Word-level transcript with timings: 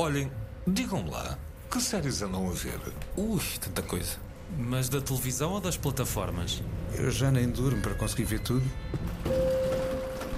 Olhem, 0.00 0.32
digam-me 0.66 1.10
lá, 1.10 1.36
que 1.70 1.78
séries 1.78 2.22
andam 2.22 2.48
a 2.48 2.52
ver? 2.54 2.80
Ui, 3.18 3.38
tanta 3.60 3.82
coisa. 3.82 4.16
Mas 4.56 4.88
da 4.88 4.98
televisão 4.98 5.52
ou 5.52 5.60
das 5.60 5.76
plataformas? 5.76 6.62
Eu 6.94 7.10
já 7.10 7.30
nem 7.30 7.50
durmo 7.50 7.82
para 7.82 7.94
conseguir 7.94 8.24
ver 8.24 8.40
tudo. 8.40 8.64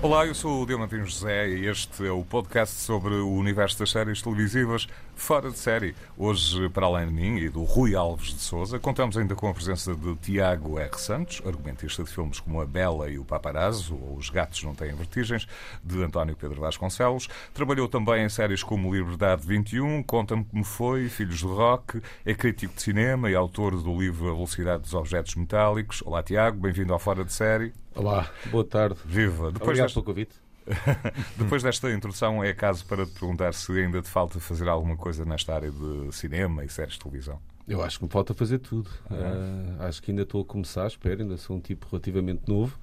Olá, 0.03 0.27
eu 0.27 0.35
sou 0.35 0.61
o 0.61 0.67
Diamantino 0.67 1.05
José 1.05 1.49
e 1.49 1.69
este 1.69 2.05
é 2.05 2.11
o 2.11 2.25
podcast 2.25 2.75
sobre 2.75 3.15
o 3.15 3.31
universo 3.31 3.79
das 3.79 3.93
séries 3.93 4.21
televisivas 4.21 4.89
fora 5.15 5.49
de 5.49 5.57
série. 5.57 5.95
Hoje, 6.19 6.69
para 6.71 6.87
além 6.87 7.07
de 7.07 7.13
mim 7.13 7.37
e 7.37 7.49
do 7.49 7.63
Rui 7.63 7.95
Alves 7.95 8.35
de 8.35 8.41
Souza, 8.41 8.81
contamos 8.81 9.17
ainda 9.17 9.37
com 9.37 9.49
a 9.49 9.55
presença 9.55 9.95
de 9.95 10.17
Tiago 10.17 10.77
R. 10.77 10.99
Santos, 10.99 11.41
argumentista 11.47 12.03
de 12.03 12.11
filmes 12.11 12.41
como 12.41 12.61
A 12.61 12.67
Bela 12.67 13.09
e 13.09 13.17
o 13.17 13.25
Paparazzo, 13.25 13.95
ou 13.95 14.17
Os 14.17 14.29
Gatos 14.29 14.65
Não 14.65 14.75
Têm 14.75 14.93
Vertigens, 14.93 15.47
de 15.85 16.03
António 16.03 16.35
Pedro 16.35 16.61
Vasconcelos. 16.61 17.29
Trabalhou 17.55 17.89
também 17.89 18.25
em 18.25 18.29
séries 18.29 18.65
como 18.65 18.93
Liberdade 18.93 19.47
21, 19.47 20.03
Conta-me 20.03 20.45
Como 20.45 20.65
Foi, 20.65 21.09
Filhos 21.09 21.43
do 21.43 21.55
Rock, 21.55 22.03
é 22.27 22.35
crítico 22.35 22.75
de 22.75 22.83
cinema 22.83 23.31
e 23.31 23.37
autor 23.37 23.81
do 23.81 24.01
livro 24.01 24.29
A 24.29 24.35
Velocidade 24.35 24.83
dos 24.83 24.95
Objetos 24.95 25.37
Metálicos. 25.37 26.03
Olá, 26.05 26.25
Tiago, 26.25 26.59
bem-vindo 26.59 26.93
ao 26.93 26.99
Fora 26.99 27.25
de 27.25 27.33
Série. 27.33 27.73
Olá, 27.95 28.31
boa 28.51 28.65
tarde. 28.65 28.99
Viva! 29.05 29.53
Depois 29.53 29.79
Obrigado 29.79 29.87
desta... 29.87 30.01
pelo 30.01 30.05
convite. 30.07 30.35
Depois 31.37 31.63
desta 31.63 31.93
introdução, 31.93 32.43
é 32.43 32.55
caso 32.55 32.87
para 32.87 33.05
te 33.05 33.13
perguntar 33.13 33.53
se 33.53 33.71
ainda 33.73 34.01
te 34.01 34.09
falta 34.09 34.41
fazer 34.41 34.67
alguma 34.67 34.97
coisa 34.97 35.25
nesta 35.27 35.55
área 35.55 35.71
de 35.71 36.11
cinema 36.11 36.65
e 36.65 36.69
séries 36.71 36.95
de 36.95 37.01
televisão. 37.01 37.39
Eu 37.69 37.83
acho 37.83 37.99
que 37.99 38.05
me 38.05 38.11
falta 38.11 38.33
fazer 38.33 38.61
tudo. 38.61 38.89
Uh, 39.11 39.83
acho 39.83 40.03
que 40.03 40.11
ainda 40.11 40.23
estou 40.23 40.41
a 40.41 40.45
começar, 40.45 40.87
espero, 40.87 41.23
ainda 41.23 41.37
sou 41.37 41.57
um 41.57 41.61
tipo 41.61 41.87
relativamente 41.91 42.43
novo. 42.49 42.79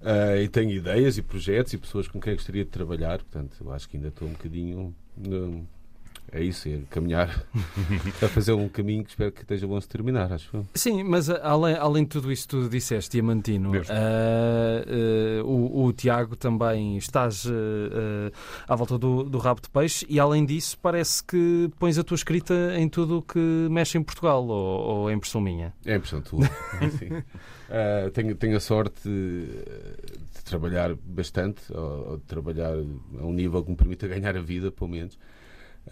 Uh, 0.00 0.38
e 0.42 0.48
tenho 0.48 0.70
ideias 0.70 1.18
e 1.18 1.22
projetos 1.22 1.72
e 1.74 1.78
pessoas 1.78 2.08
com 2.08 2.18
quem 2.18 2.34
gostaria 2.34 2.64
de 2.64 2.70
trabalhar, 2.70 3.18
portanto, 3.18 3.56
eu 3.62 3.72
acho 3.72 3.88
que 3.88 3.96
ainda 3.96 4.08
estou 4.08 4.26
um 4.26 4.32
bocadinho 4.32 4.94
no, 5.16 5.68
é 6.34 6.42
isso, 6.42 6.68
é 6.68 6.80
caminhar 6.90 7.44
a 8.20 8.26
fazer 8.28 8.52
um 8.52 8.68
caminho 8.68 9.04
que 9.04 9.10
espero 9.10 9.30
que 9.30 9.42
esteja 9.42 9.68
bom 9.68 9.80
se 9.80 9.88
terminar, 9.88 10.32
acho 10.32 10.66
Sim, 10.74 11.04
mas 11.04 11.28
eh, 11.28 11.40
além, 11.40 11.76
além 11.76 12.02
de 12.02 12.08
tudo 12.08 12.32
isso 12.32 12.42
que 12.42 12.48
tu 12.48 12.68
disseste, 12.68 13.12
Diamantino, 13.12 13.70
uh, 13.70 15.44
uh, 15.44 15.46
o, 15.46 15.84
o, 15.84 15.92
Tiago 15.92 16.34
também 16.34 16.96
estás 16.96 17.44
uh, 17.44 18.32
à 18.66 18.74
volta 18.74 18.98
do, 18.98 19.22
do 19.22 19.38
rabo 19.38 19.60
de 19.60 19.70
peixe 19.70 20.04
e 20.08 20.18
além 20.18 20.44
disso 20.44 20.76
parece 20.82 21.22
que 21.22 21.70
pões 21.78 21.98
a 21.98 22.02
tua 22.02 22.16
escrita 22.16 22.54
em 22.76 22.88
tudo 22.88 23.18
o 23.18 23.22
que 23.22 23.38
mexe 23.70 23.96
em 23.96 24.02
Portugal, 24.02 24.44
ou, 24.44 24.80
ou 24.80 25.10
é 25.10 25.12
impressão 25.12 25.40
minha? 25.40 25.72
É 25.86 25.94
impressão 25.94 26.20
tua, 26.20 26.50
tenho, 28.12 28.34
tenho 28.34 28.56
a 28.56 28.60
sorte 28.60 29.08
de, 29.08 29.46
de 30.34 30.44
trabalhar 30.44 30.96
bastante, 30.96 31.62
ou, 31.72 32.10
ou 32.10 32.16
de 32.16 32.24
trabalhar 32.24 32.74
a 32.74 33.24
um 33.24 33.32
nível 33.32 33.62
que 33.62 33.70
me 33.70 33.76
permita 33.76 34.08
ganhar 34.08 34.36
a 34.36 34.40
vida, 34.40 34.72
pelo 34.72 34.90
menos. 34.90 35.16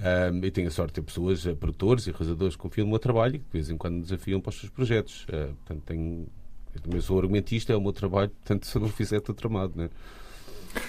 Um, 0.01 0.45
e 0.45 0.51
tenho 0.51 0.69
a 0.69 0.71
sorte 0.71 0.91
de 0.91 0.95
ter 0.95 1.03
pessoas, 1.03 1.47
eh, 1.47 1.55
produtores 1.55 2.07
e 2.07 2.11
realizadores 2.11 2.57
que 2.57 2.63
confiam 2.63 2.87
no 2.87 2.91
meu 2.91 2.99
trabalho 2.99 3.37
e 3.37 3.39
que 3.39 3.45
de 3.45 3.53
vez 3.53 3.71
em 3.71 3.77
quando 3.77 3.97
me 3.97 4.03
desafiam 4.03 4.41
para 4.41 4.51
os 4.51 4.59
seus 4.59 4.71
projetos. 4.71 5.25
Uh, 5.25 5.55
portanto, 5.55 5.83
tenho, 5.85 6.27
eu 6.75 6.81
também 6.81 7.01
sou 7.01 7.19
argumentista, 7.19 7.73
é 7.73 7.77
o 7.77 7.81
meu 7.81 7.93
trabalho, 7.93 8.31
portanto, 8.31 8.65
se 8.67 8.77
eu 8.77 8.81
não 8.81 8.89
fizer, 8.89 9.19
estou 9.19 9.35
tramado. 9.35 9.75
Né? 9.77 9.91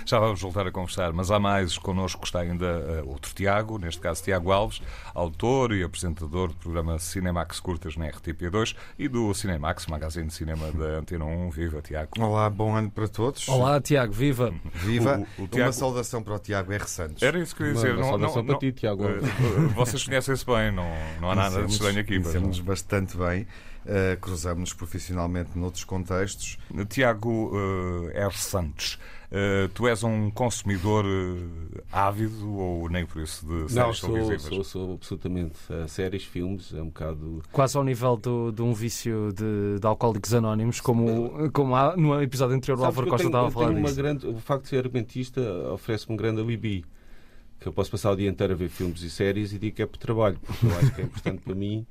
Já 0.05 0.19
vamos 0.19 0.41
voltar 0.41 0.67
a 0.67 0.71
conversar, 0.71 1.13
mas 1.13 1.31
há 1.31 1.39
mais 1.39 1.77
connosco 1.77 2.23
está 2.25 2.39
ainda 2.39 3.03
uh, 3.03 3.09
outro 3.09 3.33
Tiago, 3.33 3.77
neste 3.77 4.01
caso 4.01 4.23
Tiago 4.23 4.51
Alves, 4.51 4.81
autor 5.13 5.73
e 5.73 5.83
apresentador 5.83 6.49
do 6.49 6.55
programa 6.55 6.99
Cinemax 6.99 7.59
Curtas 7.59 7.95
na 7.95 8.07
RTP2 8.07 8.75
e 8.97 9.07
do 9.07 9.33
Cinemax, 9.33 9.87
magazine 9.87 10.27
de 10.27 10.33
cinema 10.33 10.71
da 10.71 10.99
Antena 10.99 11.25
1. 11.25 11.49
Viva, 11.49 11.81
Tiago. 11.81 12.09
Olá, 12.19 12.49
bom 12.49 12.75
ano 12.75 12.89
para 12.89 13.07
todos. 13.07 13.47
Olá, 13.47 13.79
Tiago, 13.79 14.13
viva. 14.13 14.53
Viva. 14.73 15.25
O, 15.37 15.43
o 15.43 15.47
Tiago... 15.47 15.67
Uma 15.67 15.71
saudação 15.71 16.23
para 16.23 16.35
o 16.35 16.39
Tiago 16.39 16.71
R. 16.71 16.87
Santos. 16.87 17.23
Era 17.23 17.39
isso 17.39 17.55
que 17.55 17.63
eu 17.63 17.67
ia 17.67 17.73
dizer. 17.73 17.95
Uma, 17.95 17.97
uma 17.97 18.09
saudação 18.11 18.35
não, 18.37 18.45
para 18.45 18.53
não, 18.53 18.59
ti, 18.59 18.71
Tiago. 18.71 19.03
Uh, 19.05 19.69
vocês 19.75 20.03
conhecem-se 20.03 20.45
bem, 20.45 20.71
não, 20.71 20.89
não 21.21 21.31
há 21.31 21.35
nada 21.35 21.63
de 21.63 21.71
estranho 21.71 21.99
aqui. 21.99 22.19
Conhecemos 22.19 22.59
bastante 22.59 23.17
bem. 23.17 23.47
Uh, 23.85 24.17
cruzamos-nos 24.21 24.73
profissionalmente 24.73 25.57
noutros 25.57 25.83
contextos. 25.83 26.57
Tiago 26.87 27.51
uh, 27.53 28.09
R. 28.13 28.37
Santos, 28.37 28.97
uh, 29.33 29.67
tu 29.73 29.87
és 29.87 30.03
um 30.03 30.29
consumidor 30.31 31.05
ávido 31.91 32.55
ou 32.55 32.89
nem 32.89 33.05
por 33.05 33.21
isso 33.21 33.45
de 33.45 33.71
séries 33.71 33.75
Não, 33.75 33.93
sou? 33.93 34.39
Sou, 34.39 34.63
sou 34.63 34.93
absolutamente. 34.93 35.57
séries, 35.87 36.23
filmes, 36.23 36.73
é 36.73 36.81
um 36.81 36.85
bocado. 36.85 37.41
Quase 37.51 37.77
ao 37.77 37.83
nível 37.83 38.15
do, 38.15 38.51
de 38.51 38.61
um 38.61 38.73
vício 38.73 39.33
de, 39.33 39.79
de 39.79 39.87
alcoólicos 39.87 40.33
anónimos, 40.33 40.79
como, 40.79 41.51
como 41.51 41.75
há, 41.75 41.95
no 41.97 42.21
episódio 42.21 42.55
anterior 42.55 42.79
o 42.79 42.85
Álvaro 42.85 43.07
Costa 43.07 43.27
estava 43.27 43.47
a 43.47 43.51
falar 43.51 43.73
disso. 43.73 43.95
Grande, 43.95 44.27
o 44.27 44.39
facto 44.39 44.63
de 44.63 44.69
ser 44.69 44.77
argumentista 44.77 45.41
oferece-me 45.71 46.13
um 46.13 46.17
grande 46.17 46.41
alibi 46.41 46.85
que 47.63 47.69
eu 47.69 47.73
posso 47.73 47.89
passar 47.89 48.11
o 48.11 48.15
dia 48.15 48.29
inteiro 48.29 48.51
a 48.51 48.55
ver 48.55 48.67
filmes 48.67 49.01
e 49.01 49.09
séries 49.09 49.53
e 49.53 49.57
digo 49.57 49.77
que 49.77 49.81
é 49.81 49.85
por 49.85 49.97
trabalho, 49.97 50.37
porque 50.45 50.65
eu 50.65 50.77
acho 50.77 50.93
que 50.93 51.01
é 51.01 51.03
importante 51.05 51.41
para 51.41 51.55
mim, 51.55 51.85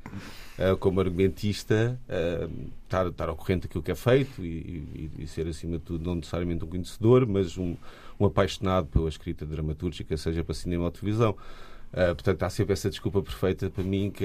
uh, 0.58 0.76
como 0.76 1.00
argumentista, 1.00 1.98
uh, 2.08 2.70
estar, 2.84 3.06
estar 3.06 3.28
ao 3.30 3.34
corrente 3.34 3.62
daquilo 3.62 3.82
que 3.82 3.90
é 3.90 3.94
feito 3.94 4.44
e, 4.44 4.84
e, 4.94 5.10
e, 5.20 5.26
ser, 5.26 5.48
acima 5.48 5.78
de 5.78 5.84
tudo, 5.84 6.04
não 6.04 6.16
necessariamente 6.16 6.62
um 6.62 6.68
conhecedor, 6.68 7.26
mas 7.26 7.56
um, 7.56 7.74
um 8.20 8.26
apaixonado 8.26 8.86
pela 8.88 9.08
escrita 9.08 9.46
dramatúrgica, 9.46 10.14
seja 10.18 10.44
para 10.44 10.54
cinema 10.54 10.84
ou 10.84 10.90
televisão. 10.90 11.34
Uh, 11.92 12.14
portanto, 12.14 12.42
há 12.42 12.48
sempre 12.48 12.72
essa 12.72 12.88
desculpa 12.88 13.20
perfeita 13.22 13.68
para 13.68 13.84
mim 13.84 14.10
que 14.10 14.24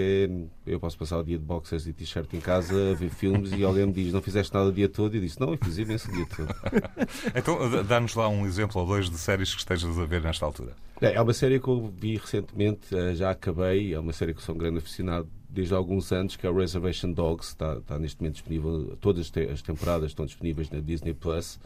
é, 0.66 0.72
eu 0.72 0.80
posso 0.80 0.98
passar 0.98 1.18
o 1.18 1.24
dia 1.24 1.38
de 1.38 1.44
boxers 1.44 1.86
e 1.86 1.92
t-shirt 1.92 2.34
em 2.34 2.40
casa 2.40 2.92
a 2.92 2.94
ver 2.94 3.10
filmes 3.10 3.52
e 3.52 3.62
alguém 3.62 3.86
me 3.86 3.92
diz 3.92 4.14
não 4.14 4.22
fizeste 4.22 4.54
nada 4.54 4.70
o 4.70 4.72
dia 4.72 4.88
todo 4.88 5.14
e 5.14 5.18
eu 5.18 5.22
disse 5.22 5.38
não, 5.38 5.52
eu 5.52 5.58
fiz 5.62 5.78
imenso 5.78 6.10
o 6.10 6.14
dia 6.14 6.26
todo. 6.26 6.48
então, 7.36 7.84
dá-nos 7.84 8.16
lá 8.16 8.30
um 8.30 8.46
exemplo 8.46 8.80
ou 8.80 8.88
dois 8.88 9.10
de 9.10 9.18
séries 9.18 9.54
que 9.54 9.60
estejas 9.60 10.00
a 10.00 10.06
ver 10.06 10.22
nesta 10.22 10.46
altura. 10.46 10.78
É, 11.02 11.16
é 11.16 11.22
uma 11.22 11.34
série 11.34 11.60
que 11.60 11.68
eu 11.68 11.94
vi 11.94 12.16
recentemente, 12.16 12.96
uh, 12.96 13.14
já 13.14 13.32
acabei, 13.32 13.94
é 13.94 14.00
uma 14.00 14.14
série 14.14 14.34
que 14.34 14.42
sou 14.42 14.56
um 14.56 14.58
grande 14.58 14.78
aficionado 14.78 15.28
desde 15.50 15.74
há 15.74 15.78
alguns 15.78 16.10
anos, 16.14 16.38
que 16.38 16.48
é 16.48 16.50
o 16.50 16.58
Reservation 16.58 17.12
Dogs, 17.12 17.50
está, 17.50 17.74
está 17.74 18.00
neste 18.00 18.22
momento 18.22 18.36
disponível, 18.36 18.98
todas 19.02 19.30
as 19.52 19.62
temporadas 19.62 20.12
estão 20.12 20.26
disponíveis 20.26 20.70
na 20.70 20.80
Disney 20.80 21.14
Plus, 21.14 21.60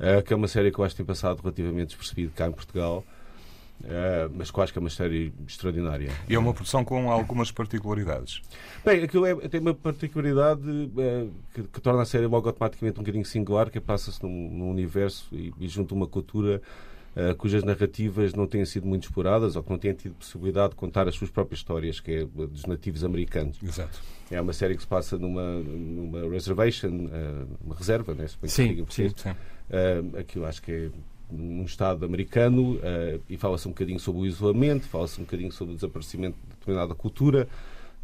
uh, 0.00 0.22
que 0.24 0.32
é 0.32 0.36
uma 0.36 0.48
série 0.48 0.72
que 0.72 0.78
eu 0.80 0.84
acho 0.84 0.96
que 0.96 1.02
tem 1.02 1.06
passado 1.06 1.40
relativamente 1.40 1.88
despercebido 1.88 2.32
cá 2.32 2.48
em 2.48 2.52
Portugal. 2.52 3.04
Uh, 3.80 4.30
mas 4.34 4.50
que 4.50 4.60
acho 4.60 4.72
que 4.72 4.78
é 4.78 4.80
uma 4.80 4.90
série 4.90 5.32
extraordinária. 5.48 6.10
E 6.28 6.34
é 6.34 6.38
uma 6.38 6.52
produção 6.52 6.84
com 6.84 7.10
algumas 7.10 7.50
particularidades. 7.50 8.42
Bem, 8.84 9.02
aquilo 9.02 9.24
é, 9.24 9.34
tem 9.48 9.58
uma 9.58 9.72
particularidade 9.72 10.60
uh, 10.68 11.30
que, 11.54 11.62
que, 11.62 11.80
torna 11.80 12.02
a 12.02 12.04
série 12.04 12.26
logo 12.26 12.46
automaticamente 12.46 12.98
um 12.98 13.02
bocadinho 13.02 13.24
singular, 13.24 13.70
que 13.70 13.80
passa-se 13.80 14.22
num, 14.22 14.50
num, 14.50 14.70
universo 14.70 15.28
e, 15.32 15.52
e 15.58 15.66
junto 15.66 15.94
a 15.94 15.96
uma 15.96 16.06
cultura 16.06 16.60
uh, 17.16 17.34
cujas 17.36 17.64
narrativas 17.64 18.34
não 18.34 18.46
têm 18.46 18.66
sido 18.66 18.86
muito 18.86 19.04
exploradas 19.04 19.56
ou 19.56 19.62
que 19.62 19.70
não 19.70 19.78
têm 19.78 19.94
tido 19.94 20.14
possibilidade 20.14 20.70
de 20.70 20.76
contar 20.76 21.08
as 21.08 21.14
suas 21.14 21.30
próprias 21.30 21.60
histórias, 21.60 22.00
que 22.00 22.12
é 22.12 22.24
dos 22.26 22.66
nativos 22.66 23.02
americanos. 23.02 23.56
Exato. 23.62 23.98
É 24.30 24.38
uma 24.38 24.52
série 24.52 24.74
que 24.74 24.82
se 24.82 24.88
passa 24.88 25.16
numa, 25.16 25.58
numa 25.58 26.28
reservation, 26.28 27.08
uma 27.64 27.74
reserva, 27.74 28.14
né? 28.14 28.26
sim, 28.44 28.84
sim, 28.90 29.08
sim. 29.16 29.34
aquilo 30.16 30.44
acho 30.44 30.62
que 30.62 30.70
é 30.70 30.90
num 31.30 31.64
Estado 31.64 32.04
americano 32.04 32.74
uh, 32.74 33.20
e 33.28 33.36
fala-se 33.36 33.66
um 33.68 33.70
bocadinho 33.70 33.98
sobre 33.98 34.22
o 34.22 34.26
isolamento, 34.26 34.86
fala-se 34.86 35.20
um 35.20 35.24
bocadinho 35.24 35.52
sobre 35.52 35.72
o 35.72 35.76
desaparecimento 35.76 36.36
de 36.42 36.56
determinada 36.56 36.94
cultura, 36.94 37.48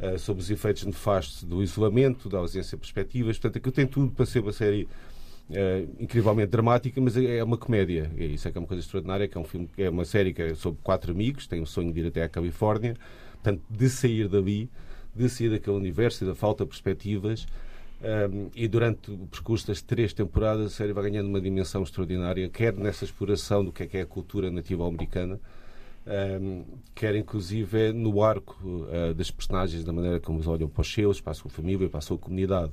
uh, 0.00 0.18
sobre 0.18 0.42
os 0.42 0.50
efeitos 0.50 0.84
nefastos 0.84 1.42
do 1.42 1.62
isolamento, 1.62 2.28
da 2.28 2.38
ausência 2.38 2.76
de 2.76 2.80
perspectivas. 2.80 3.38
Portanto, 3.38 3.58
aquilo 3.58 3.72
tem 3.72 3.86
tudo 3.86 4.10
para 4.12 4.26
ser 4.26 4.40
uma 4.40 4.52
série 4.52 4.88
uh, 5.50 5.88
incrivelmente 5.98 6.48
dramática, 6.48 7.00
mas 7.00 7.16
é, 7.16 7.38
é 7.38 7.44
uma 7.44 7.56
comédia. 7.56 8.10
E 8.16 8.34
isso 8.34 8.48
é 8.48 8.52
que 8.52 8.58
é 8.58 8.60
uma 8.60 8.66
coisa 8.66 8.82
extraordinária, 8.82 9.28
que 9.28 9.36
é 9.36 9.40
um 9.40 9.44
filme, 9.44 9.68
é 9.76 9.90
uma 9.90 10.04
série 10.04 10.32
que 10.32 10.42
é 10.42 10.54
sobre 10.54 10.80
quatro 10.82 11.12
amigos, 11.12 11.46
tem 11.46 11.60
o 11.60 11.66
sonho 11.66 11.92
de 11.92 12.00
ir 12.00 12.06
até 12.06 12.22
à 12.22 12.28
Califórnia, 12.28 12.96
portanto, 13.34 13.62
de 13.68 13.88
sair 13.88 14.28
dali, 14.28 14.70
de 15.14 15.28
sair 15.28 15.50
daquele 15.50 15.76
universo 15.76 16.24
e 16.24 16.26
da 16.26 16.34
falta 16.34 16.64
de 16.64 16.70
perspectivas 16.70 17.46
um, 18.02 18.50
e 18.54 18.68
durante 18.68 19.10
o 19.10 19.26
percurso 19.26 19.66
das 19.66 19.80
três 19.80 20.12
temporadas, 20.12 20.66
a 20.66 20.70
série 20.70 20.92
vai 20.92 21.04
ganhando 21.10 21.28
uma 21.28 21.40
dimensão 21.40 21.82
extraordinária, 21.82 22.48
quer 22.48 22.74
nessa 22.74 23.04
exploração 23.04 23.64
do 23.64 23.72
que 23.72 23.82
é, 23.82 23.86
que 23.86 23.96
é 23.96 24.02
a 24.02 24.06
cultura 24.06 24.50
nativa 24.50 24.86
americana, 24.86 25.40
um, 26.40 26.64
quer 26.94 27.16
inclusive 27.16 27.92
no 27.92 28.22
arco 28.22 28.56
uh, 28.62 29.14
das 29.14 29.30
personagens, 29.30 29.82
da 29.82 29.92
maneira 29.92 30.20
como 30.20 30.38
eles 30.38 30.46
olham 30.46 30.68
para 30.68 30.82
os 30.82 30.92
seus, 30.92 31.20
para 31.20 31.32
a 31.32 31.34
sua 31.34 31.50
família, 31.50 31.88
para 31.88 31.98
a 31.98 32.02
sua 32.02 32.18
comunidade. 32.18 32.72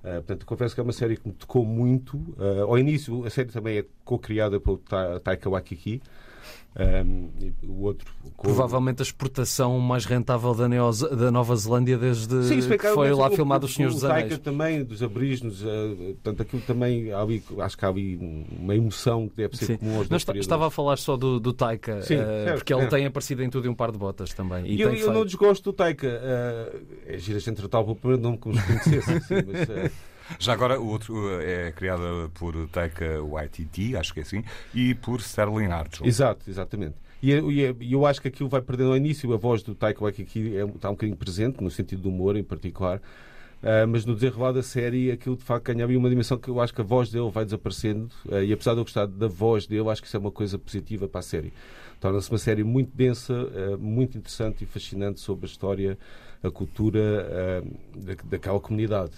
Uh, 0.00 0.14
portanto, 0.16 0.44
confesso 0.44 0.74
que 0.74 0.80
é 0.80 0.84
uma 0.84 0.92
série 0.92 1.16
que 1.16 1.26
me 1.26 1.34
tocou 1.34 1.64
muito. 1.64 2.16
Uh, 2.16 2.64
ao 2.64 2.78
início, 2.78 3.24
a 3.24 3.30
série 3.30 3.50
também 3.50 3.78
é 3.78 3.84
co-criada 4.04 4.60
pelo 4.60 4.78
Taika 5.22 5.48
Waititi, 5.48 6.02
um, 6.78 7.30
o 7.66 7.84
outro, 7.84 8.06
Provavelmente 8.36 9.00
a 9.00 9.02
exportação 9.02 9.80
mais 9.80 10.04
rentável 10.04 10.54
da, 10.54 10.68
Neo 10.68 10.90
da 10.92 11.30
Nova 11.30 11.56
Zelândia 11.56 11.96
desde 11.96 12.44
Sim, 12.44 12.60
que 12.60 12.88
foi 12.88 13.14
lá 13.14 13.30
filmado 13.30 13.64
Os 13.64 13.74
Senhores 13.74 13.94
dos 13.94 14.04
Anéis. 14.04 14.34
O 14.34 14.38
também, 14.38 14.84
dos 14.84 15.02
aborígenes, 15.02 15.62
uh, 15.62 15.96
portanto, 16.22 16.42
aquilo 16.42 16.62
também, 16.66 17.10
ali, 17.14 17.42
acho 17.60 17.78
que 17.78 17.84
há 17.84 17.88
ali 17.88 18.46
uma 18.58 18.76
emoção 18.76 19.26
que 19.26 19.36
deve 19.36 19.56
ser 19.56 19.64
Sim. 19.64 19.76
comum 19.78 19.98
aos 19.98 20.10
Não 20.10 20.18
Estava 20.18 20.66
a 20.66 20.70
falar 20.70 20.98
só 20.98 21.16
do, 21.16 21.40
do 21.40 21.54
Taika, 21.54 22.02
Sim, 22.02 22.16
uh, 22.16 22.18
certo, 22.18 22.54
porque 22.56 22.74
ele 22.74 22.82
é. 22.82 22.86
tem 22.86 23.06
aparecido 23.06 23.42
em 23.42 23.48
tudo 23.48 23.66
e 23.66 23.70
um 23.70 23.74
par 23.74 23.90
de 23.90 23.96
botas 23.96 24.34
também. 24.34 24.66
E, 24.66 24.78
eu, 24.78 24.94
eu 24.94 25.12
não 25.12 25.24
desgosto 25.24 25.72
do 25.72 25.72
Taika. 25.72 26.06
Uh, 26.06 26.78
é 27.06 27.16
gira 27.16 27.38
a 27.38 27.40
gente 27.40 27.56
tratar 27.56 27.80
o 27.80 27.96
primeiro 27.96 28.22
nome 28.22 28.36
como 28.36 28.54
se 28.54 28.66
conhecesse, 28.66 29.12
assim, 29.32 29.34
mas... 29.46 29.68
Uh, 29.68 29.90
já 30.38 30.52
agora, 30.52 30.80
o 30.80 30.86
outro 30.88 31.40
é 31.40 31.72
criada 31.72 32.30
por 32.34 32.54
Taika 32.68 33.22
Waititi, 33.22 33.96
acho 33.96 34.12
que 34.12 34.20
é 34.20 34.22
assim, 34.22 34.44
e 34.74 34.94
por 34.94 35.20
Sterling 35.20 35.66
Archer. 35.66 36.06
Exato, 36.06 36.48
exatamente. 36.50 36.94
E 37.22 37.30
eu, 37.30 37.50
eu 37.80 38.06
acho 38.06 38.20
que 38.20 38.28
aquilo 38.28 38.48
vai 38.48 38.60
perdendo 38.60 38.90
ao 38.90 38.96
início. 38.96 39.32
A 39.32 39.36
voz 39.36 39.62
do 39.62 39.74
Taika 39.74 40.02
Waititi 40.02 40.56
é, 40.56 40.64
está 40.64 40.90
um 40.90 40.92
bocadinho 40.92 41.16
presente, 41.16 41.62
no 41.62 41.70
sentido 41.70 42.02
do 42.02 42.08
humor 42.08 42.36
em 42.36 42.44
particular. 42.44 43.00
Uh, 43.62 43.88
mas 43.88 44.04
no 44.04 44.14
desenrolar 44.14 44.52
da 44.52 44.62
série 44.62 45.10
aquilo 45.10 45.34
de 45.34 45.42
facto 45.42 45.64
ganhava 45.64 45.90
uma 45.96 46.10
dimensão 46.10 46.36
que 46.36 46.48
eu 46.48 46.60
acho 46.60 46.74
que 46.74 46.80
a 46.82 46.84
voz 46.84 47.10
dele 47.10 47.30
vai 47.30 47.42
desaparecendo 47.42 48.10
uh, 48.26 48.42
e 48.42 48.52
apesar 48.52 48.74
de 48.74 48.80
eu 48.80 48.84
gostar 48.84 49.06
da 49.06 49.26
voz 49.28 49.66
dele, 49.66 49.88
acho 49.88 50.02
que 50.02 50.06
isso 50.06 50.16
é 50.16 50.20
uma 50.20 50.30
coisa 50.30 50.58
positiva 50.58 51.08
para 51.08 51.20
a 51.20 51.22
série. 51.22 51.54
Torna-se 51.98 52.30
uma 52.30 52.38
série 52.38 52.62
muito 52.62 52.94
densa, 52.94 53.32
uh, 53.32 53.78
muito 53.78 54.18
interessante 54.18 54.62
e 54.62 54.66
fascinante 54.66 55.20
sobre 55.20 55.46
a 55.46 55.48
história, 55.48 55.98
a 56.42 56.50
cultura 56.50 57.62
da, 57.96 58.14
daquela 58.24 58.60
comunidade. 58.60 59.12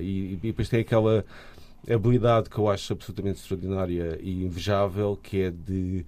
E, 0.00 0.32
e 0.32 0.36
depois 0.42 0.68
tem 0.68 0.80
aquela 0.80 1.24
habilidade 1.90 2.50
que 2.50 2.58
eu 2.58 2.68
acho 2.68 2.92
absolutamente 2.92 3.40
extraordinária 3.40 4.18
e 4.20 4.44
invejável, 4.44 5.18
que 5.22 5.42
é 5.42 5.50
de 5.50 6.04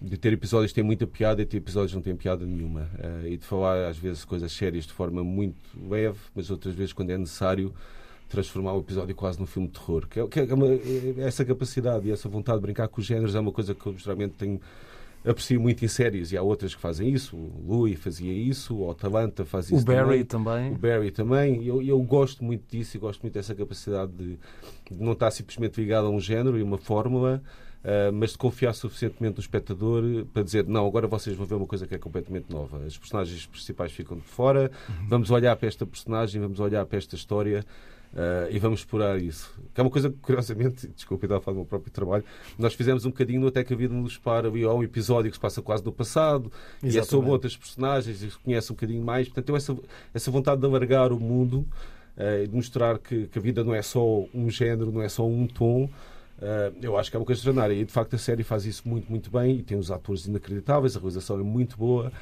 de 0.00 0.16
ter 0.16 0.32
episódios 0.32 0.70
que 0.70 0.76
têm 0.76 0.84
muita 0.84 1.06
piada 1.06 1.42
e 1.42 1.46
ter 1.46 1.56
episódios 1.56 1.90
que 1.90 1.96
não 1.96 2.02
têm 2.02 2.14
piada 2.14 2.46
nenhuma. 2.46 2.88
Uh, 2.98 3.26
e 3.26 3.36
de 3.36 3.44
falar, 3.44 3.88
às 3.88 3.98
vezes, 3.98 4.24
coisas 4.24 4.52
sérias 4.52 4.86
de 4.86 4.92
forma 4.92 5.24
muito 5.24 5.56
leve, 5.88 6.18
mas 6.34 6.50
outras 6.50 6.74
vezes, 6.74 6.92
quando 6.92 7.10
é 7.10 7.18
necessário, 7.18 7.74
transformar 8.28 8.74
o 8.74 8.80
episódio 8.80 9.14
quase 9.14 9.40
num 9.40 9.46
filme 9.46 9.68
de 9.68 9.74
terror. 9.74 10.06
Que 10.06 10.20
é, 10.20 10.28
que 10.28 10.40
é 10.40 10.54
uma, 10.54 10.68
é, 10.68 11.14
essa 11.18 11.44
capacidade 11.44 12.06
e 12.08 12.12
essa 12.12 12.28
vontade 12.28 12.58
de 12.58 12.62
brincar 12.62 12.86
com 12.88 13.00
os 13.00 13.06
géneros 13.06 13.34
é 13.34 13.40
uma 13.40 13.52
coisa 13.52 13.74
que 13.74 13.86
eu, 13.86 13.98
geralmente, 13.98 14.34
tenho 14.34 14.60
aprecio 15.30 15.60
muito 15.60 15.84
em 15.84 15.88
séries 15.88 16.32
e 16.32 16.36
há 16.36 16.42
outras 16.42 16.74
que 16.74 16.80
fazem 16.80 17.10
isso. 17.10 17.36
O 17.36 17.64
Louis 17.66 17.98
fazia 17.98 18.32
isso, 18.32 18.76
o 18.76 18.90
Atalanta 18.90 19.44
faz 19.44 19.66
isso. 19.66 19.82
O 19.82 19.84
Barry 19.84 20.24
também. 20.24 20.72
também. 20.72 20.72
O 20.72 20.78
Barry 20.78 21.10
também. 21.10 21.64
Eu, 21.64 21.82
eu 21.82 22.00
gosto 22.02 22.44
muito 22.44 22.64
disso 22.68 22.96
e 22.96 23.00
gosto 23.00 23.22
muito 23.22 23.34
dessa 23.34 23.54
capacidade 23.54 24.12
de, 24.12 24.38
de 24.90 25.02
não 25.02 25.12
estar 25.12 25.30
simplesmente 25.30 25.80
ligado 25.80 26.06
a 26.06 26.10
um 26.10 26.20
género 26.20 26.58
e 26.58 26.62
uma 26.62 26.78
fórmula 26.78 27.42
Uh, 27.78 28.12
mas 28.12 28.32
de 28.32 28.38
confiar 28.38 28.72
suficientemente 28.72 29.36
no 29.36 29.40
espectador 29.40 30.02
para 30.34 30.42
dizer 30.42 30.66
não, 30.66 30.84
agora 30.84 31.06
vocês 31.06 31.36
vão 31.36 31.46
ver 31.46 31.54
uma 31.54 31.66
coisa 31.66 31.86
que 31.86 31.94
é 31.94 31.98
completamente 31.98 32.50
nova. 32.50 32.84
As 32.84 32.98
personagens 32.98 33.46
principais 33.46 33.92
ficam 33.92 34.16
de 34.16 34.24
fora, 34.24 34.68
uhum. 34.88 35.06
vamos 35.08 35.30
olhar 35.30 35.54
para 35.54 35.68
esta 35.68 35.86
personagem, 35.86 36.40
vamos 36.40 36.58
olhar 36.58 36.84
para 36.84 36.98
esta 36.98 37.14
história 37.14 37.64
uh, 38.12 38.50
e 38.50 38.58
vamos 38.58 38.80
explorar 38.80 39.18
isso. 39.18 39.54
Que 39.74 39.80
é 39.80 39.84
uma 39.84 39.90
coisa 39.90 40.10
que, 40.10 40.16
curiosamente, 40.18 40.88
desculpe, 40.94 41.26
estava 41.26 41.40
a 41.40 41.42
falar 41.42 41.54
do 41.54 41.58
meu 41.58 41.66
próprio 41.66 41.92
trabalho, 41.92 42.24
nós 42.58 42.74
fizemos 42.74 43.04
um 43.04 43.10
bocadinho 43.10 43.40
no 43.40 43.48
Até 43.48 43.64
que 43.64 43.72
a 43.72 43.76
Vida 43.76 43.94
nos 43.94 44.16
para, 44.16 44.48
há 44.48 44.74
um 44.74 44.82
episódio 44.82 45.30
que 45.30 45.36
se 45.36 45.40
passa 45.40 45.62
quase 45.62 45.84
no 45.84 45.92
passado 45.92 46.52
Exatamente. 46.82 46.96
e 46.96 46.98
é 46.98 47.02
sobre 47.02 47.30
outras 47.30 47.56
personagens 47.56 48.22
e 48.22 48.30
se 48.30 48.38
conhece 48.38 48.72
um 48.72 48.74
bocadinho 48.74 49.04
mais. 49.04 49.28
Portanto, 49.28 49.48
eu 49.48 49.56
essa, 49.56 49.76
essa 50.12 50.30
vontade 50.30 50.60
de 50.60 50.66
alargar 50.66 51.12
o 51.12 51.20
mundo 51.20 51.66
uh, 52.16 52.42
e 52.42 52.46
de 52.46 52.54
mostrar 52.54 52.98
que, 52.98 53.26
que 53.26 53.38
a 53.38 53.42
vida 53.42 53.62
não 53.64 53.74
é 53.74 53.82
só 53.82 54.24
um 54.34 54.50
género, 54.50 54.90
não 54.90 55.02
é 55.02 55.08
só 55.08 55.26
um 55.26 55.46
tom. 55.46 55.84
Uh, 56.38 56.72
eu 56.80 56.96
acho 56.96 57.10
que 57.10 57.16
é 57.16 57.20
uma 57.20 57.26
coisa 57.26 57.40
extraordinária 57.40 57.74
e 57.74 57.84
de 57.84 57.92
facto 57.92 58.14
a 58.14 58.18
série 58.18 58.44
faz 58.44 58.64
isso 58.64 58.88
muito, 58.88 59.10
muito 59.10 59.28
bem 59.28 59.56
e 59.56 59.62
tem 59.62 59.76
os 59.76 59.90
atores 59.90 60.26
inacreditáveis, 60.26 60.96
a 60.96 61.00
realização 61.00 61.38
é 61.38 61.42
muito 61.42 61.76
boa. 61.76 62.12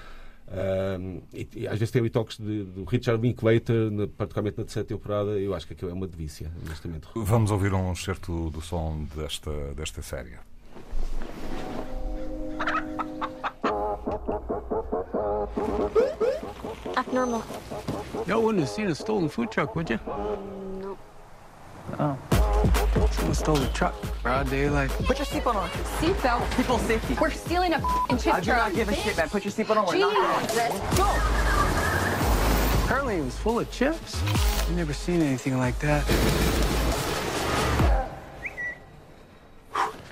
Uh, 0.49 1.23
e, 1.35 1.49
e, 1.57 1.67
às 1.67 1.79
vezes 1.79 1.91
tem 1.91 2.09
toques 2.09 2.39
de, 2.39 2.63
do 2.65 2.85
Richard 2.85 3.21
Linklater, 3.21 3.91
na, 3.91 4.07
particularmente 4.07 4.59
na 4.59 4.65
terceira 4.65 4.87
temporada. 4.87 5.31
Eu 5.33 5.55
acho 5.55 5.67
que 5.67 5.73
aquilo 5.73 5.91
é 5.91 5.95
uma 5.95 6.07
delícia, 6.07 6.51
honestamente. 6.65 7.09
Vamos 7.15 7.51
ouvir 7.51 7.75
um 7.75 7.95
certo 7.95 8.51
do 8.51 8.61
som 8.61 9.07
desta, 9.17 9.51
desta 9.75 10.03
série. 10.03 10.35
Abnormal. 16.97 17.45
Y'all 18.27 18.43
wouldn't 18.43 18.61
have 18.61 18.71
seen 18.71 18.87
a 18.87 18.95
stolen 18.95 19.29
food 19.29 19.51
truck, 19.51 19.75
would 19.75 19.91
you? 19.91 19.99
No. 20.81 20.99
Oh. 21.99 22.36
Someone 23.13 23.35
stole 23.35 23.57
the 23.57 23.69
truck. 23.69 23.95
Broad 24.23 24.51
daylight. 24.51 24.91
Put 24.91 25.19
your 25.19 25.27
seatbelt 25.27 25.55
on. 25.55 25.69
Seatbelt? 25.71 26.57
People 26.57 26.79
safety. 26.79 27.17
We're 27.21 27.31
stealing 27.31 27.73
a 27.73 27.77
f***ing 27.77 28.19
chip 28.19 28.35
I 28.35 28.41
do 28.41 28.53
not 28.53 28.75
give 28.75 28.89
a 28.89 28.95
shit, 28.95 29.17
man. 29.17 29.29
Put 29.29 29.45
your 29.45 29.53
seatbelt 29.53 29.77
on. 29.77 29.87
We're 29.87 29.95
Jesus. 29.95 30.13
not 30.15 30.97
Go! 30.97 32.85
Apparently 32.85 33.17
it 33.17 33.25
was 33.25 33.37
full 33.37 33.59
of 33.59 33.71
chips. 33.71 34.23
I've 34.23 34.77
never 34.77 34.93
seen 34.93 35.23
anything 35.23 35.59
like 35.59 35.79
that. 35.81 36.05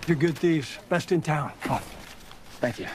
You're 0.06 0.16
good 0.16 0.36
thieves. 0.36 0.78
Best 0.88 1.12
in 1.12 1.22
town. 1.22 1.52
Oh, 1.70 1.80
thank 2.60 2.78
you. 2.78 2.88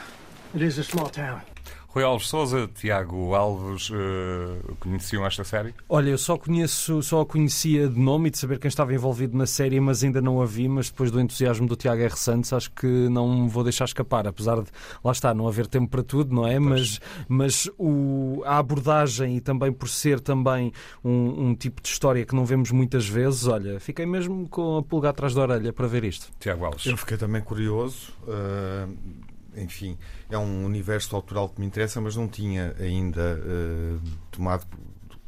It 0.54 0.62
is 0.62 0.78
a 0.78 0.84
small 0.84 1.08
town. 1.08 1.42
Rui 1.92 2.04
Alves 2.04 2.28
Souza, 2.28 2.70
Tiago 2.72 3.34
Alves, 3.34 3.90
uh, 3.90 4.76
conheciam 4.78 5.26
esta 5.26 5.42
série? 5.42 5.74
Olha, 5.88 6.10
eu 6.10 6.18
só 6.18 6.38
conheço, 6.38 7.02
só 7.02 7.22
a 7.22 7.26
conhecia 7.26 7.88
de 7.88 7.98
nome 7.98 8.28
e 8.28 8.30
de 8.30 8.38
saber 8.38 8.60
quem 8.60 8.68
estava 8.68 8.94
envolvido 8.94 9.36
na 9.36 9.44
série, 9.44 9.80
mas 9.80 10.04
ainda 10.04 10.20
não 10.20 10.40
a 10.40 10.46
vi, 10.46 10.68
mas 10.68 10.88
depois 10.88 11.10
do 11.10 11.20
entusiasmo 11.20 11.66
do 11.66 11.74
Tiago 11.74 12.00
R. 12.00 12.16
Santos, 12.16 12.52
acho 12.52 12.70
que 12.70 12.86
não 12.86 13.48
vou 13.48 13.64
deixar 13.64 13.86
escapar, 13.86 14.24
apesar 14.28 14.62
de, 14.62 14.70
lá 15.02 15.10
está, 15.10 15.34
não 15.34 15.48
haver 15.48 15.66
tempo 15.66 15.88
para 15.88 16.04
tudo, 16.04 16.32
não 16.32 16.46
é? 16.46 16.60
Mas, 16.60 17.00
mas 17.28 17.68
o, 17.76 18.40
a 18.46 18.58
abordagem 18.58 19.36
e 19.36 19.40
também 19.40 19.72
por 19.72 19.88
ser 19.88 20.20
também 20.20 20.72
um, 21.04 21.48
um, 21.48 21.54
tipo 21.56 21.82
de 21.82 21.88
história 21.88 22.24
que 22.24 22.36
não 22.36 22.44
vemos 22.44 22.70
muitas 22.70 23.08
vezes, 23.08 23.48
olha, 23.48 23.80
fiquei 23.80 24.06
mesmo 24.06 24.48
com 24.48 24.78
a 24.78 24.82
pulga 24.82 25.08
atrás 25.08 25.34
da 25.34 25.42
orelha 25.42 25.72
para 25.72 25.88
ver 25.88 26.04
isto. 26.04 26.28
Tiago 26.38 26.66
Alves. 26.66 26.86
Eu 26.86 26.96
fiquei 26.96 27.16
também 27.16 27.42
curioso. 27.42 28.12
Uh 28.28 29.29
enfim, 29.56 29.98
é 30.30 30.38
um 30.38 30.64
universo 30.64 31.14
autoral 31.16 31.48
que 31.48 31.60
me 31.60 31.66
interessa, 31.66 32.00
mas 32.00 32.16
não 32.16 32.28
tinha 32.28 32.74
ainda 32.78 33.40
uh, 33.40 34.00
tomado 34.30 34.66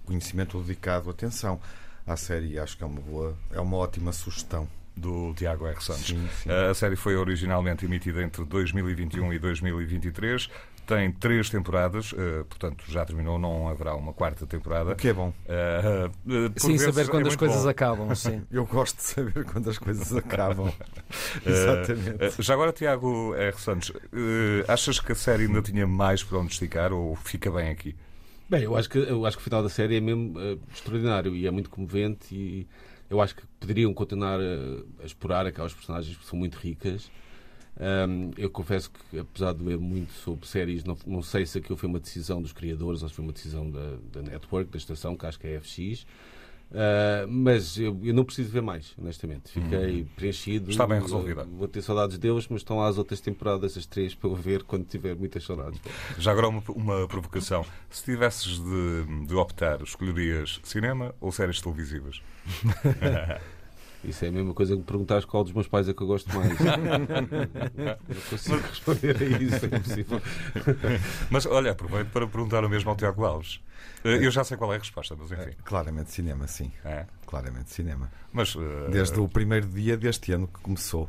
conhecimento 0.05 0.59
ou 0.59 0.63
dedicado 0.63 1.11
atenção 1.11 1.61
à 2.07 2.17
série. 2.17 2.59
Acho 2.59 2.77
que 2.77 2.85
é 2.85 2.87
uma 2.87 3.01
boa, 3.01 3.37
é 3.51 3.61
uma 3.61 3.77
ótima 3.77 4.13
sugestão 4.13 4.69
do 4.97 5.33
Tiago 5.35 5.67
R. 5.67 5.83
Santos. 5.83 6.07
Sim, 6.07 6.29
sim. 6.43 6.51
A 6.51 6.75
série 6.75 6.97
foi 6.97 7.17
originalmente 7.17 7.85
emitida 7.85 8.23
entre 8.23 8.45
2021 8.45 9.33
e 9.33 9.39
2023 9.39 10.51
tem 10.87 11.11
três 11.13 11.49
temporadas, 11.49 12.13
uh, 12.13 12.45
portanto 12.49 12.85
já 12.89 13.05
terminou, 13.05 13.39
não 13.39 13.69
haverá 13.69 13.95
uma 13.95 14.13
quarta 14.13 14.47
temporada. 14.47 14.93
O 14.93 14.97
que 14.97 15.09
é 15.09 15.13
bom. 15.13 15.33
Uh, 15.47 16.09
uh, 16.09 16.53
sim, 16.57 16.77
saber 16.79 17.09
quando 17.09 17.27
é 17.27 17.29
as 17.29 17.37
coisas 17.37 17.63
bom. 17.63 17.69
acabam. 17.69 18.15
Sim. 18.15 18.43
Eu 18.51 18.67
gosto 18.67 18.97
de 18.97 19.03
saber 19.03 19.45
quando 19.45 19.71
as 19.71 19.79
coisas 19.79 20.13
acabam. 20.17 20.73
Exatamente. 21.45 22.43
já 22.43 22.55
agora, 22.55 22.73
Tiago 22.73 23.35
R. 23.35 23.57
Santos, 23.59 23.93
achas 24.69 25.01
que 25.01 25.13
a 25.13 25.15
série 25.15 25.45
ainda 25.45 25.63
tinha 25.63 25.87
mais 25.87 26.23
para 26.23 26.39
onde 26.39 26.53
esticar 26.53 26.93
ou 26.93 27.17
fica 27.17 27.51
bem 27.51 27.71
aqui? 27.71 27.97
Bem, 28.49 28.65
eu 28.65 28.77
acho 28.77 28.89
que, 28.89 28.99
eu 28.99 29.25
acho 29.25 29.37
que 29.37 29.41
o 29.41 29.45
final 29.45 29.63
da 29.63 29.69
série 29.69 29.97
é 29.97 30.01
mesmo 30.01 30.35
extraordinário 30.75 31.35
e 31.35 31.47
é 31.47 31.51
muito 31.51 31.71
comovente 31.71 32.35
e 32.35 32.67
eu 33.09 33.21
acho 33.21 33.35
que 33.35 33.43
poderiam 33.59 33.93
continuar 33.95 34.39
a, 34.41 35.03
a 35.03 35.07
explorar 35.07 35.47
aquelas 35.47 35.73
personagens 35.73 36.17
que 36.17 36.25
são 36.25 36.39
muito 36.39 36.57
ricas 36.57 37.11
um, 37.81 38.31
eu 38.37 38.51
confesso 38.51 38.91
que, 38.91 39.19
apesar 39.19 39.55
de 39.55 39.65
ler 39.65 39.79
muito 39.79 40.13
sobre 40.13 40.47
séries, 40.47 40.85
não, 40.85 40.97
não, 41.07 41.23
sei 41.23 41.47
se 41.47 41.59
aquilo 41.59 41.77
foi 41.77 41.89
uma 41.89 41.99
decisão 41.99 42.43
dos 42.43 42.53
criadores 42.53 43.03
ou 43.03 43.09
se 43.09 43.15
foi 43.15 43.25
uma 43.25 43.33
decisão 43.33 43.71
da, 43.71 43.97
da 44.13 44.23
network, 44.23 44.71
da 44.71 44.79
estação, 44.79 45.17
que 45.17 45.27
acho 45.27 45.39
que 45.39 45.47
é 45.47 45.57
a 45.57 45.61
FX. 45.61 46.07
Uh, 46.73 47.29
mas 47.29 47.77
eu, 47.77 47.99
eu, 48.03 48.15
não 48.15 48.25
preciso 48.25 48.51
ver 48.51 48.63
mais, 48.63 48.95
honestamente. 48.99 49.51
Fiquei 49.51 50.03
hum. 50.03 50.07
preenchido. 50.17 50.71
Está 50.71 50.87
bem 50.87 51.01
resolvida. 51.01 51.45
Vou 51.45 51.69
ter 51.69 51.83
saudades 51.83 52.17
deles, 52.17 52.47
mas 52.49 52.61
estão 52.61 52.79
lá 52.79 52.89
as 52.89 52.97
outras 52.97 53.21
temporadas, 53.21 53.77
as 53.77 53.85
três, 53.85 54.15
para 54.15 54.31
eu 54.31 54.35
ver 54.35 54.63
quando 54.63 54.87
tiver 54.87 55.15
muitas 55.15 55.45
saudades. 55.45 55.79
Já 56.19 56.33
agora 56.33 56.49
uma, 56.49 56.63
uma 56.69 57.09
provocação. 57.09 57.65
Se 57.91 58.05
tivesses 58.05 58.59
de, 58.59 59.27
de 59.27 59.35
optar, 59.35 59.83
escolherias 59.83 60.61
cinema 60.63 61.15
ou 61.21 61.31
séries 61.31 61.61
televisivas? 61.61 62.23
Isso 64.05 64.25
é 64.25 64.29
a 64.29 64.33
mesma 64.33 64.53
coisa 64.53 64.73
que 64.73 64.79
me 64.79 64.85
perguntares 64.85 65.25
qual 65.25 65.45
dos 65.45 65.53
meus 65.53 65.69
pais 65.69 65.89
é 65.89 65.95
que 65.95 66.03
eu 66.03 66.07
gosto 66.07 66.35
mais. 66.35 66.59
não 66.59 68.21
consigo 68.31 68.57
responder 68.57 69.17
a 69.17 69.25
isso, 69.25 69.65
é 69.65 69.69
impossível. 69.69 70.23
Mas 71.31 71.47
olha, 71.47 71.71
aproveito 71.71 72.09
para 72.09 72.27
perguntar 72.27 72.65
o 72.65 72.69
mesmo 72.69 72.91
ao 72.91 72.97
Tiago 72.97 73.25
Alves. 73.25 73.61
Eh, 74.05 74.27
eu 74.27 74.31
já 74.31 74.43
sei 74.43 74.57
qual 74.57 74.73
é 74.73 74.77
a 74.77 74.79
resposta, 74.79 75.15
mas 75.17 75.31
enfim. 75.31 75.43
É, 75.43 75.55
claramente 75.65 76.11
cinema, 76.11 76.47
sim. 76.49 76.73
É? 76.85 77.07
Claramente 77.27 77.71
cinema. 77.71 78.11
Mas, 78.33 78.55
uh... 78.55 78.89
Desde 78.91 79.19
o 79.21 79.29
primeiro 79.29 79.67
dia 79.69 79.97
deste 79.97 80.33
ano 80.33 80.49
que 80.49 80.61
começou, 80.61 81.09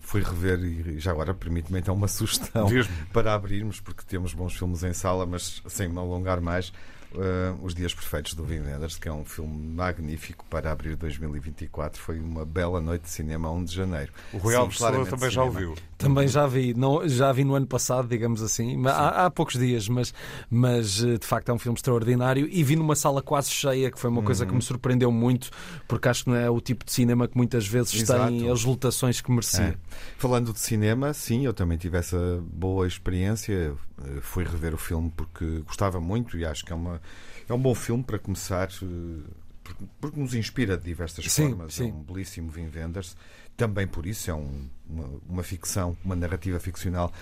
fui 0.00 0.22
rever 0.22 0.58
e 0.58 0.98
já 0.98 1.10
agora 1.10 1.34
permite-me 1.34 1.78
então 1.78 1.94
uma 1.94 2.08
sugestão 2.08 2.68
para 3.12 3.34
abrirmos, 3.34 3.80
porque 3.80 4.02
temos 4.06 4.32
bons 4.32 4.56
filmes 4.56 4.82
em 4.82 4.92
sala, 4.92 5.26
mas 5.26 5.62
sem 5.66 5.88
me 5.88 5.98
alongar 5.98 6.40
mais. 6.40 6.72
Uh, 7.16 7.64
Os 7.64 7.74
Dias 7.74 7.94
Perfeitos 7.94 8.34
do 8.34 8.44
Wim 8.44 8.60
Wenders, 8.60 8.98
que 8.98 9.08
é 9.08 9.12
um 9.12 9.24
filme 9.24 9.74
magnífico 9.74 10.44
para 10.50 10.70
abrir 10.70 10.96
2024. 10.96 12.00
Foi 12.00 12.20
uma 12.20 12.44
bela 12.44 12.80
noite 12.80 13.02
de 13.02 13.10
cinema 13.10 13.48
a 13.48 13.52
1 13.52 13.64
de 13.64 13.74
janeiro. 13.74 14.12
O 14.32 14.38
Rui 14.38 14.54
Alves 14.54 14.78
também 14.78 15.04
cinema. 15.04 15.30
já 15.30 15.42
ouviu. 15.42 15.74
Também 15.96 16.28
já 16.28 16.46
vi. 16.46 16.74
Não, 16.74 17.08
já 17.08 17.32
vi 17.32 17.42
no 17.42 17.54
ano 17.54 17.66
passado, 17.66 18.06
digamos 18.06 18.42
assim. 18.42 18.86
Há, 18.86 19.26
há, 19.26 19.30
poucos 19.30 19.58
dias, 19.58 19.88
mas, 19.88 20.12
mas 20.50 21.02
eh, 21.02 21.16
de 21.16 21.26
facto 21.26 21.48
é 21.48 21.54
um 21.54 21.58
filme 21.58 21.76
extraordinário. 21.76 22.46
E 22.50 22.62
vi 22.62 22.76
numa 22.76 22.94
sala 22.94 23.22
quase 23.22 23.50
cheia, 23.50 23.90
que 23.90 23.98
foi 23.98 24.10
uma 24.10 24.22
coisa 24.22 24.44
que 24.44 24.52
me 24.52 24.56
uhum. 24.56 24.60
surpreendeu 24.62 25.10
muito, 25.10 25.50
porque 25.88 26.08
acho 26.08 26.24
que 26.24 26.30
não 26.30 26.36
é 26.36 26.50
o 26.50 26.60
tipo 26.60 26.84
de 26.84 26.92
cinema 26.92 27.26
que 27.26 27.36
muitas 27.36 27.66
vezes 27.66 27.94
Exato. 27.94 28.28
tem 28.28 28.50
as 28.50 28.62
lotações 28.62 29.20
que 29.20 29.30
merecia. 29.30 29.64
É. 29.64 29.76
Falando 30.18 30.52
de 30.52 30.60
cinema, 30.60 31.14
sim, 31.14 31.46
eu 31.46 31.54
também 31.54 31.78
tive 31.78 31.96
essa 31.96 32.42
boa 32.42 32.86
experiência. 32.86 33.74
Eh, 34.04 34.20
fui 34.20 34.44
rever 34.44 34.74
o 34.74 34.78
filme 34.78 35.10
porque 35.16 35.62
gostava 35.66 35.98
muito 35.98 36.36
e 36.36 36.44
acho 36.44 36.64
que 36.64 36.72
é, 36.72 36.76
uma, 36.76 37.00
é 37.48 37.54
um 37.54 37.58
bom 37.58 37.74
filme 37.74 38.02
para 38.02 38.18
começar, 38.18 38.68
eh, 38.82 39.74
porque 40.00 40.18
nos 40.18 40.34
inspira 40.34 40.76
de 40.76 40.84
diversas 40.84 41.24
sim, 41.30 41.48
formas. 41.48 41.74
Sim. 41.74 41.90
É 41.90 41.92
um 41.92 42.02
belíssimo 42.02 42.50
Vin 42.50 42.70
Wenders. 42.74 43.16
também 43.56 43.86
por 43.86 44.06
isso 44.06 44.30
é 44.30 44.34
um, 44.34 44.68
uma, 44.88 45.10
uma, 45.28 45.42
ficção, 45.42 45.96
uma 46.04 46.14
narrativa 46.14 46.60
ficcional 46.60 47.12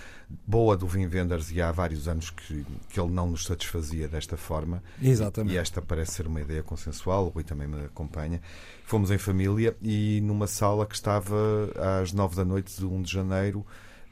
boa 0.47 0.77
do 0.77 0.87
Wim 0.87 1.07
Wenders 1.07 1.51
e 1.51 1.63
há 1.63 1.71
vários 1.71 2.09
anos 2.09 2.31
que, 2.31 2.67
que 2.89 2.99
ele 2.99 3.11
não 3.11 3.31
nos 3.31 3.45
satisfazia 3.45 4.09
desta 4.09 4.37
forma. 4.37 4.83
Exatamente. 5.01 5.53
E, 5.53 5.57
e 5.57 5.59
esta 5.59 5.81
parece 5.81 6.13
ser 6.13 6.27
uma 6.27 6.41
ideia 6.41 6.63
consensual, 6.63 7.27
o 7.27 7.29
Rui 7.29 7.45
também 7.45 7.69
me 7.69 7.85
acompanha. 7.85 8.41
Fomos 8.85 9.11
em 9.11 9.19
família 9.19 9.77
e 9.81 10.21
numa 10.23 10.47
sala 10.47 10.87
que 10.87 10.95
estava 10.95 11.71
às 12.03 12.13
nove 12.13 12.37
da 12.37 12.45
noite 12.45 12.77
de 12.77 12.85
1 12.85 13.03
de 13.03 13.13
janeiro 13.13 13.65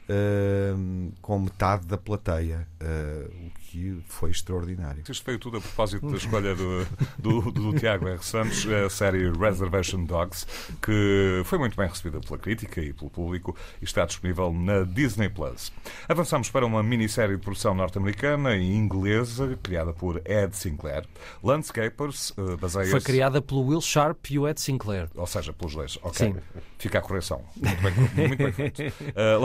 uh, 0.09 1.13
com 1.21 1.39
metade 1.39 1.87
da 1.87 1.97
plateia, 1.97 2.67
uh, 2.81 3.47
o 3.47 3.51
que 3.59 4.03
foi 4.07 4.31
extraordinário. 4.31 5.03
Isto 5.07 5.25
veio 5.25 5.39
tudo 5.39 5.57
a 5.57 5.61
propósito 5.61 6.09
da 6.09 6.17
escolha 6.17 6.55
do, 6.55 6.85
do, 7.17 7.51
do, 7.51 7.73
Tiago 7.73 8.07
R. 8.07 8.23
Santos, 8.23 8.65
a 8.67 8.89
série 8.89 9.31
Reservation 9.31 10.03
Dogs, 10.05 10.45
que 10.81 11.41
foi 11.45 11.57
muito 11.57 11.75
bem 11.75 11.87
recebida 11.87 12.19
pela 12.19 12.37
crítica 12.37 12.81
e 12.81 12.93
pelo 12.93 13.09
público 13.09 13.55
e 13.81 13.85
está 13.85 14.05
disponível 14.05 14.53
na 14.53 14.83
Disney 14.83 15.29
Plus. 15.29 15.71
Avançamos 16.07 16.49
para 16.49 16.65
uma 16.65 16.83
minissérie 16.83 17.35
de 17.35 17.41
produção 17.41 17.73
norte-americana 17.73 18.55
e 18.55 18.75
inglesa, 18.75 19.57
criada 19.61 19.91
por 19.93 20.21
Ed 20.25 20.55
Sinclair. 20.55 21.05
Landscapers 21.41 22.31
uh, 22.31 22.57
baseia-se. 22.57 22.91
Foi 22.91 23.01
criada 23.01 23.41
pelo 23.41 23.65
Will 23.65 23.81
Sharp 23.81 24.29
e 24.29 24.37
o 24.37 24.47
Ed 24.47 24.59
Sinclair. 24.59 25.09
Ou 25.15 25.25
seja, 25.25 25.51
pelos 25.51 25.73
dois. 25.73 25.97
Ok. 26.03 26.27
Sim. 26.27 26.35
Fica 26.77 26.99
a 26.99 27.01
correção. 27.01 27.41
Muito 27.55 27.81
bem, 27.81 28.27
muito 28.27 28.43
bem 28.43 28.51
feito. 28.51 28.83
Uh, 29.13 29.39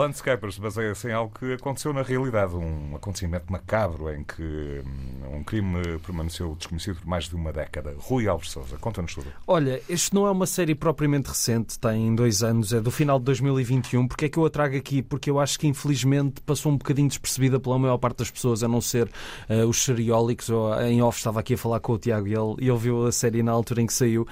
Landscapers 0.49 0.57
baseia-se 0.57 1.07
em 1.07 1.11
algo 1.11 1.33
que 1.37 1.53
aconteceu 1.53 1.93
na 1.93 2.01
realidade, 2.01 2.55
um 2.55 2.95
acontecimento 2.95 3.51
macabro 3.51 4.11
em 4.13 4.23
que 4.23 4.41
hum, 4.41 5.37
um 5.37 5.43
crime 5.43 5.99
permaneceu 5.99 6.55
desconhecido 6.55 6.97
por 6.97 7.07
mais 7.07 7.29
de 7.29 7.35
uma 7.35 7.53
década. 7.53 7.95
Rui 7.97 8.27
Alves 8.27 8.49
Souza, 8.49 8.77
conta-nos 8.77 9.13
tudo. 9.13 9.27
Olha, 9.45 9.81
este 9.87 10.13
não 10.13 10.25
é 10.25 10.31
uma 10.31 10.45
série 10.45 10.73
propriamente 10.73 11.27
recente, 11.27 11.77
tem 11.77 12.13
dois 12.15 12.41
anos, 12.41 12.73
é 12.73 12.81
do 12.81 12.91
final 12.91 13.19
de 13.19 13.25
2021. 13.25 14.07
Porque 14.07 14.25
é 14.25 14.29
que 14.29 14.37
eu 14.37 14.45
a 14.45 14.49
trago 14.49 14.75
aqui? 14.75 15.01
Porque 15.01 15.29
eu 15.29 15.39
acho 15.39 15.59
que 15.59 15.67
infelizmente 15.67 16.41
passou 16.41 16.71
um 16.71 16.77
bocadinho 16.77 17.07
despercebida 17.07 17.59
pela 17.59 17.77
maior 17.77 17.97
parte 17.97 18.17
das 18.17 18.31
pessoas, 18.31 18.63
a 18.63 18.67
não 18.67 18.81
ser 18.81 19.07
uh, 19.49 19.67
os 19.67 19.83
seriólicos. 19.83 20.49
Eu, 20.49 20.73
em 20.81 21.01
off 21.01 21.17
estava 21.17 21.39
aqui 21.39 21.53
a 21.53 21.57
falar 21.57 21.79
com 21.79 21.93
o 21.93 21.97
Tiago 21.97 22.27
e 22.27 22.33
ele, 22.33 22.69
ele 22.69 22.77
viu 22.77 23.05
a 23.05 23.11
série 23.11 23.43
na 23.43 23.51
altura 23.51 23.81
em 23.81 23.85
que 23.85 23.93
saiu. 23.93 24.27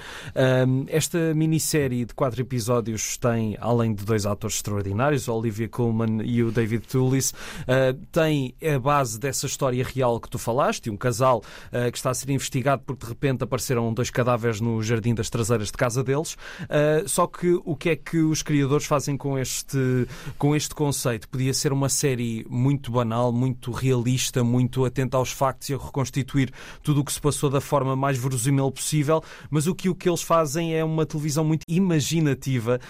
Um, 0.66 0.84
esta 0.88 1.34
minissérie 1.34 2.04
de 2.04 2.14
quatro 2.14 2.40
episódios 2.40 3.16
tem, 3.16 3.56
além 3.60 3.94
de 3.94 4.04
dois 4.04 4.26
atores 4.26 4.56
extraordinários, 4.56 5.28
Olivia 5.28 5.68
Colman 5.68 6.07
e 6.24 6.42
o 6.42 6.50
David 6.50 6.86
Toulis, 6.86 7.30
uh, 7.30 7.94
tem 8.10 8.54
a 8.62 8.78
base 8.78 9.18
dessa 9.18 9.46
história 9.46 9.84
real 9.84 10.20
que 10.20 10.28
tu 10.28 10.38
falaste, 10.38 10.90
um 10.90 10.96
casal 10.96 11.42
uh, 11.72 11.90
que 11.90 11.98
está 11.98 12.10
a 12.10 12.14
ser 12.14 12.30
investigado 12.30 12.82
porque 12.84 13.04
de 13.04 13.10
repente 13.10 13.44
apareceram 13.44 13.92
dois 13.92 14.10
cadáveres 14.10 14.60
no 14.60 14.82
jardim 14.82 15.14
das 15.14 15.30
traseiras 15.30 15.68
de 15.68 15.74
casa 15.74 16.02
deles. 16.02 16.34
Uh, 16.62 17.08
só 17.08 17.26
que 17.26 17.60
o 17.64 17.76
que 17.76 17.90
é 17.90 17.96
que 17.96 18.18
os 18.18 18.42
criadores 18.42 18.86
fazem 18.86 19.16
com 19.16 19.38
este, 19.38 20.06
com 20.38 20.54
este 20.54 20.74
conceito? 20.74 21.28
Podia 21.28 21.52
ser 21.52 21.72
uma 21.72 21.88
série 21.88 22.46
muito 22.48 22.90
banal, 22.90 23.32
muito 23.32 23.70
realista, 23.70 24.42
muito 24.42 24.84
atenta 24.84 25.16
aos 25.16 25.30
factos 25.30 25.68
e 25.68 25.74
a 25.74 25.78
reconstituir 25.78 26.52
tudo 26.82 27.00
o 27.00 27.04
que 27.04 27.12
se 27.12 27.20
passou 27.20 27.50
da 27.50 27.60
forma 27.60 27.94
mais 27.94 28.18
verosímil 28.18 28.70
possível, 28.70 29.22
mas 29.50 29.66
o 29.66 29.74
que, 29.74 29.88
o 29.88 29.94
que 29.94 30.08
eles 30.08 30.22
fazem 30.22 30.74
é 30.74 30.84
uma 30.84 31.04
televisão 31.04 31.44
muito 31.44 31.62
imaginativa, 31.68 32.80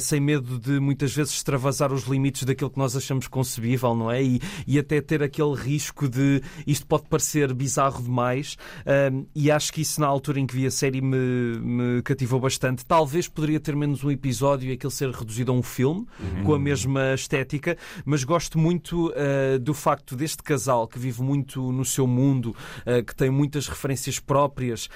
sem 0.00 0.20
medo 0.20 0.58
de 0.58 0.80
muitas 0.80 1.14
vezes 1.14 1.34
extravasar 1.34 1.92
os 1.92 2.04
limites 2.04 2.44
daquilo 2.44 2.57
que 2.66 2.78
nós 2.78 2.96
achamos 2.96 3.28
concebível, 3.28 3.94
não 3.94 4.10
é? 4.10 4.22
E, 4.22 4.40
e 4.66 4.78
até 4.78 5.00
ter 5.00 5.22
aquele 5.22 5.54
risco 5.54 6.08
de 6.08 6.42
isto 6.66 6.86
pode 6.86 7.04
parecer 7.08 7.52
bizarro 7.54 8.02
demais, 8.02 8.56
uh, 8.80 9.26
e 9.34 9.50
acho 9.50 9.72
que 9.72 9.82
isso 9.82 10.00
na 10.00 10.06
altura 10.06 10.40
em 10.40 10.46
que 10.46 10.54
vi 10.54 10.66
a 10.66 10.70
série 10.70 11.00
me, 11.00 11.58
me 11.60 12.02
cativou 12.02 12.40
bastante. 12.40 12.84
Talvez 12.84 13.28
poderia 13.28 13.60
ter 13.60 13.76
menos 13.76 14.02
um 14.02 14.10
episódio 14.10 14.70
e 14.70 14.72
aquele 14.72 14.92
ser 14.92 15.10
reduzido 15.10 15.52
a 15.52 15.54
um 15.54 15.62
filme, 15.62 16.06
uhum. 16.18 16.44
com 16.44 16.54
a 16.54 16.58
mesma 16.58 17.14
estética, 17.14 17.76
mas 18.04 18.24
gosto 18.24 18.58
muito 18.58 19.10
uh, 19.10 19.58
do 19.60 19.74
facto 19.74 20.16
deste 20.16 20.42
casal 20.42 20.88
que 20.88 20.98
vive 20.98 21.22
muito 21.22 21.70
no 21.70 21.84
seu 21.84 22.06
mundo, 22.06 22.54
que 23.06 23.14
tem 23.14 23.30
muitas 23.30 23.68
referências 23.68 24.18
próprias. 24.18 24.88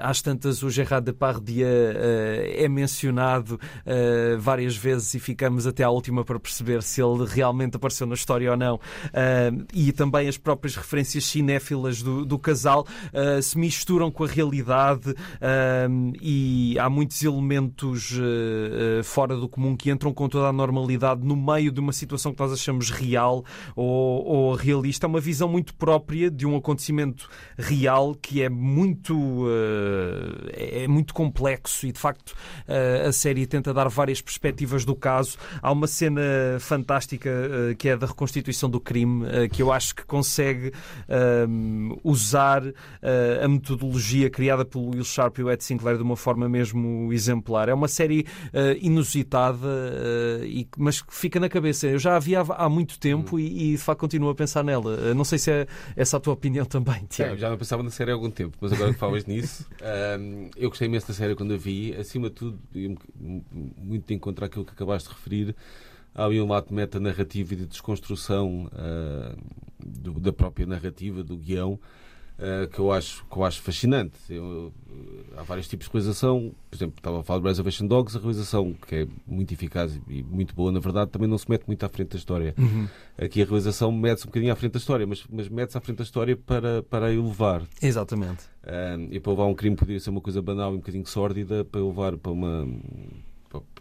às 0.00 0.22
tantas, 0.22 0.62
o 0.62 0.70
Gerard 0.70 1.04
Depardieu 1.04 1.66
é 1.66 2.68
mencionado 2.68 3.54
uh, 3.54 4.38
várias 4.38 4.76
vezes 4.76 5.14
e 5.14 5.20
ficamos 5.20 5.66
até 5.66 5.82
à 5.82 5.90
última 5.90 6.24
para 6.24 6.38
perceber 6.38 6.82
se 6.82 7.00
ele 7.02 7.26
realmente 7.26 7.76
apareceu 7.76 8.06
na 8.06 8.14
história 8.14 8.50
ou 8.50 8.56
não. 8.56 8.76
Uh, 8.76 9.66
e 9.74 9.92
também 9.92 10.28
as 10.28 10.36
próprias 10.36 10.76
referências 10.76 11.24
cinéfilas 11.24 12.02
do, 12.02 12.24
do 12.24 12.38
casal 12.38 12.86
uh, 13.12 13.42
se 13.42 13.58
misturam 13.58 14.10
com 14.10 14.24
a 14.24 14.26
realidade 14.26 15.14
e 16.20 16.76
há 16.78 16.88
muitos 16.88 17.22
elementos 17.22 18.12
fora 19.04 19.36
do 19.36 19.48
comum 19.48 19.76
que 19.76 19.90
entram 19.90 20.12
com 20.12 20.28
toda 20.28 20.48
a 20.48 20.52
normalidade 20.52 21.24
no 21.24 21.36
meio 21.36 21.72
de 21.72 21.80
uma 21.80 21.92
situação 21.92 22.32
que 22.32 22.40
nós 22.40 22.52
achamos 22.52 22.90
real 22.90 23.44
ou, 23.74 24.24
ou 24.24 24.54
realista. 24.54 25.06
É 25.06 25.08
uma 25.08 25.20
visão 25.20 25.48
muito 25.48 25.74
própria 25.74 26.30
de 26.30 26.46
um 26.46 26.56
acontecimento 26.56 27.28
real 27.58 28.14
que 28.14 28.42
é 28.42 28.48
muito, 28.48 29.46
é 30.52 30.86
muito 30.86 31.12
complexo 31.14 31.86
e 31.86 31.92
de 31.92 31.98
facto 31.98 32.34
a 33.06 33.12
série 33.12 33.46
tenta 33.46 33.74
dar 33.74 33.88
várias 33.88 34.20
perspectivas 34.20 34.84
do 34.84 34.94
caso. 34.94 35.36
Há 35.60 35.72
uma 35.72 35.86
cena 35.86 36.22
fantástica 36.60 36.91
uh, 37.28 37.74
que 37.76 37.88
é 37.88 37.96
da 37.96 38.06
reconstituição 38.06 38.68
do 38.68 38.80
crime, 38.80 39.24
uh, 39.24 39.48
que 39.50 39.62
eu 39.62 39.72
acho 39.72 39.94
que 39.94 40.04
consegue 40.04 40.68
uh, 40.68 42.00
usar 42.02 42.62
a 43.42 43.48
metodologia 43.48 44.30
criada 44.30 44.64
pelo 44.64 44.90
Will 44.90 45.04
Sharp 45.04 45.38
e 45.38 45.42
o 45.42 45.50
Ed 45.50 45.62
Sinclair 45.62 45.96
de 45.96 46.02
uma 46.02 46.16
forma 46.16 46.48
mesmo 46.48 47.12
exemplar. 47.12 47.68
É 47.68 47.74
uma 47.74 47.88
série 47.88 48.26
inusitada, 48.80 49.68
mas 50.76 51.00
que 51.00 51.14
fica 51.14 51.40
na 51.40 51.48
cabeça. 51.48 51.86
Eu 51.86 51.98
já 51.98 52.16
a 52.16 52.18
vi 52.18 52.34
há, 52.36 52.68
muito 52.68 52.98
tempo 52.98 53.38
e, 53.38 53.70
e, 53.70 53.72
de 53.72 53.78
facto 53.78 54.00
continuo 54.00 54.30
a 54.30 54.34
pensar 54.34 54.62
nela. 54.62 55.14
não 55.14 55.24
sei 55.24 55.38
se 55.38 55.50
é 55.50 55.66
essa 55.96 56.16
a 56.16 56.20
tua 56.20 56.32
opinião 56.32 56.64
também, 56.64 57.04
Tiago. 57.08 57.34
É, 57.34 57.36
já 57.36 57.50
não 57.50 57.58
pensava 57.58 57.82
na 57.82 57.90
série 57.90 58.10
há 58.10 58.14
algum 58.14 58.30
tempo, 58.30 58.56
mas 58.60 58.72
agora 58.72 58.92
que 58.92 58.98
falas 58.98 59.24
nisso, 59.26 59.66
eu 60.56 60.68
gostei 60.68 60.88
imenso 60.88 61.08
da 61.08 61.14
série 61.14 61.34
quando 61.34 61.54
a 61.54 61.56
vi. 61.56 61.94
Acima 61.94 62.28
de 62.28 62.34
tudo, 62.34 62.58
muito 63.78 64.06
de 64.06 64.14
encontrar 64.14 64.46
aquilo 64.46 64.64
que 64.64 64.72
acabaste 64.72 65.08
de 65.08 65.14
referir. 65.14 65.56
Há 66.14 66.24
ali 66.24 66.40
um 66.40 66.48
lado 66.48 66.68
de 66.68 66.74
meta-narrativa 66.74 67.54
e 67.54 67.56
de 67.56 67.66
desconstrução 67.66 68.66
uh, 68.66 69.36
do, 69.78 70.20
da 70.20 70.32
própria 70.32 70.66
narrativa, 70.66 71.24
do 71.24 71.36
guião, 71.36 71.78
uh, 72.38 72.68
que, 72.68 72.78
eu 72.78 72.92
acho, 72.92 73.24
que 73.24 73.36
eu 73.36 73.44
acho 73.44 73.62
fascinante. 73.62 74.18
Eu, 74.28 74.72
há 75.36 75.42
vários 75.42 75.66
tipos 75.68 75.86
de 75.86 75.92
realização. 75.92 76.54
Por 76.70 76.76
exemplo, 76.76 76.96
estava 76.98 77.20
a 77.20 77.22
falar 77.22 77.40
de 77.40 77.48
Reservation 77.48 77.86
Dogs, 77.86 78.16
a 78.16 78.20
realização, 78.20 78.74
que 78.86 78.94
é 78.94 79.06
muito 79.26 79.54
eficaz 79.54 79.98
e 80.08 80.22
muito 80.22 80.54
boa, 80.54 80.70
na 80.70 80.80
verdade, 80.80 81.10
também 81.10 81.28
não 81.28 81.38
se 81.38 81.48
mete 81.48 81.66
muito 81.66 81.84
à 81.84 81.88
frente 81.88 82.10
da 82.10 82.18
história. 82.18 82.54
Uhum. 82.58 82.86
Aqui 83.16 83.40
a 83.40 83.44
realização 83.46 83.90
mete-se 83.90 84.26
um 84.26 84.30
bocadinho 84.30 84.52
à 84.52 84.56
frente 84.56 84.72
da 84.72 84.78
história, 84.78 85.06
mas, 85.06 85.24
mas 85.30 85.48
mete-se 85.48 85.78
à 85.78 85.80
frente 85.80 85.98
da 85.98 86.04
história 86.04 86.36
para, 86.36 86.82
para 86.82 87.06
a 87.06 87.12
elevar. 87.12 87.62
Exatamente. 87.80 88.44
Uh, 88.64 89.08
e 89.10 89.18
para 89.18 89.32
levar 89.32 89.46
um 89.46 89.54
crime 89.54 89.76
poderia 89.76 89.98
ser 90.00 90.10
uma 90.10 90.20
coisa 90.20 90.42
banal 90.42 90.72
e 90.72 90.74
um 90.74 90.78
bocadinho 90.78 91.06
sórdida, 91.06 91.64
para 91.64 91.80
levar 91.80 92.16
para 92.18 92.32
uma 92.32 92.68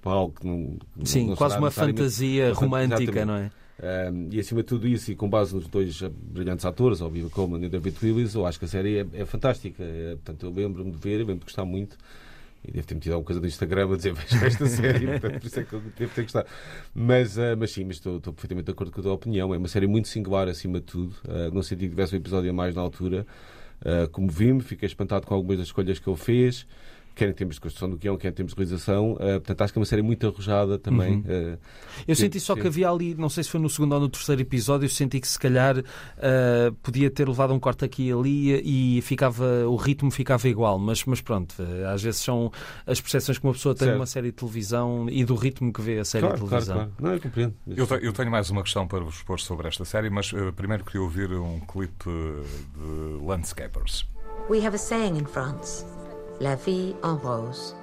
para 0.01 0.11
algo 0.11 0.33
que 0.39 0.45
não. 0.45 0.77
Sim, 1.03 1.27
não 1.27 1.35
quase 1.35 1.57
uma 1.57 1.71
fantasia 1.71 2.53
romântica, 2.53 3.25
não 3.25 3.35
é? 3.35 3.51
Um, 3.81 4.29
e 4.31 4.39
acima 4.39 4.61
de 4.61 4.67
tudo 4.67 4.87
isso, 4.87 5.11
e 5.11 5.15
com 5.15 5.27
base 5.27 5.55
nos 5.55 5.67
dois 5.67 6.01
brilhantes 6.01 6.65
atores, 6.65 7.01
Olivia 7.01 7.27
Colman 7.31 7.65
e 7.65 7.69
David 7.69 7.97
Willis, 8.03 8.35
eu 8.35 8.45
acho 8.45 8.59
que 8.59 8.65
a 8.65 8.67
série 8.67 8.99
é, 8.99 9.07
é 9.13 9.25
fantástica. 9.25 9.83
É, 9.83 10.11
portanto, 10.11 10.45
eu 10.45 10.51
lembro-me 10.51 10.91
de 10.91 10.97
ver, 10.97 11.17
lembro-me 11.17 11.39
de 11.39 11.45
gostar 11.45 11.65
muito. 11.65 11.97
E 12.63 12.71
devo 12.71 12.85
ter 12.85 12.93
metido 12.93 13.13
alguma 13.13 13.25
coisa 13.25 13.41
no 13.41 13.47
Instagram 13.47 13.91
a 13.91 13.95
dizer 13.95 14.13
veja 14.13 14.45
esta 14.45 14.67
série, 14.67 15.07
portanto, 15.07 15.39
por 15.39 15.47
isso 15.47 15.59
é 15.59 15.63
que 15.63 15.73
eu 15.73 15.79
devo 15.97 16.13
ter 16.13 16.21
gostado. 16.21 16.47
Mas, 16.93 17.37
uh, 17.37 17.57
mas 17.57 17.71
sim, 17.71 17.83
mas 17.83 17.95
estou, 17.95 18.17
estou, 18.17 18.31
perfeitamente 18.31 18.65
de 18.65 18.71
acordo 18.71 18.91
com 18.91 18.99
a 18.99 19.03
tua 19.03 19.13
opinião. 19.13 19.51
É 19.51 19.57
uma 19.57 19.67
série 19.67 19.87
muito 19.87 20.07
singular, 20.07 20.47
acima 20.47 20.79
de 20.79 20.85
tudo. 20.85 21.15
Uh, 21.25 21.51
não 21.51 21.63
senti 21.63 21.85
que 21.85 21.89
tivesse 21.89 22.13
um 22.13 22.19
episódio 22.19 22.51
a 22.51 22.53
mais 22.53 22.75
na 22.75 22.81
altura. 22.83 23.25
Uh, 23.81 24.07
como 24.11 24.29
vi-me, 24.29 24.61
fiquei 24.61 24.85
espantado 24.85 25.25
com 25.25 25.33
algumas 25.33 25.57
das 25.57 25.67
escolhas 25.67 25.97
que 25.97 26.07
ele 26.07 26.17
fez 26.17 26.67
quer 27.15 27.29
em 27.29 27.33
termos 27.33 27.55
de 27.55 27.61
construção 27.61 27.89
do 27.89 27.97
guião, 27.97 28.17
quer 28.17 28.29
em 28.29 28.33
termos 28.33 28.53
de 28.53 28.57
realização. 28.57 29.13
Uh, 29.13 29.17
portanto, 29.17 29.61
acho 29.61 29.73
que 29.73 29.79
é 29.79 29.81
uma 29.81 29.85
série 29.85 30.01
muito 30.01 30.27
arrojada 30.27 30.77
também. 30.77 31.15
Uhum. 31.15 31.53
Uh, 31.53 31.57
eu 32.07 32.15
senti 32.15 32.39
só 32.39 32.55
que 32.55 32.67
havia 32.67 32.89
ali, 32.89 33.15
não 33.15 33.29
sei 33.29 33.43
se 33.43 33.49
foi 33.49 33.59
no 33.59 33.69
segundo 33.69 33.93
ou 33.93 33.99
no 33.99 34.09
terceiro 34.09 34.41
episódio, 34.41 34.85
eu 34.85 34.89
senti 34.89 35.19
que 35.19 35.27
se 35.27 35.39
calhar 35.39 35.77
uh, 35.77 36.73
podia 36.81 37.09
ter 37.09 37.27
levado 37.27 37.53
um 37.53 37.59
corte 37.59 37.85
aqui 37.85 38.07
e 38.07 38.11
ali 38.11 38.97
e 38.97 39.01
ficava, 39.01 39.67
o 39.67 39.75
ritmo 39.75 40.11
ficava 40.11 40.47
igual, 40.47 40.79
mas, 40.79 41.03
mas 41.05 41.21
pronto, 41.21 41.55
às 41.93 42.01
vezes 42.01 42.21
são 42.21 42.51
as 42.85 42.99
percepções 42.99 43.37
que 43.37 43.45
uma 43.45 43.53
pessoa 43.53 43.75
tem 43.75 43.89
de 43.89 43.95
uma 43.95 44.05
série 44.05 44.27
de 44.27 44.33
televisão 44.33 45.07
e 45.09 45.23
do 45.23 45.35
ritmo 45.35 45.71
que 45.71 45.81
vê 45.81 45.99
a 45.99 46.05
série 46.05 46.25
claro, 46.25 46.41
de 46.41 46.47
televisão. 46.47 46.75
Claro, 46.75 46.91
claro. 46.97 47.03
Não, 47.07 47.13
eu 47.13 47.21
compreendo. 47.21 47.55
Eu, 47.67 47.87
te, 47.87 48.05
eu, 48.05 48.13
tenho 48.13 48.31
mais 48.31 48.49
uma 48.49 48.63
questão 48.63 48.87
para 48.87 48.99
vos 48.99 49.21
pôr 49.23 49.39
sobre 49.39 49.67
esta 49.67 49.85
série, 49.85 50.09
mas 50.09 50.31
primeiro 50.55 50.83
queria 50.83 51.01
ouvir 51.01 51.31
um 51.33 51.59
clipe 51.59 52.05
de 52.05 53.25
Landscapers. 53.25 54.05
We 54.49 54.65
have 54.65 54.75
a 54.75 54.77
saying 54.77 55.17
in 55.17 55.25
France, 55.25 55.85
La 56.41 56.55
vie 56.55 56.95
en 57.03 57.19
rose. 57.19 57.75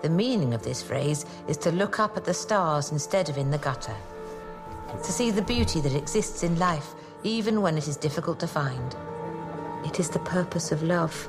The 0.00 0.08
meaning 0.08 0.54
of 0.54 0.62
this 0.62 0.82
phrase 0.82 1.26
is 1.48 1.58
to 1.58 1.70
look 1.70 2.00
up 2.00 2.16
at 2.16 2.24
the 2.24 2.32
stars 2.32 2.92
instead 2.92 3.28
of 3.28 3.36
in 3.36 3.50
the 3.50 3.58
gutter. 3.58 3.94
To 5.04 5.12
see 5.12 5.30
the 5.30 5.42
beauty 5.42 5.82
that 5.82 5.94
exists 5.94 6.42
in 6.42 6.58
life, 6.58 6.94
even 7.24 7.60
when 7.60 7.76
it 7.76 7.86
is 7.86 7.98
difficult 7.98 8.40
to 8.40 8.46
find. 8.46 8.96
It 9.84 10.00
is 10.00 10.08
the 10.08 10.18
purpose 10.20 10.72
of 10.72 10.82
love. 10.82 11.28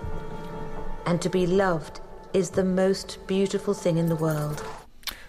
And 1.06 1.22
to 1.22 1.30
be 1.30 1.46
loved 1.46 2.00
is 2.32 2.52
the 2.52 2.64
most 2.64 3.20
beautiful 3.28 3.74
thing 3.74 3.98
in 3.98 4.08
the 4.08 4.16
world. 4.16 4.64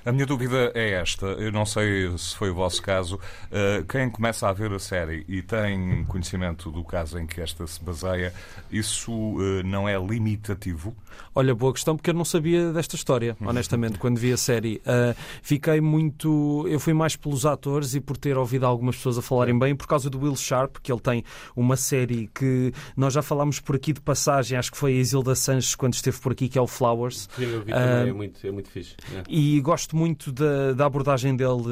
A 0.04 0.12
minha 0.12 0.24
dúvida 0.24 0.72
é 0.74 0.92
esta, 0.92 1.26
eu 1.26 1.52
não 1.52 1.66
sei 1.66 2.16
se 2.16 2.34
foi 2.34 2.50
o 2.50 2.54
vosso 2.54 2.80
caso, 2.80 3.16
uh, 3.16 3.84
quem 3.86 4.08
começa 4.08 4.48
a 4.48 4.52
ver 4.52 4.72
a 4.72 4.78
série 4.78 5.24
e 5.28 5.42
tem 5.42 6.04
conhecimento 6.04 6.70
do 6.70 6.82
caso 6.82 7.18
em 7.18 7.26
que 7.26 7.40
esta 7.40 7.66
se 7.66 7.82
baseia, 7.82 8.32
isso 8.70 9.12
uh, 9.12 9.62
não 9.62 9.86
é 9.86 9.98
limitativo? 9.98 10.96
Olha, 11.34 11.54
boa 11.54 11.72
questão, 11.72 11.96
porque 11.96 12.10
eu 12.10 12.14
não 12.14 12.24
sabia 12.24 12.72
desta 12.72 12.96
história, 12.96 13.36
uhum. 13.40 13.48
honestamente, 13.48 13.98
quando 13.98 14.18
vi 14.18 14.32
a 14.32 14.36
série. 14.36 14.76
Uh, 14.78 15.14
fiquei 15.42 15.80
muito. 15.80 16.66
Eu 16.68 16.80
fui 16.80 16.92
mais 16.92 17.14
pelos 17.14 17.46
atores 17.46 17.94
e 17.94 18.00
por 18.00 18.16
ter 18.16 18.36
ouvido 18.36 18.64
algumas 18.64 18.96
pessoas 18.96 19.18
a 19.18 19.22
falarem 19.22 19.58
bem, 19.58 19.76
por 19.76 19.86
causa 19.86 20.08
do 20.08 20.18
Will 20.18 20.36
Sharp, 20.36 20.78
que 20.82 20.90
ele 20.90 21.00
tem 21.00 21.24
uma 21.54 21.76
série 21.76 22.28
que 22.34 22.72
nós 22.96 23.12
já 23.12 23.22
falámos 23.22 23.60
por 23.60 23.76
aqui 23.76 23.92
de 23.92 24.00
passagem, 24.00 24.58
acho 24.58 24.72
que 24.72 24.78
foi 24.78 24.92
a 24.92 24.96
Isilda 24.96 25.34
Sanches 25.34 25.74
quando 25.74 25.94
esteve 25.94 26.18
por 26.18 26.32
aqui, 26.32 26.48
que 26.48 26.58
é 26.58 26.62
o 26.62 26.66
Flowers. 26.66 27.28
Sim, 27.36 27.44
eu 27.44 27.62
vi 27.62 27.72
também, 27.72 28.08
é, 28.08 28.12
muito, 28.12 28.46
é 28.46 28.50
muito 28.50 28.70
fixe. 28.70 28.96
É. 29.14 29.22
E 29.28 29.60
gosto 29.60 29.89
muito 29.96 30.32
da, 30.32 30.72
da 30.72 30.86
abordagem 30.86 31.34
dele 31.34 31.64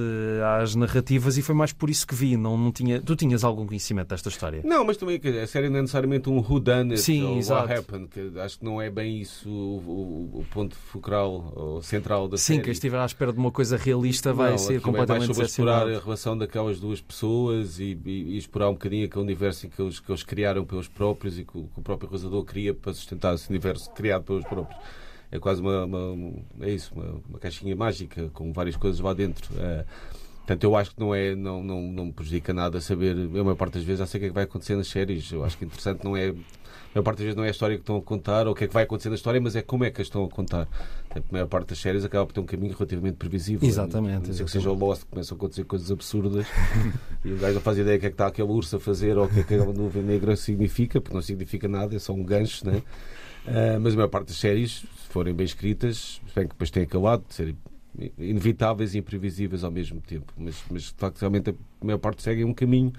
às 0.60 0.74
narrativas 0.74 1.36
e 1.38 1.42
foi 1.42 1.54
mais 1.54 1.72
por 1.72 1.90
isso 1.90 2.06
que 2.06 2.14
vi. 2.14 2.36
Não, 2.36 2.56
não 2.56 2.72
tinha... 2.72 3.00
Tu 3.00 3.16
tinhas 3.16 3.44
algum 3.44 3.66
conhecimento 3.66 4.08
desta 4.08 4.28
história? 4.28 4.62
Não, 4.64 4.84
mas 4.84 4.96
também 4.96 5.20
a 5.42 5.46
série 5.46 5.68
não 5.68 5.78
é 5.78 5.80
necessariamente 5.82 6.28
um 6.28 6.38
who 6.38 6.60
done 6.60 6.92
it 6.92 7.00
Sim, 7.00 7.24
ou 7.24 7.38
exato. 7.38 7.68
what 7.68 7.78
happened, 7.78 8.08
que 8.08 8.38
acho 8.40 8.58
que 8.58 8.64
não 8.64 8.80
é 8.80 8.90
bem 8.90 9.20
isso 9.20 9.48
o, 9.48 10.32
o, 10.34 10.40
o 10.40 10.44
ponto 10.50 10.76
focal 10.76 11.52
ou 11.54 11.82
central 11.82 12.28
da 12.28 12.36
Sim, 12.36 12.44
série. 12.44 12.58
Sim, 12.58 12.64
quem 12.64 12.72
estiver 12.72 12.98
à 12.98 13.06
espera 13.06 13.32
de 13.32 13.38
uma 13.38 13.50
coisa 13.50 13.76
realista 13.76 14.32
vai 14.32 14.50
não, 14.50 14.58
ser 14.58 14.80
completamente 14.80 15.24
é 15.24 15.26
mais 15.26 15.36
sobre 15.36 15.46
explorar 15.46 15.88
a 15.88 15.98
relação 15.98 16.36
daquelas 16.36 16.80
duas 16.80 17.00
pessoas 17.00 17.78
e, 17.78 17.98
e, 18.04 18.10
e, 18.34 18.38
explorar 18.38 18.70
um 18.70 18.74
bocadinho 18.74 19.06
aquele 19.06 19.24
universo 19.24 19.68
que 19.68 19.80
eles, 19.80 20.00
que 20.00 20.10
eles 20.10 20.22
criaram 20.22 20.64
pelos 20.64 20.88
próprios 20.88 21.38
e 21.38 21.44
que 21.44 21.56
o, 21.56 21.64
que 21.64 21.78
o 21.78 21.82
próprio 21.82 22.08
realizador 22.08 22.44
cria 22.44 22.74
para 22.74 22.92
sustentar 22.92 23.34
esse 23.34 23.48
universo 23.48 23.90
criado 23.92 24.24
pelos 24.24 24.44
próprios 24.44 24.78
é 25.30 25.38
quase 25.38 25.60
uma, 25.60 25.84
uma 25.84 26.32
é 26.60 26.70
isso, 26.70 26.92
uma, 26.94 27.20
uma, 27.28 27.38
caixinha 27.38 27.76
mágica 27.76 28.30
com 28.32 28.52
várias 28.52 28.76
coisas 28.76 29.00
lá 29.00 29.12
dentro. 29.12 29.48
É, 29.58 29.84
portanto, 30.38 30.64
eu 30.64 30.74
acho 30.74 30.94
que 30.94 31.00
não, 31.00 31.14
é, 31.14 31.34
não, 31.34 31.62
não, 31.62 31.82
não 31.82 32.06
me 32.06 32.12
prejudica 32.12 32.52
nada 32.54 32.80
saber. 32.80 33.16
Eu, 33.16 33.40
a 33.40 33.44
maior 33.44 33.56
parte 33.56 33.74
das 33.74 33.82
vezes, 33.82 33.98
já 33.98 34.06
sei 34.06 34.18
o 34.18 34.20
que 34.20 34.26
é 34.26 34.28
que 34.28 34.34
vai 34.34 34.44
acontecer 34.44 34.76
nas 34.76 34.88
séries. 34.88 35.30
Eu 35.30 35.44
acho 35.44 35.58
que 35.58 35.64
interessante 35.64 36.02
não 36.02 36.16
é. 36.16 36.28
A 36.30 36.34
maior 36.94 37.04
parte 37.04 37.18
das 37.18 37.24
vezes 37.24 37.36
não 37.36 37.44
é 37.44 37.48
a 37.48 37.50
história 37.50 37.76
que 37.76 37.82
estão 37.82 37.98
a 37.98 38.02
contar 38.02 38.46
ou 38.46 38.54
o 38.54 38.56
que 38.56 38.64
é 38.64 38.66
que 38.66 38.72
vai 38.72 38.84
acontecer 38.84 39.10
na 39.10 39.14
história, 39.14 39.38
mas 39.38 39.54
é 39.54 39.60
como 39.60 39.84
é 39.84 39.90
que 39.90 40.00
a 40.00 40.02
estão 40.02 40.24
a 40.24 40.28
contar. 40.28 40.66
Portanto, 41.02 41.26
a 41.28 41.32
maior 41.32 41.46
parte 41.46 41.68
das 41.68 41.78
séries 41.78 42.02
acaba 42.02 42.24
por 42.24 42.32
ter 42.32 42.40
um 42.40 42.46
caminho 42.46 42.72
relativamente 42.72 43.16
previsível. 43.16 43.68
Exatamente. 43.68 44.28
Não 44.28 44.34
sei 44.34 44.44
que 44.46 44.50
seja 44.50 44.70
o 44.70 44.74
Lost, 44.74 45.02
que 45.02 45.08
começam 45.10 45.34
a 45.34 45.36
acontecer 45.36 45.64
coisas 45.64 45.90
absurdas 45.90 46.46
e 47.22 47.30
o 47.30 47.36
gajo 47.36 47.54
não 47.54 47.60
faz 47.60 47.76
ideia 47.76 47.98
do 47.98 48.00
que 48.00 48.06
é 48.06 48.08
que 48.08 48.14
está 48.14 48.28
aquele 48.28 48.48
urso 48.48 48.76
a 48.76 48.80
fazer 48.80 49.18
ou 49.18 49.26
o 49.26 49.28
que 49.28 49.40
é 49.40 49.42
que 49.42 49.54
aquela 49.54 49.70
nuvem 49.70 50.02
negra 50.02 50.34
significa, 50.34 50.98
porque 50.98 51.14
não 51.14 51.22
significa 51.22 51.68
nada, 51.68 51.94
é 51.94 51.98
só 51.98 52.14
um 52.14 52.24
gancho, 52.24 52.66
né? 52.66 52.82
Uh, 53.46 53.80
mas 53.80 53.92
a 53.92 53.96
maior 53.96 54.08
parte 54.08 54.28
das 54.28 54.36
séries, 54.36 54.82
se 54.96 54.97
forem 55.08 55.34
bem 55.34 55.44
escritas, 55.44 56.20
bem 56.34 56.46
que 56.46 56.54
depois 56.54 56.70
aquele 56.84 57.02
lado 57.02 57.24
de 57.28 57.34
serem 57.34 57.56
inevitáveis 58.18 58.94
e 58.94 58.98
imprevisíveis 58.98 59.64
ao 59.64 59.70
mesmo 59.70 60.00
tempo. 60.00 60.32
Mas, 60.36 60.62
mas 60.70 60.82
de 60.84 60.94
facto, 60.96 61.18
realmente 61.20 61.50
a 61.50 61.84
maior 61.84 61.98
parte 61.98 62.22
segue 62.22 62.44
um 62.44 62.54
caminho 62.54 62.92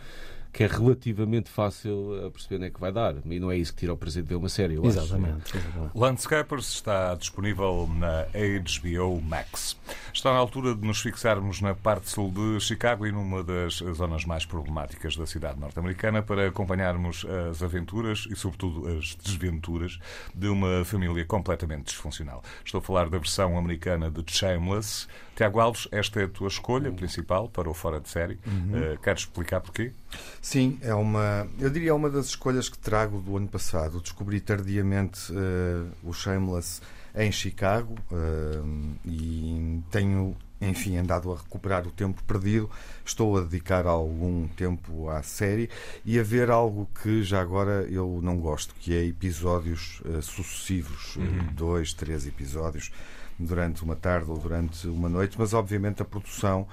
que 0.51 0.63
é 0.63 0.67
relativamente 0.67 1.49
fácil 1.49 2.25
a 2.25 2.31
perceber 2.31 2.55
onde 2.55 2.65
é 2.65 2.69
que 2.69 2.79
vai 2.79 2.91
dar. 2.91 3.15
E 3.25 3.39
não 3.39 3.51
é 3.51 3.57
isso 3.57 3.73
que 3.73 3.79
tira 3.79 3.93
o 3.93 3.97
prazer 3.97 4.23
de 4.23 4.29
ver 4.29 4.35
uma 4.35 4.49
série. 4.49 4.75
Exatamente, 4.83 5.55
exatamente. 5.55 5.97
Landscapers 5.97 6.69
está 6.69 7.15
disponível 7.15 7.87
na 7.97 8.25
HBO 8.33 9.21
Max. 9.21 9.77
Está 10.13 10.33
na 10.33 10.39
altura 10.39 10.73
de 10.73 10.85
nos 10.85 11.01
fixarmos 11.01 11.61
na 11.61 11.75
parte 11.75 12.09
sul 12.09 12.31
de 12.31 12.59
Chicago 12.59 13.05
e 13.05 13.11
numa 13.11 13.43
das 13.43 13.75
zonas 13.95 14.25
mais 14.25 14.45
problemáticas 14.45 15.15
da 15.15 15.25
cidade 15.25 15.59
norte-americana 15.59 16.21
para 16.21 16.47
acompanharmos 16.47 17.25
as 17.49 17.61
aventuras 17.61 18.27
e, 18.29 18.35
sobretudo, 18.35 18.87
as 18.97 19.15
desventuras 19.15 19.99
de 20.33 20.47
uma 20.47 20.83
família 20.83 21.23
completamente 21.25 21.85
disfuncional. 21.85 22.43
Estou 22.65 22.79
a 22.79 22.81
falar 22.81 23.09
da 23.09 23.17
versão 23.17 23.57
americana 23.57 24.09
de 24.09 24.23
Shameless. 24.31 25.07
Tiago 25.35 25.59
Alves, 25.59 25.87
esta 25.91 26.19
é 26.19 26.25
a 26.25 26.27
tua 26.27 26.47
escolha 26.49 26.91
principal 26.91 27.47
para 27.47 27.69
o 27.69 27.73
Fora 27.73 28.01
de 28.01 28.09
Série. 28.09 28.37
Uhum. 28.45 28.93
Uh, 28.93 28.99
queres 28.99 29.21
explicar 29.21 29.61
porquê? 29.61 29.93
Sim, 30.41 30.77
é 30.81 30.93
uma, 30.93 31.47
eu 31.59 31.69
diria 31.69 31.93
uma 31.93 32.09
das 32.09 32.27
escolhas 32.27 32.69
que 32.69 32.77
trago 32.77 33.19
do 33.19 33.35
ano 33.37 33.47
passado. 33.47 34.01
Descobri 34.01 34.39
tardiamente 34.39 35.31
uh, 35.31 35.89
o 36.03 36.13
Shameless 36.13 36.81
em 37.15 37.31
Chicago 37.31 37.95
uh, 38.11 38.95
e 39.05 39.81
tenho, 39.91 40.35
enfim, 40.61 40.97
andado 40.97 41.31
a 41.31 41.35
recuperar 41.35 41.85
o 41.85 41.91
tempo 41.91 42.23
perdido. 42.23 42.69
Estou 43.05 43.37
a 43.37 43.41
dedicar 43.41 43.85
algum 43.85 44.47
tempo 44.47 45.09
à 45.09 45.21
série 45.21 45.69
e 46.05 46.17
a 46.17 46.23
ver 46.23 46.49
algo 46.49 46.89
que 47.03 47.21
já 47.23 47.41
agora 47.41 47.85
eu 47.89 48.19
não 48.23 48.37
gosto, 48.37 48.73
que 48.75 48.95
é 48.95 49.05
episódios 49.05 50.01
uh, 50.05 50.21
sucessivos, 50.21 51.15
uhum. 51.17 51.53
dois, 51.53 51.93
três 51.93 52.25
episódios 52.25 52.91
durante 53.37 53.83
uma 53.83 53.95
tarde 53.95 54.29
ou 54.29 54.37
durante 54.37 54.87
uma 54.87 55.07
noite, 55.07 55.37
mas 55.39 55.53
obviamente 55.53 56.01
a 56.01 56.05
produção, 56.05 56.67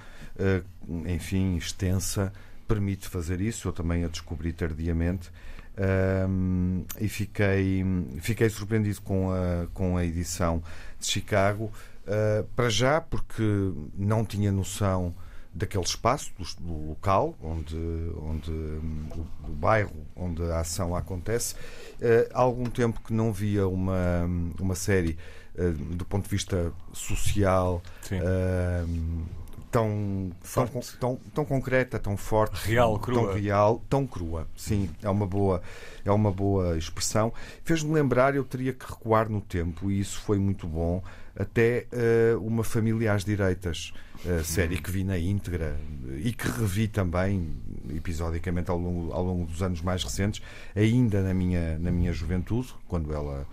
enfim, 1.06 1.56
extensa 1.56 2.32
permite 2.66 3.08
fazer 3.08 3.40
isso. 3.40 3.68
Eu 3.68 3.72
também 3.72 4.04
a 4.04 4.08
descobri 4.08 4.52
tardiamente. 4.52 5.30
Um, 5.78 6.84
e 6.98 7.08
fiquei, 7.08 7.84
fiquei 8.20 8.48
surpreendido 8.48 9.02
com 9.02 9.30
a, 9.30 9.66
com 9.74 9.96
a 9.96 10.04
edição 10.04 10.62
de 10.98 11.06
Chicago. 11.06 11.70
Uh, 12.06 12.44
para 12.54 12.70
já, 12.70 13.00
porque 13.00 13.42
não 13.94 14.24
tinha 14.24 14.52
noção 14.52 15.14
daquele 15.52 15.84
espaço, 15.84 16.32
do, 16.38 16.64
do 16.64 16.88
local, 16.90 17.34
onde, 17.42 17.76
onde 18.20 18.50
do, 18.50 19.26
do, 19.46 19.52
bairro 19.52 20.06
onde 20.14 20.42
a 20.44 20.60
ação 20.60 20.94
acontece. 20.94 21.54
Uh, 22.00 22.28
há 22.32 22.40
algum 22.40 22.66
tempo 22.66 23.00
que 23.00 23.12
não 23.12 23.32
via 23.32 23.66
uma, 23.66 24.24
uma 24.60 24.74
série 24.74 25.18
uh, 25.58 25.72
do 25.72 26.04
ponto 26.04 26.24
de 26.24 26.30
vista 26.30 26.72
social 26.92 27.82
tão, 29.70 30.30
tão, 30.54 30.66
tão, 30.98 31.20
tão, 31.34 31.44
concreta, 31.44 31.98
tão 31.98 32.16
forte, 32.16 32.68
real, 32.68 32.98
crua. 32.98 33.22
tão 33.22 33.34
real, 33.34 33.82
tão 33.88 34.06
crua. 34.06 34.46
Sim, 34.56 34.90
é 35.02 35.08
uma 35.08 35.26
boa, 35.26 35.62
é 36.04 36.10
uma 36.10 36.30
boa 36.30 36.76
expressão. 36.76 37.32
Fez-me 37.64 37.92
lembrar, 37.92 38.34
eu 38.34 38.44
teria 38.44 38.72
que 38.72 38.86
recuar 38.86 39.28
no 39.28 39.40
tempo 39.40 39.90
e 39.90 40.00
isso 40.00 40.20
foi 40.20 40.38
muito 40.38 40.66
bom. 40.66 41.02
Até 41.38 41.86
uh, 41.92 42.40
uma 42.40 42.64
família 42.64 43.12
às 43.12 43.22
direitas, 43.24 43.92
uh, 44.24 44.42
série 44.42 44.78
que 44.78 44.90
vi 44.90 45.04
na 45.04 45.18
íntegra 45.18 45.76
e 46.24 46.32
que 46.32 46.48
revi 46.48 46.88
também 46.88 47.54
episodicamente 47.94 48.70
ao 48.70 48.78
longo, 48.78 49.12
ao 49.12 49.22
longo 49.22 49.44
dos 49.44 49.62
anos 49.62 49.82
mais 49.82 50.02
recentes, 50.02 50.40
ainda 50.74 51.22
na 51.22 51.34
minha, 51.34 51.78
na 51.78 51.90
minha 51.90 52.12
juventude, 52.12 52.74
quando 52.88 53.12
ela 53.12 53.46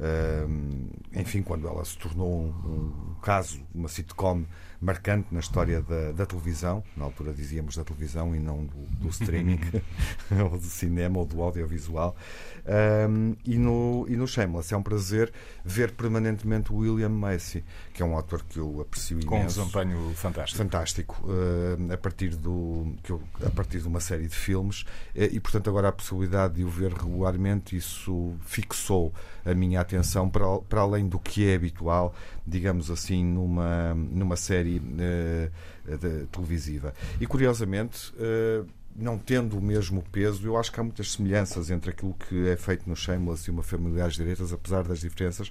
Uh, 0.00 0.88
enfim, 1.14 1.42
quando 1.42 1.68
ela 1.68 1.84
se 1.84 1.98
tornou 1.98 2.46
um, 2.46 2.48
um, 2.48 3.14
caso, 3.20 3.60
uma 3.74 3.86
sitcom 3.86 4.44
marcante 4.80 5.28
na 5.30 5.40
história 5.40 5.82
da, 5.82 6.12
da, 6.12 6.26
televisão, 6.26 6.82
na 6.96 7.04
altura 7.04 7.32
dizíamos 7.32 7.76
da 7.76 7.84
televisão 7.84 8.34
e 8.34 8.38
não 8.38 8.64
do, 8.64 8.78
do 8.98 9.08
streaming, 9.08 9.60
ou 10.50 10.58
do 10.58 10.64
cinema 10.64 11.18
ou 11.18 11.26
do 11.26 11.42
audiovisual. 11.42 12.16
Um, 12.66 13.36
e, 13.44 13.58
no, 13.58 14.06
e 14.08 14.16
no 14.16 14.26
Shameless 14.26 14.72
é 14.72 14.76
um 14.76 14.82
prazer 14.82 15.32
ver 15.64 15.92
permanentemente 15.92 16.72
o 16.72 16.76
William 16.76 17.08
Macy, 17.08 17.64
que 17.92 18.02
é 18.02 18.06
um 18.06 18.14
autor 18.14 18.42
que 18.42 18.58
eu 18.58 18.80
aprecio 18.80 19.20
imenso. 19.20 19.28
Com 19.28 19.40
um 19.40 19.46
desempenho 19.46 20.12
fantástico. 20.14 20.58
Fantástico, 20.58 21.24
uh, 21.24 21.92
a, 21.92 21.96
partir 21.96 22.36
do, 22.36 22.94
que 23.02 23.10
eu, 23.10 23.22
a 23.44 23.50
partir 23.50 23.80
de 23.80 23.88
uma 23.88 24.00
série 24.00 24.28
de 24.28 24.34
filmes, 24.34 24.82
uh, 24.82 25.28
e 25.30 25.40
portanto 25.40 25.68
agora 25.68 25.88
a 25.88 25.92
possibilidade 25.92 26.54
de 26.54 26.64
o 26.64 26.68
ver 26.68 26.92
regularmente, 26.92 27.76
isso 27.76 28.34
fixou 28.42 29.12
a 29.44 29.54
minha 29.54 29.80
atenção 29.80 30.28
para, 30.28 30.58
para 30.60 30.80
além 30.80 31.08
do 31.08 31.18
que 31.18 31.48
é 31.48 31.54
habitual, 31.54 32.14
digamos 32.46 32.90
assim, 32.90 33.24
numa, 33.24 33.94
numa 33.94 34.36
série 34.36 34.78
uh, 34.78 35.98
de, 35.98 36.26
televisiva. 36.26 36.94
E 37.20 37.26
curiosamente 37.26 38.12
não 38.94 39.16
tendo 39.16 39.56
o 39.56 39.62
mesmo 39.62 40.02
peso, 40.10 40.46
eu 40.46 40.56
acho 40.56 40.70
que 40.70 40.80
há 40.80 40.82
muitas 40.82 41.12
semelhanças 41.12 41.70
entre 41.70 41.90
aquilo 41.90 42.14
que 42.14 42.48
é 42.48 42.56
feito 42.56 42.88
no 42.88 42.96
Shameless 42.96 43.48
e 43.48 43.50
uma 43.50 43.62
Familiares 43.62 44.14
Direitas, 44.14 44.52
apesar 44.52 44.82
das 44.82 45.00
diferenças, 45.00 45.50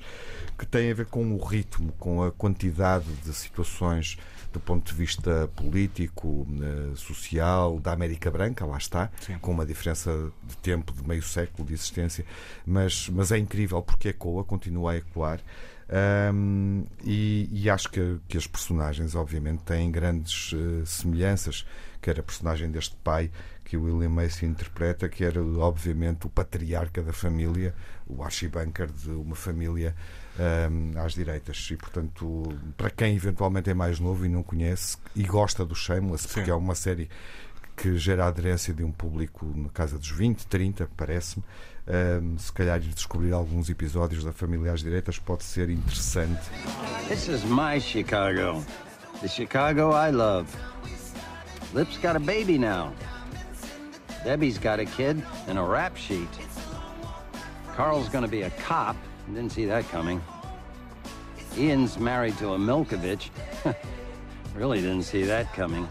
que 0.58 0.66
têm 0.66 0.92
a 0.92 0.94
ver 0.94 1.06
com 1.06 1.34
o 1.34 1.44
ritmo, 1.44 1.92
com 1.94 2.24
a 2.24 2.32
quantidade 2.32 3.12
de 3.24 3.34
situações 3.34 4.18
do 4.52 4.60
ponto 4.60 4.88
de 4.88 4.94
vista 4.98 5.50
político, 5.56 6.48
eh, 6.62 6.96
social, 6.96 7.80
da 7.80 7.92
América 7.92 8.32
Branca, 8.32 8.66
lá 8.66 8.78
está, 8.78 9.12
Sim. 9.22 9.38
com 9.40 9.52
uma 9.52 9.66
diferença 9.66 10.32
de 10.44 10.58
tempo 10.58 10.92
de 10.94 11.08
meio 11.08 11.22
século 11.22 11.68
de 11.68 11.74
existência, 11.74 12.26
mas, 12.66 13.10
mas 13.10 13.32
é 13.32 13.38
incrível 13.38 13.82
porque 13.82 14.10
ecoa, 14.10 14.44
continua 14.44 14.94
a 14.94 14.98
ecoar. 14.98 15.40
Um, 16.34 16.86
e, 17.04 17.50
e, 17.52 17.70
acho 17.70 17.90
que, 17.90 18.20
que 18.28 18.38
as 18.38 18.46
personagens, 18.46 19.16
obviamente, 19.16 19.64
têm 19.64 19.92
grandes 19.92 20.54
uh, 20.54 20.86
semelhanças 20.86 21.66
quer 22.02 22.20
a 22.20 22.24
personagem 22.24 22.72
deste 22.72 22.96
pai 22.98 23.32
que 23.64 23.78
o 23.78 23.84
William 23.84 24.10
Macy 24.10 24.46
interpreta, 24.46 25.08
que 25.08 25.24
era 25.24 25.44
obviamente 25.44 26.26
o 26.26 26.30
patriarca 26.30 27.04
da 27.04 27.14
família, 27.14 27.76
o 28.08 28.24
archibunker 28.24 28.92
de 28.92 29.12
uma 29.12 29.36
família 29.36 29.96
um, 30.40 31.00
às 31.00 31.14
direitas. 31.14 31.68
E, 31.72 31.76
portanto, 31.76 32.44
para 32.78 32.90
quem 32.90 33.16
eventualmente 33.16 33.70
é 33.70 33.74
mais 33.74 34.00
novo 34.00 34.26
e 34.26 34.30
não 34.30 34.42
conhece 34.42 34.98
e 35.16 35.24
gosta 35.24 35.66
do 35.66 35.76
Shameless, 35.76 36.28
Sim. 36.28 36.34
porque 36.36 36.52
é 36.52 36.56
uma 36.56 36.76
série 36.76 37.10
que 37.76 37.98
gera 37.98 38.26
a 38.26 38.28
aderência 38.28 38.74
de 38.74 38.84
um 38.84 38.92
público 38.92 39.46
na 39.56 39.70
casa 39.70 39.98
dos 39.98 40.10
20, 40.10 40.48
30, 40.48 40.90
parece-me. 40.98 41.44
Um, 41.88 42.38
se 42.38 42.52
calhar 42.52 42.78
ir 42.78 42.94
descobrir 42.94 43.34
alguns 43.34 43.70
episódios 43.70 44.24
da 44.24 44.32
Família 44.32 44.72
às 44.72 44.82
Direitas 44.82 45.18
pode 45.18 45.44
ser 45.44 45.70
interessante. 45.70 46.42
This 47.08 47.28
is 47.28 47.44
my 47.46 47.80
Chicago. 47.80 48.64
The 49.22 49.28
Chicago 49.28 49.92
I 49.92 50.12
love. 50.12 50.48
Lip's 51.74 51.98
got 51.98 52.16
a 52.16 52.20
baby 52.20 52.58
now. 52.58 52.94
Debbie's 54.24 54.60
got 54.60 54.80
a 54.80 54.86
kid 54.86 55.24
and 55.48 55.58
a 55.58 55.64
rap 55.64 55.96
sheet. 55.98 56.30
Carl's 57.76 58.10
gonna 58.10 58.28
be 58.28 58.44
a 58.44 58.52
cop. 58.68 58.98
Didn't 59.34 59.52
see 59.52 59.66
that 59.66 59.88
coming. 59.90 60.22
Ian's 61.56 62.00
married 62.00 62.36
to 62.40 62.54
a 62.54 62.58
Milkovich. 62.58 63.30
really 64.56 64.82
didn't 64.82 65.04
see 65.04 65.24
that 65.24 65.54
coming. 65.54 65.88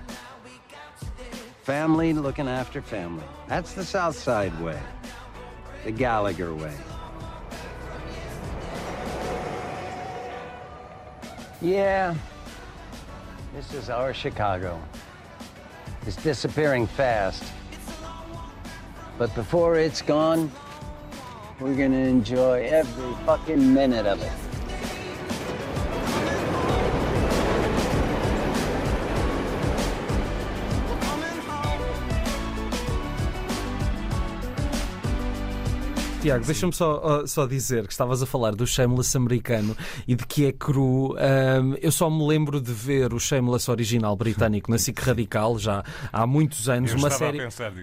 Family 1.62 2.12
looking 2.12 2.48
after 2.48 2.82
family. 2.82 3.24
That's 3.46 3.74
the 3.74 3.84
South 3.84 4.18
Side 4.18 4.58
way. 4.60 4.78
The 5.84 5.92
Gallagher 5.92 6.52
way. 6.52 6.74
Yeah, 11.60 12.14
this 13.54 13.72
is 13.72 13.88
our 13.88 14.12
Chicago. 14.12 14.80
It's 16.06 16.16
disappearing 16.16 16.86
fast. 16.88 17.44
But 19.16 19.32
before 19.34 19.76
it's 19.76 20.02
gone, 20.02 20.50
we're 21.60 21.74
gonna 21.74 21.96
enjoy 21.96 22.68
every 22.70 23.14
fucking 23.26 23.74
minute 23.74 24.06
of 24.06 24.22
it. 24.22 24.47
Tiago, 36.20 36.44
deixa-me 36.44 36.72
só, 36.72 37.24
só 37.26 37.46
dizer 37.46 37.86
que 37.86 37.92
estavas 37.92 38.22
a 38.22 38.26
falar 38.26 38.54
do 38.54 38.66
Shameless 38.66 39.16
americano 39.16 39.76
e 40.06 40.16
de 40.16 40.26
que 40.26 40.46
é 40.46 40.52
cru. 40.52 41.14
Um, 41.14 41.74
eu 41.80 41.92
só 41.92 42.10
me 42.10 42.26
lembro 42.26 42.60
de 42.60 42.72
ver 42.72 43.14
o 43.14 43.20
Shameless 43.20 43.70
original 43.70 44.16
britânico 44.16 44.70
na 44.70 44.78
SIC 44.78 44.98
Radical 44.98 45.58
já 45.58 45.84
há 46.12 46.26
muitos 46.26 46.68
anos. 46.68 46.90
Eu 46.90 46.98
uma 46.98 47.10
série, 47.10 47.38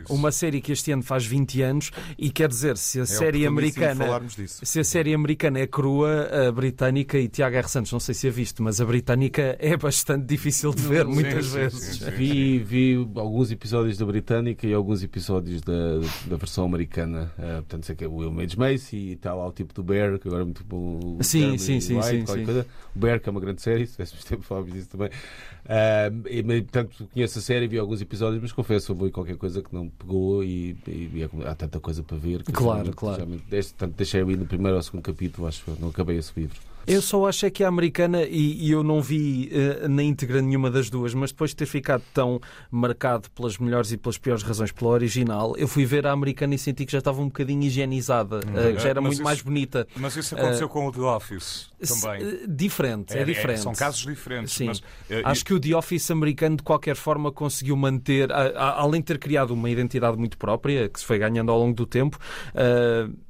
uma 0.10 0.32
série 0.32 0.60
que 0.60 0.74
este 0.74 0.92
ano 0.92 1.02
faz 1.02 1.26
20 1.26 1.62
anos 1.62 1.92
e 2.18 2.30
quer 2.30 2.50
dizer, 2.50 2.76
se 2.78 3.00
a 3.00 3.04
é 3.04 3.06
série 3.06 3.46
americana 3.46 4.06
se 4.46 4.80
a 4.80 4.84
série 4.84 5.14
americana 5.14 5.60
é 5.60 5.68
crua, 5.68 6.30
a 6.48 6.52
britânica 6.52 7.18
e 7.18 7.30
Tiago 7.30 7.56
R. 7.56 7.70
Santos, 7.70 7.92
não 7.92 8.00
sei 8.00 8.14
se 8.14 8.28
a 8.28 8.32
visto, 8.32 8.62
mas 8.62 8.82
a 8.82 8.86
britânica 8.86 9.56
é 9.60 9.78
bastante 9.78 10.26
difícil 10.26 10.74
de 10.74 10.82
ver 10.82 11.06
muitas 11.06 11.46
sim, 11.46 11.54
vezes. 11.54 11.80
Sim, 11.80 12.06
sim, 12.06 12.12
vi, 12.12 12.60
vi 12.60 13.10
alguns 13.16 13.52
episódios 13.52 13.98
da 13.98 14.06
britânica 14.06 14.68
e 14.68 14.74
alguns 14.74 15.04
episódios 15.04 15.62
da, 15.62 16.00
da 16.28 16.36
versão 16.36 16.66
americana. 16.66 17.32
Uh, 17.38 17.56
portanto, 17.58 17.86
sei 17.86 17.96
que 17.96 18.04
é 18.04 18.08
o 18.08 18.16
Will 18.16 18.32
Mage 18.36 18.58
Macy 18.58 18.98
e 19.12 19.16
tal, 19.16 19.40
ao 19.40 19.52
tipo 19.52 19.74
do 19.74 19.84
Bear, 19.84 20.20
que 20.20 20.28
agora 20.28 20.44
é 20.44 20.46
muito 20.46 20.64
bom. 20.64 21.18
Sim, 21.22 21.58
sim, 21.58 21.80
sim, 21.80 22.02
sim, 22.02 22.26
sim. 22.26 22.44
Coisa. 22.44 22.68
O 22.96 23.00
Bear, 23.00 23.20
que 23.20 23.30
é 23.30 23.32
uma 23.32 23.42
grande 23.42 23.62
série, 23.62 23.86
se 23.86 23.94
tivéssemos 23.94 24.24
tempo 24.24 24.44
falarmos 24.44 24.74
disso 24.74 24.90
também. 24.90 25.10
Uh, 25.10 26.28
e, 26.30 26.44
portanto, 26.62 27.08
conheço 27.14 27.40
a 27.40 27.42
série, 27.42 27.68
vi 27.68 27.78
alguns 27.78 28.02
episódios, 28.02 28.42
mas 28.42 28.52
confesso, 28.52 28.94
houve 28.94 29.12
qualquer 29.12 29.38
coisa 29.38 29.62
que 29.62 29.74
não 29.74 29.90
pegou 29.90 30.44
e, 30.44 30.78
e, 30.88 31.10
e 31.14 31.30
há 31.46 31.56
tanta 31.56 31.80
coisa 31.80 32.04
para 32.04 32.18
ver. 32.18 32.44
Que 32.44 32.52
claro, 32.52 32.92
claro. 32.94 33.28
Já, 33.52 33.88
deixei 33.88 34.22
ir 34.22 34.38
no 34.38 34.46
primeiro 34.46 34.78
ou 34.78 34.84
segundo 34.84 35.02
capítulo, 35.02 35.48
acho 35.48 35.64
que 35.64 35.82
não 35.82 35.90
acabei 35.90 36.18
esse 36.18 36.32
livro. 36.38 36.60
Eu 36.88 37.02
só 37.02 37.28
acho 37.28 37.46
é 37.46 37.50
que 37.50 37.64
a 37.64 37.68
americana, 37.68 38.24
e, 38.24 38.68
e 38.68 38.72
eu 38.72 38.84
não 38.84 39.02
vi 39.02 39.50
uh, 39.52 39.88
na 39.88 40.04
íntegra 40.04 40.42
nenhuma 40.42 40.70
das 40.70 40.90
duas, 40.90 41.14
mas 41.14 41.32
depois 41.32 41.52
de 41.52 41.58
ter 41.58 41.66
ficado 41.66 42.04
tão 42.14 42.40
marcado 42.70 43.30
pelas 43.32 43.58
melhores 43.58 43.92
e 43.92 43.98
pelas 43.98 44.18
piores 44.18 44.44
razões 44.44 44.72
pela 44.72 44.92
original, 44.92 45.56
eu 45.58 45.68
fui 45.68 45.86
ver 45.86 46.06
a 46.06 46.12
americana 46.12 46.56
e 46.56 46.58
senti 46.58 46.86
que 46.86 46.92
já 46.92 47.00
estava 47.00 47.22
um 47.22 47.26
bocadinho 47.26 47.64
higienizada, 47.64 48.40
uh, 48.40 48.80
já 48.80 48.90
era 48.90 49.02
muito 49.02 49.16
isso, 49.16 49.24
mais 49.24 49.42
bonita. 49.42 49.88
Mas 49.96 50.16
isso 50.16 50.36
aconteceu 50.36 50.68
uh, 50.68 50.70
com 50.70 50.88
o 50.88 50.92
The 50.92 51.02
Office 51.02 51.70
também. 51.88 52.48
Diferente, 52.48 53.18
é, 53.18 53.22
é 53.22 53.24
diferente. 53.24 53.60
É, 53.60 53.64
são 53.64 53.74
casos 53.74 54.02
diferentes. 54.02 54.54
Sim. 54.54 54.68
Mas, 54.68 54.82
acho 55.24 55.46
que 55.46 55.54
o 55.54 55.60
The 55.60 55.76
Office 55.76 56.10
americano, 56.12 56.58
de 56.58 56.64
qualquer 56.64 56.96
forma, 56.96 57.32
conseguiu 57.32 57.76
manter, 57.76 58.32
a, 58.32 58.48
a, 58.50 58.82
além 58.82 59.02
de 59.02 59.08
ter 59.08 59.20
criado 59.20 59.52
uma 59.52 59.70
identidade 59.70 60.18
muito 60.18 60.38
própria, 60.38 60.88
que 60.90 61.00
se 61.00 61.06
foi 61.06 61.18
ganhando 61.18 61.52
ao 61.52 61.60
longo 61.60 61.74
do 61.74 61.86
tempo, 61.86 62.20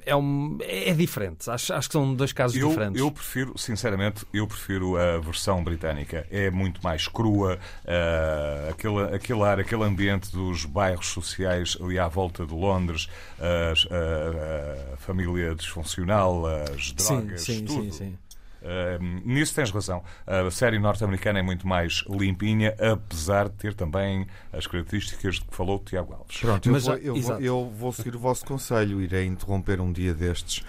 é, 0.06 0.16
um, 0.16 0.58
é 0.62 0.94
diferente. 0.94 1.50
Acho, 1.50 1.74
acho 1.74 1.90
que 1.90 1.94
são 1.94 2.14
dois 2.14 2.32
casos 2.32 2.58
eu, 2.58 2.70
diferentes. 2.70 3.00
Eu 3.00 3.12
prefiro, 3.12 3.58
sinceramente, 3.58 4.26
eu 4.34 4.48
prefiro 4.48 4.98
a 4.98 5.18
versão 5.20 5.64
britânica. 5.64 6.28
É 6.30 6.50
muito 6.52 6.82
mais 6.84 7.08
crua, 7.08 7.60
uh, 7.84 8.70
aquele, 8.70 9.16
aquele 9.16 9.42
ar, 9.42 9.60
aquele 9.60 9.84
ambiente 9.84 10.32
dos 10.32 10.66
bairros 10.66 11.08
sociais 11.08 11.78
ali 11.82 11.98
à 11.98 12.08
volta 12.08 12.46
de 12.46 12.54
Londres, 12.54 13.08
uh, 13.40 13.94
uh, 13.94 14.94
a 14.94 14.98
família 14.98 15.56
disfuncional, 15.56 16.46
as 16.46 16.92
drogas, 16.92 17.42
sim, 17.42 17.60
sim, 17.60 17.66
tudo. 17.66 17.84
Sim, 17.84 17.92
sim. 17.92 18.18
Uh, 18.66 19.22
nisso 19.24 19.54
tens 19.54 19.70
razão. 19.70 20.04
A 20.26 20.50
série 20.50 20.80
norte-americana 20.80 21.38
é 21.38 21.42
muito 21.44 21.68
mais 21.68 22.04
limpinha, 22.10 22.76
apesar 22.80 23.48
de 23.48 23.56
ter 23.56 23.74
também 23.76 24.26
as 24.52 24.66
características 24.66 25.36
de 25.36 25.42
que 25.42 25.56
falou 25.56 25.78
o 25.78 25.80
Tiago 25.80 26.14
Alves. 26.14 26.38
Pronto, 26.38 26.72
Mas, 26.72 26.88
eu, 26.88 26.94
vou, 26.94 27.02
eu, 27.04 27.22
vou, 27.22 27.40
eu, 27.40 27.70
vou, 27.70 27.92
seguir 27.94 28.16
o 28.16 28.20
vosso 28.20 28.44
conselho, 28.44 29.00
irei 29.02 29.26
interromper 29.26 29.80
um 29.80 29.92
dia 29.92 30.14
destes, 30.16 30.60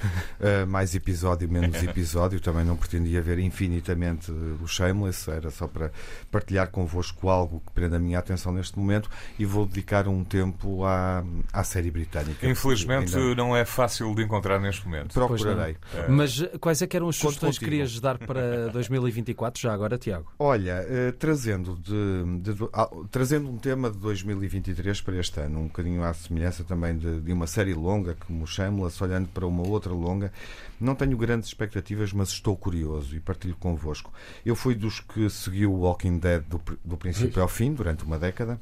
uh, 0.41 0.67
mais 0.67 0.95
episódio, 0.95 1.49
menos 1.49 1.81
episódio. 1.83 2.39
Também 2.39 2.65
não 2.65 2.77
pretendia 2.77 3.23
ver 3.23 3.39
infinitamente 3.39 4.31
o 4.31 4.67
Shameless, 4.67 5.31
era 5.31 5.51
só 5.51 5.67
para 5.67 5.91
partilhar 6.31 6.69
convosco 6.69 7.31
algo 7.31 7.63
que 7.67 7.73
prenda 7.73 7.97
a 7.97 8.01
minha 8.01 8.19
atenção 8.19 8.53
neste 8.53 8.79
momento 8.79 9.09
e 9.39 9.47
vou 9.47 9.65
dedicar 9.65 10.07
um 10.07 10.23
tempo 10.23 10.85
à, 10.85 11.25
à 11.51 11.65
série 11.65 11.91
britânica. 11.91 12.47
Infelizmente 12.47 13.17
ainda... 13.17 13.35
não 13.35 13.57
é 13.57 13.65
fácil 13.65 14.15
de 14.15 14.23
encontrar 14.23 14.61
neste 14.61 14.85
momento. 14.87 15.15
Procurarei. 15.15 15.77
Mas 16.09 16.43
quais 16.61 16.83
é 16.83 16.87
que 16.87 16.97
eram 16.97 17.09
as 17.09 17.17
sugestões 17.17 17.59
que 17.59 17.65
querias 17.65 17.86
dar 18.01 18.19
para 18.19 18.69
2024 18.73 19.61
já 19.61 19.73
agora, 19.73 19.99
Tiago? 19.99 20.33
Olha, 20.39 20.85
uh, 20.85 21.13
trazendo, 21.13 21.77
de, 21.77 22.41
de, 22.41 22.55
de 22.55 22.63
uh, 22.63 23.09
trazendo 23.11 23.49
um 23.49 23.57
tema 23.59 23.91
de 23.91 23.99
2023 23.99 25.01
para 25.01 25.17
este 25.17 25.41
ano, 25.41 25.61
um 25.61 25.67
bocadinho 25.67 26.03
à 26.03 26.13
semelhança 26.15 26.65
também 26.65 26.97
de, 26.97 27.21
de 27.21 27.33
uma 27.33 27.47
série 27.47 27.75
longa, 27.75 28.17
como 28.27 28.47
Shameless, 28.47 29.03
olhando 29.03 29.29
para 29.29 29.47
uma 29.47 29.67
outra 29.67 29.93
longa, 29.93 30.33
não 30.81 30.95
tenho 30.95 31.17
grandes 31.17 31.49
expectativas, 31.49 32.13
mas 32.13 32.29
estou 32.29 32.57
curioso 32.57 33.17
e 33.17 33.21
partilho 33.21 33.57
convosco. 33.57 34.13
Eu 34.45 34.55
fui 34.55 34.75
dos 34.75 35.01
que 35.01 35.29
seguiu 35.31 35.73
o 35.73 35.81
Walking 35.81 36.19
Dead 36.19 36.43
do, 36.43 36.61
do 36.85 36.97
princípio 36.97 37.43
ao 37.43 37.49
fim, 37.49 37.73
durante 37.73 38.05
uma 38.05 38.19
década. 38.19 38.61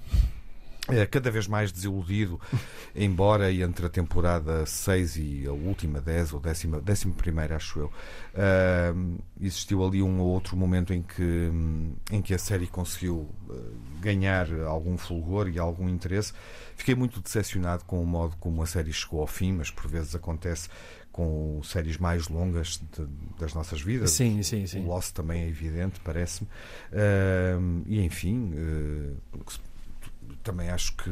É 0.89 1.07
cada 1.07 1.31
vez 1.31 1.49
mais 1.49 1.73
desiludido, 1.73 2.39
embora 2.95 3.51
entre 3.51 3.87
a 3.87 3.89
temporada 3.89 4.67
6 4.67 5.17
e 5.17 5.47
a 5.47 5.53
última 5.53 5.99
10 5.99 6.35
ou 6.35 6.43
11, 6.47 6.67
décima 6.83 7.15
primeira, 7.15 7.57
acho 7.57 7.79
eu, 7.79 7.87
uh, 7.87 9.19
existiu 9.41 9.83
ali 9.83 10.03
um 10.03 10.21
ou 10.21 10.27
outro 10.29 10.55
momento 10.57 10.93
em 10.93 11.01
que, 11.01 11.51
em 12.13 12.21
que 12.21 12.35
a 12.35 12.39
série 12.39 12.67
conseguiu 12.67 13.31
uh, 13.49 13.75
ganhar 14.01 14.47
algum 14.67 14.99
fulgor 14.99 15.49
e 15.49 15.59
algum 15.59 15.89
interesse. 15.89 16.35
Fiquei 16.77 16.95
muito 16.95 17.19
decepcionado 17.19 17.85
com 17.87 18.03
o 18.03 18.07
modo 18.07 18.37
como 18.37 18.63
a 18.63 18.67
série 18.67 18.93
chegou 18.93 19.23
ao 19.23 19.27
fim, 19.27 19.53
mas 19.53 19.71
por 19.71 19.89
vezes 19.89 20.15
acontece 20.15 20.69
com 21.11 21.63
séries 21.65 21.97
mais 21.97 22.29
longas 22.29 22.83
de, 22.93 23.07
das 23.39 23.55
nossas 23.55 23.81
vidas. 23.81 24.11
Sim, 24.11 24.43
sim, 24.43 24.67
sim. 24.67 24.85
O 24.85 24.89
Lost 24.89 25.15
também 25.15 25.45
é 25.45 25.49
evidente, 25.49 25.99
parece-me. 26.05 26.47
Uh, 26.93 27.83
e 27.87 28.05
enfim 28.05 28.53
também 30.43 30.69
acho 30.71 30.95
que 30.97 31.11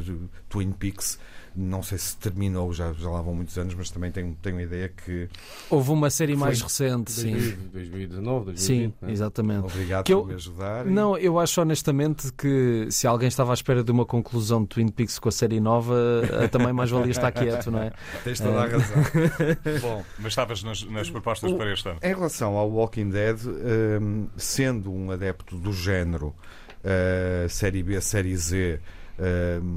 Twin 0.48 0.72
Peaks 0.72 1.18
não 1.55 1.83
sei 1.83 1.98
se 1.98 2.16
terminou, 2.16 2.72
já, 2.72 2.94
já 2.94 3.11
lá 3.11 3.20
vão 3.20 3.35
muitos 3.35 3.59
anos, 3.59 3.75
mas 3.75 3.90
também 3.90 4.11
tenho, 4.11 4.35
tenho 4.40 4.57
a 4.57 4.62
ideia 4.62 4.88
que. 4.88 5.29
Houve 5.68 5.90
uma 5.90 6.09
série 6.09 6.35
mais 6.35 6.62
recente, 6.62 7.12
2000, 7.14 7.40
sim. 7.40 7.57
2019, 7.75 8.44
2020. 8.46 8.57
Sim, 8.90 8.94
né? 9.03 9.12
exatamente. 9.12 9.66
Obrigado 9.66 10.05
que 10.07 10.14
por 10.14 10.20
eu, 10.20 10.25
me 10.27 10.35
ajudar. 10.35 10.87
Não, 10.87 11.18
eu 11.18 11.38
acho 11.38 11.61
honestamente 11.61 12.33
que 12.33 12.87
se 12.90 13.07
alguém 13.07 13.29
estava 13.29 13.51
à 13.53 13.55
espera 13.55 13.85
de 13.85 13.90
uma 13.92 14.07
conclusão 14.07 14.62
de 14.62 14.68
Twin 14.68 14.88
Peaks 14.88 15.18
com 15.18 15.29
a 15.29 15.33
série 15.33 15.61
nova, 15.61 15.94
eh, 16.42 16.48
também 16.48 16.72
mais 16.72 16.90
valia 16.90 17.11
estar 17.11 17.31
quieto, 17.31 17.70
não 17.70 17.81
é? 17.81 17.92
Tens 18.25 18.40
toda 18.40 18.62
a 18.62 18.66
Eh, 18.66 18.70
razão. 18.70 18.96
Bom, 19.83 20.05
Mas 20.20 20.29
estavas 20.33 20.62
nas, 20.62 20.83
nas 20.85 21.11
propostas 21.11 21.53
o- 21.53 21.57
para 21.59 21.70
este 21.70 21.87
ano. 21.87 21.98
Em 22.03 22.14
relação 22.14 22.57
ao 22.57 22.70
Walking 22.70 23.11
Dead, 23.11 23.37
hum, 24.01 24.27
sendo 24.38 24.90
um 24.90 25.11
adepto 25.11 25.59
do 25.59 25.70
género 25.70 26.29
uh, 26.29 27.46
série 27.51 27.83
B, 27.83 28.01
série 28.01 28.35
Z, 28.37 28.81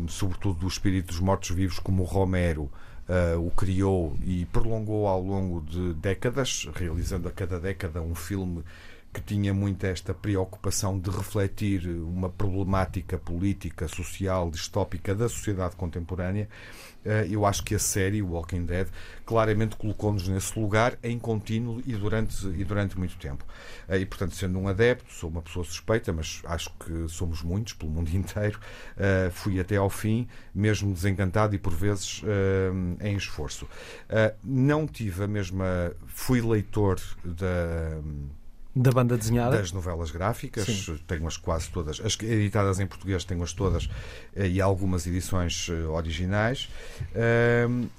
sobretudo 0.07 0.61
do 0.61 0.67
espírito 0.67 1.07
dos 1.07 1.19
mortos-vivos, 1.19 1.79
como 1.79 2.03
Romero 2.03 2.69
uh, 3.09 3.39
o 3.39 3.51
criou 3.51 4.17
e 4.23 4.45
prolongou 4.45 5.07
ao 5.07 5.21
longo 5.21 5.61
de 5.61 5.93
décadas, 5.93 6.67
realizando 6.75 7.27
a 7.27 7.31
cada 7.31 7.59
década 7.59 8.01
um 8.01 8.15
filme 8.15 8.63
que 9.15 9.21
tinha 9.21 9.53
muito 9.53 9.81
esta 9.85 10.13
preocupação 10.13 10.99
de 10.99 11.09
refletir 11.09 11.87
uma 11.87 12.29
problemática 12.29 13.17
política, 13.17 13.87
social, 13.87 14.51
distópica 14.51 15.15
da 15.15 15.29
sociedade 15.29 15.73
contemporânea. 15.77 16.49
Eh, 17.05 17.27
Eu 17.29 17.45
acho 17.45 17.63
que 17.63 17.73
a 17.73 17.79
série, 17.79 18.21
Walking 18.21 18.65
Dead, 18.65 18.89
claramente 19.25 19.77
colocou-nos 19.77 20.27
nesse 20.27 20.59
lugar 20.59 20.97
em 21.01 21.17
contínuo 21.17 21.81
e 21.85 21.95
durante, 21.95 22.45
e 22.47 22.65
durante 22.65 22.99
muito 22.99 23.15
tempo. 23.17 23.45
Eh, 23.87 23.99
E, 23.99 24.05
portanto, 24.05 24.35
sendo 24.35 24.59
um 24.59 24.67
adepto, 24.67 25.13
sou 25.13 25.29
uma 25.29 25.41
pessoa 25.41 25.63
suspeita, 25.63 26.11
mas 26.11 26.41
acho 26.43 26.69
que 26.77 27.07
somos 27.07 27.41
muitos 27.41 27.71
pelo 27.73 27.91
mundo 27.91 28.09
inteiro, 28.13 28.59
eh, 28.97 29.29
fui 29.31 29.61
até 29.61 29.77
ao 29.77 29.89
fim, 29.89 30.27
mesmo 30.53 30.93
desencantado 30.93 31.55
e 31.55 31.57
por 31.57 31.73
vezes 31.73 32.21
em 33.01 33.15
esforço. 33.15 33.67
Não 34.43 34.85
tive 34.87 35.23
a 35.23 35.27
mesma. 35.27 35.65
Fui 36.07 36.41
leitor 36.41 36.99
da 37.23 38.01
Da 38.75 38.91
banda 38.91 39.17
desenhada? 39.17 39.57
Das 39.57 39.71
novelas 39.71 40.11
gráficas, 40.11 40.65
tenho-as 41.07 41.37
quase 41.37 41.69
todas. 41.69 42.01
As 42.01 42.17
editadas 42.21 42.77
em 42.77 42.85
português 42.85 43.23
tenho-as 43.23 43.53
todas 43.53 43.89
eh, 44.35 44.49
e 44.49 44.59
algumas 44.59 45.07
edições 45.07 45.69
eh, 45.69 45.85
originais. 45.87 46.69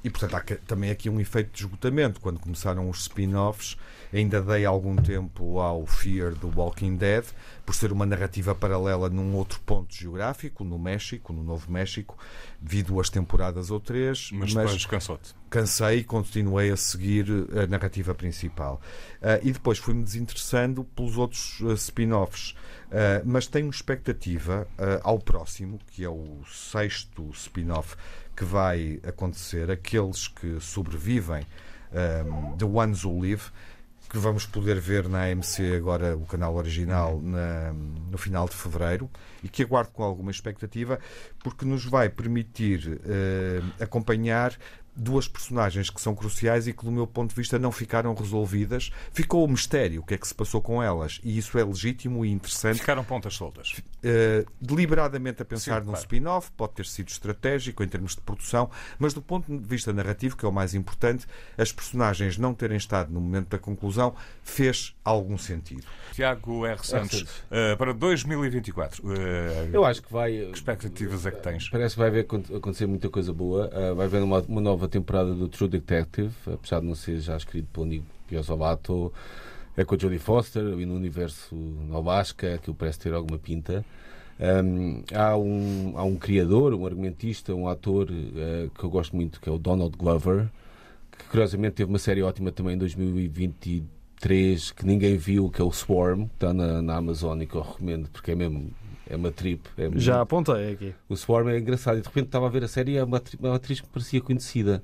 E, 0.05 0.11
portanto, 0.11 0.35
há 0.35 0.41
também 0.67 0.91
aqui 0.91 1.09
um 1.09 1.19
efeito 1.19 1.51
de 1.51 1.65
esgotamento. 1.65 2.21
Quando 2.21 2.39
começaram 2.39 2.91
os 2.91 3.01
spin-offs, 3.01 3.79
ainda 4.13 4.41
dei 4.41 4.65
algum 4.65 4.97
tempo 4.97 5.59
ao 5.59 5.87
Fear 5.87 6.35
do 6.35 6.49
Walking 6.55 6.97
Dead, 6.97 7.25
por 7.65 7.75
ser 7.75 7.93
uma 7.93 8.07
narrativa 8.07 8.55
paralela 8.55 9.09
num 9.09 9.35
outro 9.35 9.61
ponto 9.61 9.95
geográfico, 9.95 10.65
no 10.65 10.79
México, 10.79 11.33
no 11.33 11.43
Novo 11.43 11.71
México, 11.71 12.17
vi 12.61 12.83
duas 12.83 13.11
temporadas 13.11 13.71
ou 13.71 13.81
três. 13.81 14.31
Mas, 14.33 14.55
mas 14.55 14.65
depois 14.65 14.87
cansou-te? 14.87 15.35
Cansei 15.51 15.99
e 15.99 16.05
continuei 16.05 16.71
a 16.71 16.77
seguir 16.77 17.27
a 17.63 17.67
narrativa 17.67 18.15
principal. 18.15 18.81
Uh, 19.21 19.47
e 19.47 19.53
depois 19.53 19.79
fui-me 19.79 20.03
desinteressando 20.03 20.85
pelos 20.85 21.17
outros 21.17 21.61
uh, 21.61 21.73
spin-offs. 21.75 22.51
Uh, 22.87 23.23
mas 23.25 23.47
tenho 23.47 23.69
expectativa 23.69 24.69
ao 25.03 25.19
próximo, 25.19 25.81
que 25.89 26.05
é 26.05 26.09
o 26.09 26.41
sexto 26.47 27.29
spin-off 27.33 27.97
que 28.37 28.45
vai 28.45 29.01
acontecer, 29.03 29.71
aqueles 29.71 30.29
que 30.29 30.61
sobrevivem, 30.61 31.45
um, 31.93 32.57
The 32.57 32.67
Ones 32.67 33.05
Who 33.05 33.21
Live, 33.21 33.51
que 34.09 34.19
vamos 34.19 34.47
poder 34.47 34.79
ver 34.79 35.09
na 35.09 35.25
AMC 35.25 35.77
agora, 35.77 36.17
o 36.17 36.25
canal 36.27 36.55
original, 36.55 37.21
na, 37.21 37.73
no 37.73 38.17
final 38.17 38.49
de 38.49 38.55
fevereiro, 38.55 39.11
e 39.43 39.49
que 39.49 39.63
aguardo 39.63 39.91
com 39.91 40.03
alguma 40.03 40.31
expectativa, 40.31 40.99
porque 41.41 41.65
nos 41.65 41.85
vai 41.85 42.09
permitir 42.09 43.01
uh, 43.01 43.83
acompanhar 43.83 44.57
duas 44.97 45.29
personagens 45.29 45.91
que 45.91 46.01
são 46.01 46.15
cruciais 46.15 46.67
e 46.67 46.73
que, 46.73 46.85
do 46.85 46.91
meu 46.91 47.07
ponto 47.07 47.31
de 47.31 47.37
vista, 47.37 47.59
não 47.59 47.71
ficaram 47.71 48.15
resolvidas. 48.15 48.91
Ficou 49.13 49.45
o 49.45 49.49
mistério, 49.49 50.01
o 50.01 50.05
que 50.05 50.15
é 50.15 50.19
que 50.19 50.27
se 50.27 50.35
passou 50.35 50.63
com 50.63 50.83
elas, 50.83 51.21
e 51.23 51.37
isso 51.37 51.59
é 51.59 51.65
legítimo 51.65 52.25
e 52.25 52.31
interessante. 52.31 52.81
Ficaram 52.81 53.05
pontas 53.05 53.35
soltas. 53.35 53.73
Uh, 53.73 54.47
deliberadamente 54.61 55.43
a 55.43 55.45
pensar 55.45 55.81
Sim, 55.81 55.87
num 55.87 55.93
claro. 55.93 56.01
spin-off, 56.01 56.51
pode 56.53 56.73
ter 56.75 56.87
sido 56.87 57.09
estratégico 57.09 57.83
em 57.83 57.89
termos 57.89 58.15
de 58.15 58.21
produção, 58.23 58.71
mas 58.99 59.13
do 59.13 59.21
ponto 59.21 59.55
de 59.55 59.69
vista 59.69 59.93
narrativo, 59.93 60.37
que 60.37 60.45
é 60.45 60.49
o 60.49 60.53
mais 60.53 60.75
importante, 60.75 61.27
as 61.59 61.73
personagens 61.73 62.39
não 62.39 62.55
terem 62.55 62.77
estado 62.77 63.13
no 63.13 63.21
momento 63.21 63.49
da 63.49 63.59
conclusão 63.59 64.15
fez 64.43 64.95
algum 65.05 65.37
sentido. 65.37 65.85
Tiago 66.13 66.65
R. 66.65 66.87
Santos, 66.87 67.23
uh, 67.23 67.77
para 67.77 67.93
2024, 67.93 69.07
uh, 69.07 69.13
eh, 69.13 69.71
eu 69.73 69.85
acho 69.85 70.03
que 70.03 70.13
vai. 70.13 70.33
Que 70.33 70.53
expectativas 70.53 71.27
é 71.27 71.31
que 71.31 71.43
tens? 71.43 71.69
Parece 71.69 71.95
que 71.95 71.99
vai 71.99 72.09
haver, 72.09 72.27
acontecer 72.57 72.87
muita 72.87 73.09
coisa 73.11 73.33
boa. 73.33 73.71
vai 73.95 74.07
haver 74.07 74.23
uma, 74.23 74.41
uma 74.43 74.61
nova 74.61 74.86
nova 74.87 74.89
temporada 74.89 75.35
do 75.35 75.49
True 75.49 75.69
Detective, 75.69 76.33
apesar 76.47 76.81
de 76.81 76.87
não 76.87 76.95
ser 76.95 77.19
já 77.21 77.37
escrito 77.37 77.69
por 77.73 77.85
Nick 77.85 78.05
Piazzollato, 78.29 79.13
é 79.77 79.85
com 79.85 79.95
a 79.95 79.99
Jodie 79.99 80.19
Foster 80.19 80.63
e 80.63 80.87
no 80.87 80.95
universo 80.95 81.55
Novasca, 81.55 82.59
que 82.59 82.73
parece 82.73 83.01
ter 83.01 83.13
alguma 83.13 83.39
pinta. 83.39 83.85
Um, 84.39 85.03
há, 85.15 85.37
um, 85.37 85.93
há 85.97 86.05
um 86.05 86.17
criador, 86.17 86.73
um 86.75 86.87
argumentista, 86.87 87.55
um 87.55 87.69
ator 87.69 88.09
uh, 88.11 88.71
que 88.71 88.85
eu 88.85 88.91
gosto 88.91 89.15
muito, 89.17 89.41
que 89.41 89.49
é 89.49 89.53
o 89.53 89.59
Donald 89.59 89.97
Glover, 89.97 90.49
que 91.19 91.25
curiosamente 91.27 91.75
teve 91.75 91.91
uma 91.91 91.99
série 91.99 92.23
ótima 92.23 92.53
também 92.53 92.75
em 92.75 92.79
2023 92.79 94.71
que 94.73 94.87
ninguém 94.87 95.17
viu, 95.17 95.51
que 95.51 95.61
é 95.61 95.65
o 95.65 95.73
Swarm, 95.73 96.27
que 96.27 96.35
está 96.35 96.55
na, 96.55 96.81
na 96.81 96.97
Amazon 96.97 97.41
e 97.43 97.47
que 97.47 97.55
eu 97.55 97.63
recomendo 97.63 98.09
porque 98.11 98.31
é 98.31 98.35
mesmo 98.35 98.71
é 99.09 99.17
uma 99.17 99.31
trip. 99.31 99.63
É 99.79 99.91
Já 99.95 100.21
apontei 100.21 100.73
aqui. 100.73 100.95
O 101.09 101.17
Swarm 101.17 101.49
é 101.49 101.59
engraçado. 101.59 101.99
E 101.99 102.01
de 102.01 102.09
repente 102.09 102.27
estava 102.27 102.47
a 102.47 102.51
ver 102.51 102.65
a 102.65 102.69
série 102.69 102.93
e 102.93 102.97
é 102.97 103.05
uma, 103.05 103.23
uma 103.41 103.57
atriz 103.57 103.81
que 103.81 103.89
parecia 103.89 104.21
conhecida. 104.21 104.83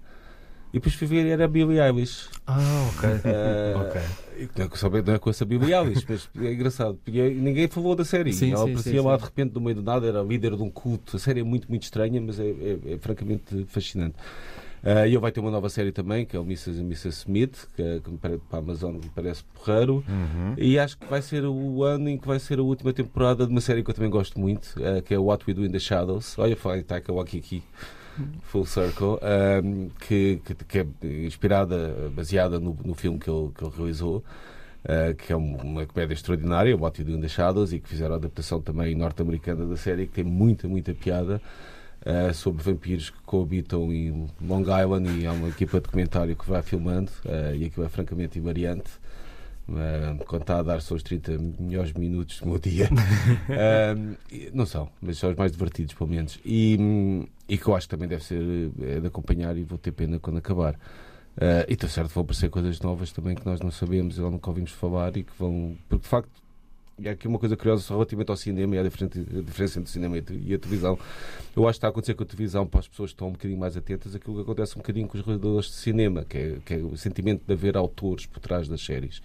E 0.72 0.78
depois 0.78 0.94
fui 0.94 1.06
ver 1.06 1.26
era 1.26 1.44
a 1.44 1.48
Billie 1.48 1.78
Eilish. 1.78 2.30
Ah, 2.46 2.88
ok. 2.96 3.08
Uh, 3.10 3.80
okay. 3.82 4.48
Não, 4.56 4.96
é, 4.98 5.02
não 5.02 5.14
é 5.14 5.18
com 5.18 5.28
essa 5.28 5.44
Billie 5.44 5.74
Eilish, 5.74 6.06
mas 6.08 6.30
é 6.40 6.52
engraçado. 6.52 6.98
Porque 7.04 7.20
ninguém 7.30 7.68
falou 7.68 7.94
da 7.94 8.06
série. 8.06 8.32
Sim, 8.32 8.52
Ela 8.52 8.64
sim, 8.64 8.70
aparecia 8.70 9.00
sim, 9.00 9.06
lá 9.06 9.16
de 9.18 9.24
repente, 9.24 9.54
no 9.54 9.60
meio 9.60 9.76
do 9.76 9.82
nada, 9.82 10.06
era 10.06 10.22
líder 10.22 10.56
de 10.56 10.62
um 10.62 10.70
culto. 10.70 11.16
A 11.16 11.20
série 11.20 11.40
é 11.40 11.42
muito, 11.42 11.68
muito 11.68 11.82
estranha, 11.82 12.18
mas 12.20 12.40
é, 12.40 12.46
é, 12.46 12.78
é 12.94 12.98
francamente 12.98 13.66
fascinante. 13.66 14.14
Uh, 14.82 15.06
e 15.06 15.10
ele 15.10 15.18
vai 15.18 15.30
ter 15.30 15.38
uma 15.38 15.50
nova 15.50 15.68
série 15.68 15.92
também, 15.92 16.26
que 16.26 16.36
é 16.36 16.40
o 16.40 16.42
Mrs. 16.42 16.80
and 16.80 16.86
Mrs. 16.86 17.08
Smith, 17.10 17.68
que, 17.76 18.00
que 18.00 18.10
para 18.18 18.38
a 18.50 18.56
Amazon 18.58 18.94
me 18.94 19.10
parece 19.14 19.44
porreiro. 19.44 20.04
Uhum. 20.08 20.54
E 20.58 20.76
acho 20.76 20.98
que 20.98 21.06
vai 21.06 21.22
ser 21.22 21.44
o 21.44 21.84
ano 21.84 22.08
em 22.08 22.18
que 22.18 22.26
vai 22.26 22.40
ser 22.40 22.58
a 22.58 22.62
última 22.62 22.92
temporada 22.92 23.46
de 23.46 23.52
uma 23.52 23.60
série 23.60 23.84
que 23.84 23.90
eu 23.90 23.94
também 23.94 24.10
gosto 24.10 24.40
muito, 24.40 24.74
uh, 24.78 25.00
que 25.02 25.14
é 25.14 25.18
What 25.18 25.44
We 25.46 25.54
Do 25.54 25.64
in 25.64 25.70
the 25.70 25.78
Shadows. 25.78 26.36
Olha, 26.36 26.56
fala 26.56 26.82
Taika 26.82 27.12
Waikiki. 27.12 27.62
Full 28.42 28.66
Circle, 28.66 29.18
um, 29.64 29.88
que, 29.98 30.38
que, 30.44 30.54
que, 30.54 30.78
é 30.80 30.86
inspirada, 31.24 32.10
baseada 32.14 32.60
no, 32.60 32.76
no 32.84 32.94
filme 32.94 33.18
que 33.18 33.30
ele, 33.30 33.50
que 33.56 33.64
ele 33.64 33.72
realizou, 33.74 34.18
uh, 34.84 35.14
que 35.14 35.32
é 35.32 35.36
uma 35.36 35.86
comédia 35.86 36.12
extraordinária, 36.12 36.76
What 36.76 37.00
You 37.00 37.06
Do 37.06 37.12
in 37.14 37.20
the 37.22 37.28
Shadows, 37.28 37.72
e 37.72 37.78
que 37.78 37.88
fizeram 37.88 38.14
a 38.14 38.18
adaptação 38.18 38.60
também 38.60 38.94
norte-americana 38.94 39.64
da 39.64 39.76
série, 39.78 40.06
que 40.06 40.12
tem 40.12 40.24
muita, 40.24 40.68
muita 40.68 40.92
piada 40.92 41.40
uh, 42.06 42.34
sobre 42.34 42.62
vampiros 42.62 43.10
que 43.10 43.20
coabitam 43.22 43.92
em 43.92 44.28
Long 44.40 44.62
Island 44.62 45.20
e 45.20 45.26
há 45.26 45.32
uma 45.32 45.48
equipa 45.48 45.78
de 45.78 45.84
documentário 45.84 46.36
que 46.36 46.48
vai 46.48 46.62
filmando 46.62 47.10
uh, 47.24 47.54
e 47.54 47.64
aquilo 47.64 47.86
é 47.86 47.88
francamente 47.88 48.38
invariante. 48.38 48.90
Uh, 49.68 50.22
quando 50.26 50.42
está 50.42 50.58
a 50.58 50.62
dar 50.62 50.82
são 50.82 50.96
os 50.96 51.02
30 51.04 51.38
melhores 51.58 51.92
minutos 51.92 52.40
do 52.40 52.48
meu 52.48 52.58
dia. 52.58 52.88
uh, 52.92 54.16
não 54.52 54.66
são, 54.66 54.88
mas 55.00 55.18
são 55.18 55.30
os 55.30 55.36
mais 55.36 55.52
divertidos, 55.52 55.94
pelo 55.94 56.10
menos. 56.10 56.38
E, 56.44 57.28
e 57.48 57.56
que 57.56 57.66
eu 57.66 57.76
acho 57.76 57.86
que 57.86 57.90
também 57.90 58.08
deve 58.08 58.24
ser 58.24 58.42
é 58.82 59.00
de 59.00 59.06
acompanhar 59.06 59.56
e 59.56 59.62
vou 59.62 59.78
ter 59.78 59.92
pena 59.92 60.18
quando 60.18 60.38
acabar. 60.38 60.74
Uh, 61.36 61.64
e 61.66 61.72
está 61.72 61.88
certo, 61.88 62.10
vão 62.10 62.24
aparecer 62.24 62.50
coisas 62.50 62.78
novas 62.80 63.10
também 63.10 63.34
que 63.34 63.46
nós 63.46 63.60
não 63.60 63.70
sabemos 63.70 64.18
e 64.18 64.20
nunca 64.20 64.50
ouvimos 64.50 64.72
falar 64.72 65.16
e 65.16 65.22
que 65.22 65.32
vão. 65.38 65.76
Porque 65.88 66.02
de 66.02 66.08
facto 66.08 66.41
e 66.98 67.08
há 67.08 67.12
aqui 67.12 67.26
uma 67.26 67.38
coisa 67.38 67.56
curiosa 67.56 67.92
relativamente 67.92 68.30
ao 68.30 68.36
cinema 68.36 68.76
e 68.76 68.78
a 68.78 68.82
diferença, 68.82 69.78
entre 69.78 69.88
o 69.88 69.92
cinema 69.92 70.16
e 70.16 70.54
a 70.54 70.58
televisão. 70.58 70.98
Eu 71.56 71.66
acho 71.66 71.74
que 71.74 71.78
está 71.78 71.88
a 71.88 71.90
acontecer 71.90 72.14
com 72.14 72.22
a 72.22 72.26
televisão, 72.26 72.66
para 72.66 72.80
as 72.80 72.88
pessoas 72.88 73.10
que 73.10 73.14
estão 73.14 73.28
um 73.28 73.32
bocadinho 73.32 73.58
mais 73.58 73.76
atentas, 73.76 74.14
aquilo 74.14 74.36
que 74.36 74.42
acontece 74.42 74.74
um 74.74 74.78
bocadinho 74.78 75.08
com 75.08 75.18
os 75.18 75.24
realizadores 75.24 75.66
de 75.66 75.74
cinema, 75.74 76.24
que 76.24 76.38
é, 76.38 76.58
que 76.64 76.74
é 76.74 76.76
o 76.78 76.96
sentimento 76.96 77.44
de 77.46 77.52
haver 77.52 77.76
autores 77.76 78.26
por 78.26 78.40
trás 78.40 78.68
das 78.68 78.84
séries, 78.84 79.22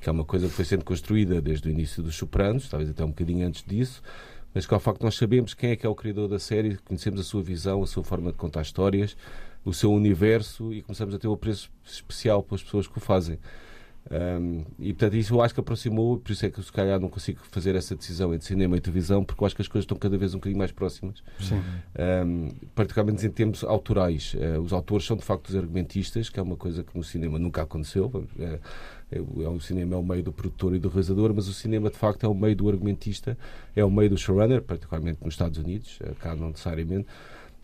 que 0.00 0.08
é 0.08 0.12
uma 0.12 0.24
coisa 0.24 0.48
que 0.48 0.52
foi 0.52 0.64
sendo 0.64 0.84
construída 0.84 1.40
desde 1.40 1.68
o 1.68 1.70
início 1.70 2.02
dos 2.02 2.16
Sopranos, 2.16 2.68
talvez 2.68 2.90
até 2.90 3.04
um 3.04 3.08
bocadinho 3.08 3.46
antes 3.46 3.64
disso, 3.64 4.02
mas 4.52 4.66
que 4.66 4.74
ao 4.74 4.80
facto 4.80 5.02
nós 5.02 5.16
sabemos 5.16 5.54
quem 5.54 5.70
é 5.70 5.76
que 5.76 5.86
é 5.86 5.88
o 5.88 5.94
criador 5.94 6.28
da 6.28 6.38
série, 6.38 6.76
conhecemos 6.84 7.20
a 7.20 7.24
sua 7.24 7.42
visão, 7.42 7.82
a 7.82 7.86
sua 7.86 8.04
forma 8.04 8.30
de 8.30 8.38
contar 8.38 8.62
histórias, 8.62 9.16
o 9.64 9.72
seu 9.72 9.92
universo 9.92 10.72
e 10.72 10.82
começamos 10.82 11.14
a 11.14 11.18
ter 11.18 11.26
um 11.26 11.36
preço 11.36 11.70
especial 11.84 12.42
pelas 12.42 12.62
pessoas 12.62 12.86
que 12.86 12.98
o 12.98 13.00
fazem. 13.00 13.38
Um, 14.10 14.64
e 14.78 14.92
portanto 14.92 15.16
isso 15.16 15.34
eu 15.34 15.40
acho 15.40 15.54
que 15.54 15.60
aproximou, 15.60 16.18
por 16.18 16.30
isso 16.30 16.44
é 16.44 16.50
que 16.50 16.62
se 16.62 16.70
calhar 16.70 17.00
não 17.00 17.08
consigo 17.08 17.40
fazer 17.50 17.74
essa 17.74 17.96
decisão 17.96 18.34
entre 18.34 18.46
cinema 18.46 18.76
e 18.76 18.80
televisão, 18.80 19.24
porque 19.24 19.42
eu 19.42 19.46
acho 19.46 19.56
que 19.56 19.62
as 19.62 19.68
coisas 19.68 19.84
estão 19.84 19.96
cada 19.96 20.18
vez 20.18 20.34
um 20.34 20.38
bocadinho 20.38 20.58
mais 20.58 20.72
próximas, 20.72 21.22
um, 22.26 22.50
particularmente 22.74 23.24
em 23.26 23.30
termos 23.30 23.64
autorais. 23.64 24.34
Uh, 24.34 24.60
os 24.60 24.72
autores 24.72 25.06
são 25.06 25.16
de 25.16 25.24
facto 25.24 25.48
os 25.48 25.56
argumentistas, 25.56 26.28
que 26.28 26.38
é 26.38 26.42
uma 26.42 26.56
coisa 26.56 26.84
que 26.84 26.96
no 26.96 27.02
cinema 27.02 27.38
nunca 27.38 27.62
aconteceu. 27.62 28.28
É, 28.38 28.58
é, 29.10 29.20
o 29.20 29.60
cinema 29.60 29.94
é 29.94 29.98
o 29.98 30.02
meio 30.02 30.22
do 30.22 30.32
produtor 30.32 30.74
e 30.74 30.78
do 30.78 30.88
realizador, 30.88 31.32
mas 31.34 31.48
o 31.48 31.54
cinema 31.54 31.88
de 31.88 31.96
facto 31.96 32.24
é 32.24 32.28
o 32.28 32.34
meio 32.34 32.56
do 32.56 32.68
argumentista, 32.68 33.38
é 33.74 33.84
o 33.84 33.90
meio 33.90 34.10
do 34.10 34.18
showrunner, 34.18 34.62
particularmente 34.62 35.20
nos 35.24 35.34
Estados 35.34 35.58
Unidos, 35.58 35.98
uh, 36.00 36.14
cá 36.16 36.34
não 36.34 36.48
necessariamente. 36.48 37.06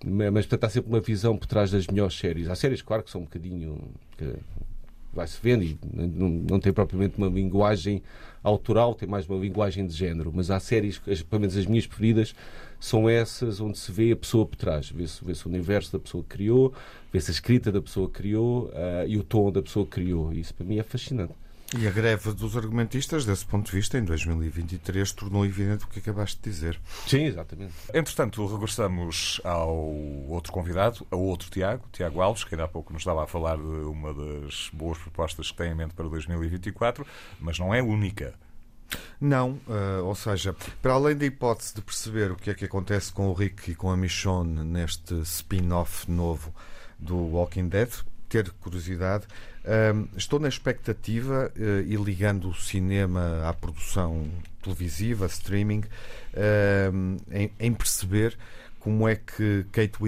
Mas, 0.03 0.47
portanto, 0.47 0.65
há 0.65 0.71
sempre 0.71 0.89
uma 0.91 1.01
visão 1.01 1.37
por 1.37 1.47
trás 1.47 1.71
das 1.71 1.87
melhores 1.87 2.17
séries. 2.17 2.49
Há 2.49 2.55
séries, 2.55 2.81
claro, 2.81 3.03
que 3.03 3.11
são 3.11 3.21
um 3.21 3.25
bocadinho. 3.25 3.79
Que, 4.17 4.35
vai-se 5.13 5.39
vendo 5.43 5.65
e 5.65 5.79
não, 5.93 6.29
não 6.29 6.61
tem 6.61 6.73
propriamente 6.73 7.19
uma 7.19 7.29
linguagem 7.29 8.03
autoral, 8.43 8.95
tem 8.95 9.09
mais 9.09 9.29
uma 9.29 9.39
linguagem 9.39 9.87
de 9.87 9.95
género, 9.95 10.33
mas 10.35 10.51
há 10.51 10.59
séries, 10.59 10.99
pelo 10.99 11.41
menos 11.41 11.57
as 11.57 11.67
minhas 11.67 11.87
preferidas, 11.87 12.35
são 12.79 13.09
essas 13.09 13.61
onde 13.61 13.79
se 13.79 13.93
vê 13.93 14.13
a 14.13 14.17
pessoa 14.17 14.47
por 14.47 14.57
trás, 14.57 14.91
vê-se 14.91 15.23
vê 15.23 15.33
o 15.33 15.49
universo 15.49 15.93
da 15.93 15.99
pessoa 15.99 16.23
que 16.23 16.31
criou, 16.31 16.73
vê-se 17.13 17.31
a 17.31 17.35
escrita 17.35 17.71
da 17.71 17.83
pessoa 17.83 18.09
que 18.09 18.15
criou 18.15 18.69
uh, 18.69 19.07
e 19.07 19.19
o 19.19 19.23
tom 19.23 19.53
da 19.53 19.61
pessoa 19.61 19.85
que 19.85 19.93
criou. 19.93 20.33
Isso 20.33 20.55
para 20.55 20.65
mim 20.65 20.79
é 20.79 20.83
fascinante. 20.83 21.35
E 21.79 21.87
a 21.87 21.91
greve 21.91 22.33
dos 22.33 22.57
argumentistas, 22.57 23.25
desse 23.25 23.47
ponto 23.47 23.67
de 23.67 23.77
vista, 23.77 23.97
em 23.97 24.03
2023, 24.03 25.13
tornou 25.13 25.47
evidente 25.47 25.85
o 25.85 25.89
que 25.89 26.01
acabaste 26.01 26.37
de 26.43 26.51
dizer. 26.51 26.81
Sim, 27.07 27.27
exatamente. 27.27 27.73
Entretanto, 27.95 28.45
regressamos 28.45 29.41
ao 29.45 29.77
outro 30.29 30.53
convidado, 30.53 31.07
ao 31.13 31.21
outro 31.21 31.49
Tiago, 31.49 31.85
Tiago 31.93 32.21
Alves, 32.21 32.43
que 32.43 32.57
ainda 32.57 32.65
há 32.65 32.69
pouco 32.69 32.93
nos 32.93 33.03
estava 33.03 33.23
a 33.23 33.27
falar 33.27 33.57
de 33.57 33.63
uma 33.63 34.13
das 34.13 34.69
boas 34.73 34.99
propostas 34.99 35.53
que 35.53 35.59
tem 35.59 35.71
em 35.71 35.75
mente 35.77 35.95
para 35.95 36.09
2024, 36.09 37.07
mas 37.41 37.57
não 37.57 37.73
é 37.73 37.81
única. 37.81 38.35
Não, 39.21 39.53
uh, 39.69 40.05
ou 40.05 40.17
seja, 40.17 40.57
para 40.83 40.95
além 40.95 41.17
da 41.17 41.25
hipótese 41.25 41.77
de 41.77 41.83
perceber 41.83 42.33
o 42.33 42.37
que 42.37 42.51
é 42.51 42.55
que 42.55 42.65
acontece 42.65 43.13
com 43.13 43.29
o 43.29 43.33
Rick 43.33 43.71
e 43.71 43.75
com 43.77 43.93
a 43.93 43.97
Michonne 43.97 44.65
neste 44.65 45.15
spin-off 45.21 46.11
novo 46.11 46.53
do 46.99 47.17
Walking 47.17 47.69
Dead, 47.69 47.91
ter 48.31 48.51
curiosidade, 48.53 49.27
estou 50.17 50.39
na 50.39 50.49
expectativa, 50.49 51.53
uh, 51.55 51.81
e 51.83 51.97
ligando 51.97 52.49
o 52.49 52.55
cinema 52.55 53.47
à 53.47 53.53
produção 53.53 54.27
televisiva, 54.63 55.27
streaming, 55.27 55.83
em, 57.31 57.51
em, 57.59 57.75
perceber 57.75 58.39
como 58.79 59.09
é 59.09 59.17
que 59.17 59.67
Kate 59.73 59.99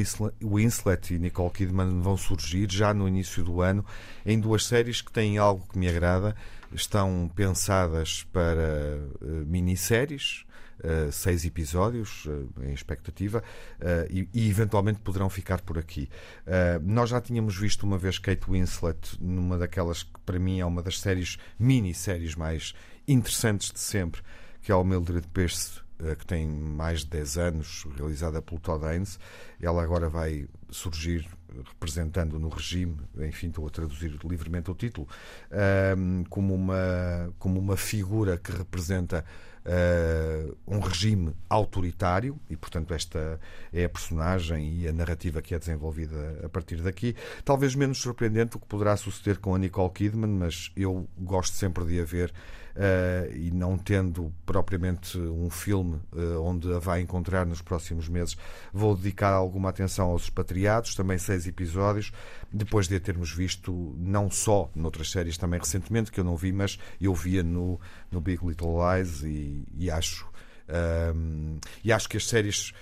Winslet 0.43 1.15
e 1.15 1.19
Nicole 1.19 1.51
Kidman 1.51 2.01
vão 2.01 2.17
surgir 2.17 2.71
já 2.71 2.95
no 2.95 3.09
início 3.09 3.43
do 3.45 3.61
ano 3.61 3.85
em 4.25 4.39
duas 4.39 4.65
séries 4.65 5.03
que 5.03 5.13
têm 5.13 5.37
algo 5.37 5.67
que 5.71 5.79
me 5.79 5.89
agrada, 5.89 6.35
estão 6.75 7.31
pensadas 7.35 8.25
para 8.33 8.99
uh, 9.21 9.47
minisséries. 9.47 10.45
Uh, 10.83 11.13
seis 11.13 11.45
episódios 11.45 12.25
uh, 12.27 12.51
em 12.61 12.73
expectativa 12.73 13.39
uh, 13.79 14.11
e, 14.11 14.29
e, 14.35 14.51
eventualmente 14.51 14.99
poderão 14.99 15.31
ficar 15.31 15.61
por 15.61 15.79
aqui. 15.79 16.09
nós 16.83 17.11
já 17.11 17.21
tínhamos 17.21 17.57
visto 17.57 17.85
uma 17.85 17.97
vez 17.97 18.19
Kate 18.19 18.51
Winslet 18.51 19.17
numa 19.21 19.57
daquelas 19.57 20.03
que 20.03 20.19
para 20.27 20.41
mim 20.41 20.59
é 20.59 20.67
uma 20.67 20.83
das 20.83 20.99
séries, 20.99 21.39
minisséries 21.57 22.35
mais 22.35 22.75
interessantes 23.07 23.71
de 23.71 23.79
sempre, 23.79 24.23
que 24.61 24.73
é 24.73 24.75
o 24.75 24.83
Mildred 24.83 25.29
Pierce 25.29 25.81
que 26.19 26.27
tem 26.27 26.49
mais 26.49 27.01
de 27.01 27.11
10 27.11 27.39
anos, 27.39 27.87
realizada 27.97 28.43
pelo 28.43 28.61
Todd 28.61 28.85
Haynes. 28.85 29.21
Ela 29.61 29.85
agora 29.85 30.09
vai 30.09 30.49
surgir 30.69 31.29
representando 31.69 32.41
no 32.41 32.49
regime, 32.49 32.97
enfim, 33.19 33.49
estou 33.49 33.67
a 33.67 33.71
traduzir 33.71 34.19
livremente 34.25 34.69
o 34.69 34.75
título, 34.75 35.07
como, 36.29 36.55
uma, 36.55 37.33
como 37.39 37.61
uma 37.61 37.77
figura 37.77 38.37
que 38.37 38.51
representa 38.51 39.25
uh, 39.67 40.57
um 40.67 40.81
regime 40.81 41.35
autoritário, 41.49 42.39
e 42.49 42.57
portanto 42.57 42.93
esta 42.95 43.39
é 43.73 43.85
a 43.85 43.89
personagem 43.89 44.81
e 44.81 44.89
a 44.89 44.93
narrativa 44.93 45.43
que 45.43 45.55
é 45.55 45.59
desenvolvida 45.59 46.41
a 46.45 46.49
partir 46.49 46.77
daqui. 46.77 47.15
Talvez 47.45 47.75
menos 47.75 47.99
surpreendente 47.99 48.57
o 48.57 48.61
que 48.61 48.67
poderá 48.67 48.97
suceder 48.97 49.39
com 49.39 49.55
a 49.55 49.59
Nicole 49.59 49.91
Kidman, 49.91 50.31
mas 50.31 50.71
eu 50.77 51.07
gosto 51.19 51.55
sempre 51.55 51.85
de 51.85 52.01
a 52.01 52.05
ver 52.05 52.33
Uh, 52.73 53.37
e 53.37 53.51
não 53.51 53.77
tendo 53.77 54.33
propriamente 54.47 55.19
um 55.19 55.51
filme 55.51 56.01
uh, 56.13 56.41
onde 56.43 56.73
a 56.73 56.79
vai 56.79 57.03
encontrar 57.03 57.45
nos 57.45 57.61
próximos 57.61 58.09
meses, 58.09 58.35
vou 58.73 58.97
dedicar 58.97 59.33
alguma 59.35 59.69
atenção 59.69 60.09
aos 60.09 60.23
expatriados, 60.23 60.95
também 60.95 61.19
seis 61.19 61.47
episódios, 61.47 62.13
depois 62.51 62.89
de 62.89 62.97
a 62.97 63.01
termos 63.01 63.31
visto 63.31 63.95
não 63.99 64.31
só 64.31 64.71
noutras 64.75 65.11
séries 65.11 65.37
também 65.37 65.61
recentemente, 65.61 66.11
que 66.11 66.19
eu 66.19 66.25
não 66.25 66.35
vi, 66.35 66.51
mas 66.51 66.79
eu 66.99 67.15
via 67.15 67.43
no, 67.43 67.79
no 68.11 68.23
Big 68.23 68.43
Little 68.45 68.77
Lies 68.79 69.23
e, 69.23 69.67
e 69.77 69.91
acho. 69.91 70.27
Um, 71.15 71.59
e 71.85 71.93
acho 71.93 72.09
que 72.09 72.17
as 72.17 72.27
séries 72.27 72.73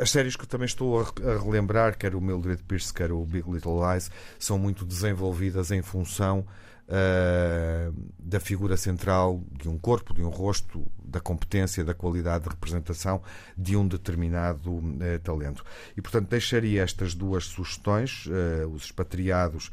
as 0.00 0.10
séries 0.10 0.36
que 0.36 0.46
também 0.46 0.66
estou 0.66 1.00
a 1.00 1.04
relembrar, 1.42 1.96
quer 1.96 2.14
o 2.14 2.20
Mildred 2.20 2.62
Pierce, 2.62 2.92
quer 2.92 3.10
o 3.10 3.24
Big 3.24 3.50
Little 3.50 3.80
Lies, 3.80 4.10
são 4.38 4.58
muito 4.58 4.84
desenvolvidas 4.84 5.70
em 5.70 5.82
função 5.82 6.46
uh, 6.86 7.94
da 8.18 8.40
figura 8.40 8.76
central 8.76 9.42
de 9.52 9.68
um 9.68 9.78
corpo, 9.78 10.14
de 10.14 10.22
um 10.22 10.28
rosto, 10.28 10.86
da 11.04 11.20
competência, 11.20 11.84
da 11.84 11.94
qualidade 11.94 12.44
de 12.44 12.50
representação 12.50 13.22
de 13.56 13.76
um 13.76 13.86
determinado 13.86 14.72
uh, 14.72 15.18
talento. 15.22 15.64
E, 15.96 16.02
portanto, 16.02 16.28
deixaria 16.28 16.82
estas 16.82 17.14
duas 17.14 17.44
sugestões, 17.44 18.26
uh, 18.26 18.68
os 18.68 18.84
expatriados 18.84 19.70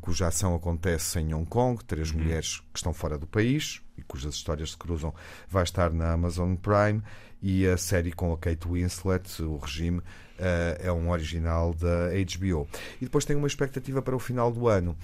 cuja 0.00 0.28
ação 0.28 0.54
acontece 0.54 1.20
em 1.20 1.34
Hong 1.34 1.44
Kong, 1.44 1.84
três 1.84 2.10
uhum. 2.10 2.20
mulheres 2.20 2.62
que 2.72 2.78
estão 2.78 2.94
fora 2.94 3.18
do 3.18 3.26
país 3.26 3.82
e 3.98 4.02
cujas 4.02 4.34
histórias 4.34 4.70
se 4.70 4.78
cruzam, 4.78 5.12
vai 5.46 5.62
estar 5.62 5.92
na 5.92 6.10
Amazon 6.10 6.54
Prime 6.54 7.02
e 7.42 7.66
a 7.66 7.76
série 7.76 8.10
com 8.10 8.32
a 8.32 8.38
Kate 8.38 8.66
Winslet, 8.66 9.42
o 9.42 9.58
regime, 9.58 10.00
é 10.38 10.90
um 10.90 11.10
original 11.10 11.74
da 11.74 12.08
HBO. 12.08 12.66
E 12.98 13.04
depois 13.04 13.26
tem 13.26 13.36
uma 13.36 13.46
expectativa 13.46 14.00
para 14.00 14.16
o 14.16 14.18
final 14.18 14.50
do 14.50 14.68
ano 14.68 14.96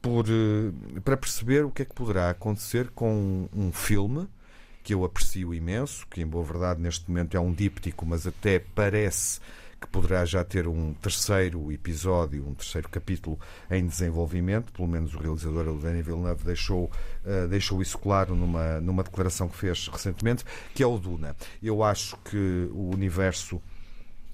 por, 0.00 0.26
eh, 0.28 1.00
para 1.04 1.16
perceber 1.16 1.64
o 1.64 1.70
que 1.70 1.82
é 1.82 1.84
que 1.84 1.94
poderá 1.94 2.30
acontecer 2.30 2.90
com 2.90 3.48
um 3.54 3.72
filme 3.72 4.28
que 4.82 4.94
eu 4.94 5.04
aprecio 5.04 5.52
imenso, 5.52 6.06
que 6.08 6.22
em 6.22 6.26
boa 6.26 6.44
verdade 6.44 6.80
neste 6.80 7.08
momento 7.10 7.36
é 7.36 7.40
um 7.40 7.52
díptico, 7.52 8.06
mas 8.06 8.26
até 8.26 8.58
parece 8.58 9.40
que 9.80 9.86
poderá 9.86 10.24
já 10.24 10.42
ter 10.42 10.66
um 10.66 10.92
terceiro 10.94 11.70
episódio, 11.70 12.46
um 12.46 12.54
terceiro 12.54 12.88
capítulo 12.88 13.38
em 13.70 13.86
desenvolvimento, 13.86 14.72
pelo 14.72 14.88
menos 14.88 15.14
o 15.14 15.18
realizador, 15.18 15.76
Danny 15.78 16.02
Villeneuve, 16.02 16.44
deixou, 16.44 16.90
uh, 17.24 17.46
deixou 17.48 17.80
isso 17.80 17.96
claro 17.98 18.34
numa, 18.34 18.80
numa 18.80 19.04
declaração 19.04 19.48
que 19.48 19.56
fez 19.56 19.86
recentemente, 19.88 20.44
que 20.74 20.82
é 20.82 20.86
o 20.86 20.98
Duna. 20.98 21.36
Eu 21.62 21.84
acho 21.84 22.16
que 22.24 22.68
o 22.72 22.90
universo 22.92 23.62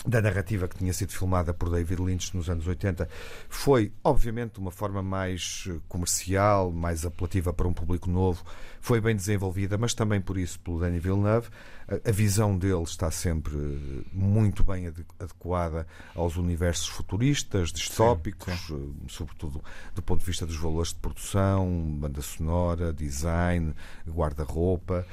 da 0.07 0.21
narrativa 0.21 0.69
que 0.69 0.77
tinha 0.77 0.93
sido 0.93 1.13
filmada 1.13 1.55
por 1.55 1.71
David 1.71 2.03
Lynch 2.03 2.37
nos 2.37 2.51
anos 2.51 2.67
80 2.67 3.09
foi, 3.49 3.91
obviamente, 4.03 4.55
de 4.55 4.61
uma 4.61 4.71
forma 4.71 5.03
mais 5.03 5.65
eh, 5.69 5.77
comercial, 5.89 6.71
mais 6.71 7.07
apelativa 7.07 7.53
para 7.55 7.67
um 7.67 7.73
público 7.73 8.11
novo, 8.11 8.45
foi 8.81 9.01
bem 9.01 9.17
desenvolvida, 9.17 9.79
mas 9.79 9.95
também 9.95 10.21
por 10.21 10.37
isso 10.37 10.61
pelo 10.61 10.79
Danny 10.79 10.99
Villeneuve. 10.99 11.49
A, 11.87 12.11
visão 12.11 12.57
dele 12.57 12.83
está 12.83 13.11
sempre 13.11 13.57
eh, 13.57 14.05
muito 14.13 14.63
bem 14.63 14.87
adequada 15.19 15.87
aos 16.15 16.37
universos 16.37 16.87
futuristas, 16.89 17.73
distópicos, 17.73 18.55
sim, 18.55 18.77
sim. 18.77 18.95
Eh, 19.05 19.09
sobretudo 19.09 19.65
do 19.95 20.03
ponto 20.03 20.21
de 20.21 20.27
vista 20.27 20.45
dos 20.45 20.57
valores 20.57 20.91
de 20.91 20.97
produção, 20.97 21.97
banda 21.99 22.21
sonora, 22.21 22.93
design, 22.93 23.75
guarda-roupa, 24.07 25.07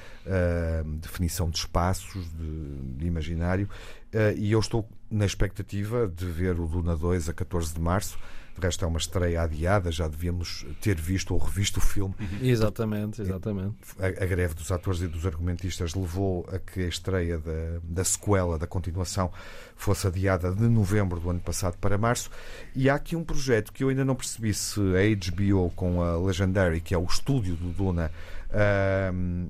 definição 1.00 1.50
de 1.50 1.60
espaços, 1.60 2.30
de, 2.34 2.98
de 2.98 3.06
imaginário. 3.06 3.70
Uh, 4.14 4.38
e 4.38 4.52
eu 4.52 4.60
estou 4.60 4.88
na 5.10 5.26
expectativa 5.26 6.08
de 6.08 6.26
ver 6.26 6.60
o 6.60 6.68
Duna 6.68 6.96
2 6.96 7.30
a 7.30 7.34
14 7.34 7.74
de 7.74 7.80
março. 7.80 8.18
De 8.54 8.60
resto, 8.60 8.84
é 8.84 8.88
uma 8.88 8.98
estreia 8.98 9.42
adiada, 9.42 9.90
já 9.92 10.10
devíamos 10.10 10.66
ter 10.82 11.00
visto 11.00 11.34
ou 11.34 11.40
revisto 11.40 11.80
o 11.80 11.82
filme. 11.82 12.14
Uhum. 12.20 12.40
Exatamente, 12.42 13.22
exatamente. 13.22 13.78
A, 13.98 14.08
a, 14.08 14.26
greve 14.26 14.54
dos 14.54 14.70
atores 14.72 15.02
e 15.02 15.08
dos 15.08 15.26
argumentistas 15.26 15.96
levou 15.96 16.46
a 16.52 16.60
que 16.60 16.82
a 16.82 16.88
estreia 16.88 17.38
da, 17.38 17.80
da 17.82 18.04
sequela, 18.04 18.60
da 18.60 18.68
continuação, 18.68 19.32
fosse 19.76 20.06
adiada 20.06 20.54
de 20.54 20.68
novembro 20.68 21.20
do 21.20 21.30
ano 21.30 21.40
passado 21.40 21.78
para 21.78 21.98
março. 21.98 22.30
E 22.76 22.90
há 22.90 22.96
aqui 22.96 23.16
um 23.16 23.24
projeto 23.24 23.72
que 23.72 23.86
eu 23.86 23.90
ainda 23.90 24.04
não 24.04 24.16
percebi 24.16 24.54
se 24.54 24.82
a 24.82 25.32
HBO 25.32 25.70
com 25.70 26.02
a 26.02 26.18
Legendary, 26.18 26.82
que 26.82 26.94
é 26.94 26.98
o 26.98 27.06
estúdio 27.06 27.56
do 27.56 27.70
Duna, 27.70 28.12
uh, 28.50 29.50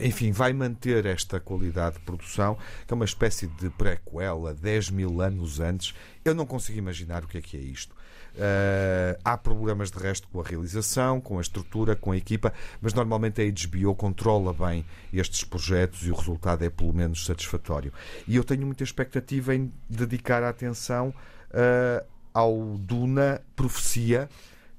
enfim, 0.00 0.32
vai 0.32 0.52
manter 0.52 1.06
esta 1.06 1.38
qualidade 1.38 1.96
de 1.96 2.02
produção, 2.02 2.56
que 2.86 2.92
é 2.92 2.94
uma 2.94 3.04
espécie 3.04 3.46
de 3.46 3.70
prequela 3.70 4.54
10 4.54 4.90
mil 4.90 5.20
anos 5.20 5.60
antes. 5.60 5.94
Eu 6.24 6.34
não 6.34 6.46
consigo 6.46 6.78
imaginar 6.78 7.24
o 7.24 7.28
que 7.28 7.38
é 7.38 7.40
que 7.40 7.56
é 7.56 7.60
isto. 7.60 7.94
Uh, 8.30 9.18
há 9.24 9.36
problemas 9.36 9.90
de 9.90 9.98
resto 9.98 10.28
com 10.28 10.40
a 10.40 10.44
realização, 10.44 11.20
com 11.20 11.38
a 11.38 11.40
estrutura, 11.40 11.96
com 11.96 12.12
a 12.12 12.16
equipa, 12.16 12.52
mas 12.80 12.94
normalmente 12.94 13.42
a 13.42 13.44
HBO 13.44 13.94
controla 13.94 14.54
bem 14.54 14.84
estes 15.12 15.42
projetos 15.42 16.06
e 16.06 16.10
o 16.10 16.14
resultado 16.14 16.64
é 16.64 16.70
pelo 16.70 16.94
menos 16.94 17.26
satisfatório. 17.26 17.92
E 18.28 18.36
eu 18.36 18.44
tenho 18.44 18.64
muita 18.64 18.84
expectativa 18.84 19.54
em 19.54 19.72
dedicar 19.88 20.42
a 20.44 20.48
atenção 20.48 21.08
uh, 21.50 22.06
ao 22.32 22.78
Duna 22.78 23.42
Profecia 23.56 24.28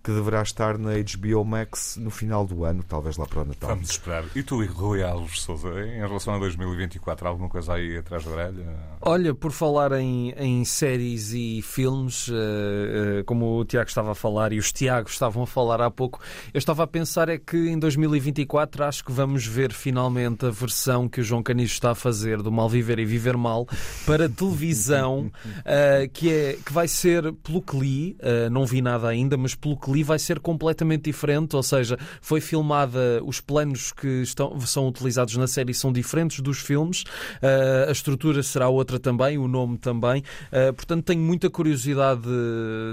que 0.03 0.11
deverá 0.11 0.41
estar 0.41 0.77
na 0.77 0.91
HBO 0.93 1.45
Max 1.45 1.97
no 1.97 2.09
final 2.09 2.45
do 2.45 2.65
ano, 2.65 2.83
talvez 2.83 3.17
lá 3.17 3.25
para 3.25 3.41
o 3.41 3.45
Natal. 3.45 3.69
Vamos 3.69 3.91
esperar. 3.91 4.25
E 4.35 4.41
tu, 4.41 4.65
Rui 4.65 5.03
Alves 5.03 5.41
Souza, 5.41 5.69
em 5.85 5.99
relação 5.99 6.33
a 6.33 6.39
2024, 6.39 7.27
alguma 7.27 7.47
coisa 7.47 7.73
aí 7.73 7.97
atrás 7.97 8.25
da 8.25 8.31
orelha? 8.31 8.65
Olha, 9.01 9.33
por 9.35 9.51
falar 9.51 9.91
em, 9.93 10.31
em 10.31 10.65
séries 10.65 11.33
e 11.33 11.61
filmes, 11.61 12.27
uh, 12.29 12.33
uh, 12.33 13.23
como 13.25 13.59
o 13.59 13.65
Tiago 13.65 13.89
estava 13.89 14.11
a 14.11 14.15
falar 14.15 14.53
e 14.53 14.57
os 14.57 14.71
Tiagos 14.71 15.13
estavam 15.13 15.43
a 15.43 15.47
falar 15.47 15.81
há 15.81 15.91
pouco, 15.91 16.19
eu 16.51 16.57
estava 16.57 16.83
a 16.83 16.87
pensar 16.87 17.29
é 17.29 17.37
que 17.37 17.57
em 17.57 17.77
2024 17.77 18.83
acho 18.83 19.05
que 19.05 19.11
vamos 19.11 19.45
ver 19.45 19.71
finalmente 19.71 20.45
a 20.45 20.49
versão 20.49 21.07
que 21.07 21.21
o 21.21 21.23
João 21.23 21.43
Canijo 21.43 21.73
está 21.73 21.91
a 21.91 21.95
fazer 21.95 22.41
do 22.41 22.51
Mal 22.51 22.69
Viver 22.69 22.97
e 22.97 23.05
Viver 23.05 23.37
Mal 23.37 23.67
para 24.05 24.27
televisão, 24.27 25.31
uh, 25.45 26.09
que, 26.13 26.31
é, 26.31 26.57
que 26.65 26.73
vai 26.73 26.87
ser 26.87 27.31
pelo 27.33 27.61
que 27.61 27.77
li, 27.77 28.17
não 28.51 28.65
vi 28.65 28.81
nada 28.81 29.07
ainda, 29.07 29.37
mas 29.37 29.55
pelo 29.55 29.77
que 29.77 29.90
ali 29.91 30.04
vai 30.04 30.17
ser 30.17 30.39
completamente 30.39 31.04
diferente, 31.04 31.56
ou 31.56 31.63
seja, 31.63 31.97
foi 32.21 32.41
filmada, 32.41 33.21
os 33.23 33.39
planos 33.39 33.91
que 33.91 34.21
estão, 34.21 34.60
são 34.62 34.88
utilizados 34.88 35.36
na 35.36 35.47
série 35.47 35.73
são 35.73 35.91
diferentes 35.91 36.39
dos 36.39 36.60
filmes, 36.60 37.01
uh, 37.01 37.89
a 37.89 37.91
estrutura 37.91 38.41
será 38.41 38.69
outra 38.69 38.99
também, 38.99 39.38
o 39.38 39.47
nome 39.47 39.77
também, 39.77 40.23
uh, 40.51 40.73
portanto 40.73 41.06
tenho 41.06 41.21
muita 41.21 41.49
curiosidade 41.49 42.27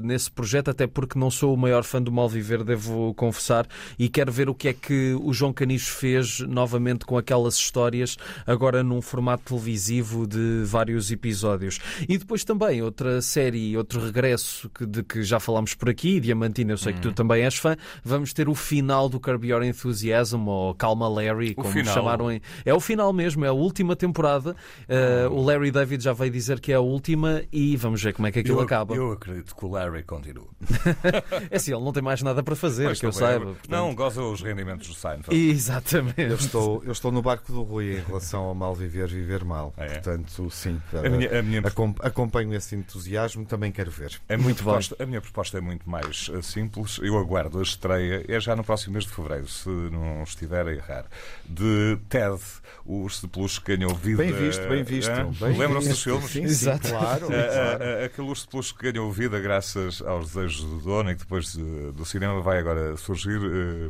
nesse 0.03 0.31
projeto, 0.31 0.71
até 0.71 0.87
porque 0.87 1.19
não 1.19 1.31
sou 1.31 1.55
o 1.55 1.57
maior 1.57 1.85
fã 1.85 2.03
do 2.03 2.11
Malviver, 2.11 2.65
devo 2.65 3.15
confessar, 3.15 3.67
e 3.99 4.09
quero 4.09 4.33
ver 4.33 4.49
o 4.49 4.55
que 4.55 4.69
é 4.69 4.73
que 4.73 5.17
o 5.23 5.33
João 5.33 5.53
Canicho 5.53 5.93
fez 5.93 6.41
novamente 6.41 7.05
com 7.05 7.17
aquelas 7.17 7.55
histórias, 7.55 8.17
agora 8.47 8.83
num 8.83 9.01
formato 9.01 9.45
televisivo 9.45 10.27
de 10.27 10.63
vários 10.65 11.11
episódios. 11.11 11.79
E 12.09 12.19
depois 12.19 12.45
também 12.45 12.83
outra 12.83 13.21
série, 13.23 13.77
outro 13.77 14.05
regresso 14.05 14.69
que, 14.71 14.85
de 14.85 15.03
que 15.03 15.23
já 15.23 15.39
falámos 15.39 15.75
por 15.75 15.89
aqui, 15.89 16.21
Diamantina, 16.21 16.73
eu 16.73 16.79
sei 16.79 16.88
que 16.93 17.01
tu 17.01 17.13
também 17.13 17.43
és 17.43 17.57
fã, 17.57 17.77
vamos 18.05 18.33
ter 18.33 18.49
o 18.49 18.55
final 18.55 19.09
do 19.09 19.21
Curb 19.21 19.47
Your 19.47 19.63
Enthusiasm, 19.63 20.47
ou 20.47 20.75
Calma 20.75 21.09
Larry, 21.09 21.55
como 21.55 21.85
chamaram 21.85 22.31
em... 22.31 22.41
É 22.65 22.73
o 22.73 22.81
final 22.81 23.13
mesmo, 23.13 23.45
é 23.45 23.49
a 23.49 23.53
última 23.53 23.97
temporada. 23.97 24.57
Uh, 24.89 25.33
o 25.33 25.45
Larry 25.45 25.71
David 25.71 26.03
já 26.03 26.13
veio 26.13 26.31
dizer 26.31 26.61
que 26.61 26.73
é 26.73 26.77
a 26.77 26.81
última 26.81 27.43
e 27.53 27.77
vamos 27.77 28.03
ver 28.03 28.13
como 28.13 28.29
é 28.29 28.33
que 28.33 28.39
aquilo 28.41 28.59
eu, 28.59 28.63
acaba. 28.63 28.95
Eu 28.95 29.13
acredito 29.13 29.55
que 29.55 29.65
o 29.65 29.71
Larry 29.71 30.03
continue. 30.03 30.47
é 31.51 31.57
assim, 31.57 31.73
ele 31.73 31.85
não 31.85 31.93
tem 31.93 32.03
mais 32.03 32.23
nada 32.23 32.43
para 32.43 32.57
fazer, 32.57 32.89
Mas 32.89 33.01
que 33.01 33.07
eu 33.07 33.13
saiba. 33.13 33.47
Portanto... 33.47 33.71
Não, 33.71 33.95
goza 33.95 34.23
os 34.23 34.43
rendimentos 34.43 34.89
do 34.89 34.95
Seinfeld. 34.95 35.51
Exatamente. 35.51 36.21
Eu 36.23 36.37
estou, 36.37 36.83
eu 36.85 36.93
estou 36.93 37.11
no 37.11 37.23
barco 37.23 37.53
do 37.53 37.63
Rui 37.63 37.99
em 37.99 38.03
relação 38.03 38.43
ao 38.45 38.55
mal 38.55 38.75
viver, 38.75 39.09
viver 39.09 39.45
mal. 39.45 39.73
É. 39.77 39.87
Portanto, 39.87 40.51
sim. 40.51 40.81
A 40.93 41.09
minha, 41.09 41.39
a 41.39 41.43
minha... 41.43 41.63
Acompanho 42.03 42.55
esse 42.55 42.75
entusiasmo, 42.75 43.45
também 43.45 43.73
quero 43.73 43.91
ver. 43.91 44.21
A 44.29 44.37
minha, 44.37 44.55
proposta, 44.55 44.97
a 44.99 45.07
minha 45.07 45.21
proposta 45.21 45.59
é 45.59 45.61
muito 45.61 45.89
mais 45.89 46.31
eh, 46.33 46.43
simples 46.43 46.78
simples. 46.79 46.99
Eu 47.03 47.19
aguardo 47.19 47.59
a 47.59 47.63
estreia, 47.63 48.25
é 48.29 48.41
já 48.41 48.55
no 48.55 48.65
próximo 48.65 48.95
mês 48.95 49.05
de 49.05 49.13
fevereiro, 49.13 49.49
se 49.49 49.69
não 49.69 50.23
estiver 50.23 50.67
a 50.67 50.73
errar, 50.73 51.07
de 51.49 51.99
Ted, 52.09 52.41
o 52.85 53.03
urso 53.03 53.27
de 53.27 53.33
peluche 53.33 53.61
que 53.61 53.77
ganhou 53.77 53.95
vida. 53.95 54.23
Bem 54.23 54.33
visto, 54.33 54.69
bem 54.69 54.83
visto. 54.83 55.11
Lembram-se 55.41 55.89
dos 55.89 56.03
filmes? 56.03 56.31
Sim, 56.31 56.49
sim, 56.49 56.79
claro. 56.79 57.27
claro. 57.27 58.05
Aquele 58.05 58.29
urso 58.29 58.45
de 58.45 58.51
peluche 58.51 58.75
que 58.75 58.93
ganhou 58.93 59.11
vida 59.13 59.41
graças 59.41 60.03
aos 60.03 60.33
desejos 60.33 60.65
do 60.65 60.79
dono 60.81 61.11
e 61.11 61.15
que 61.15 61.21
depois 61.21 61.55
do 61.55 62.05
cinema 62.05 62.41
vai 62.41 62.59
agora 62.59 62.97
surgir 62.97 63.39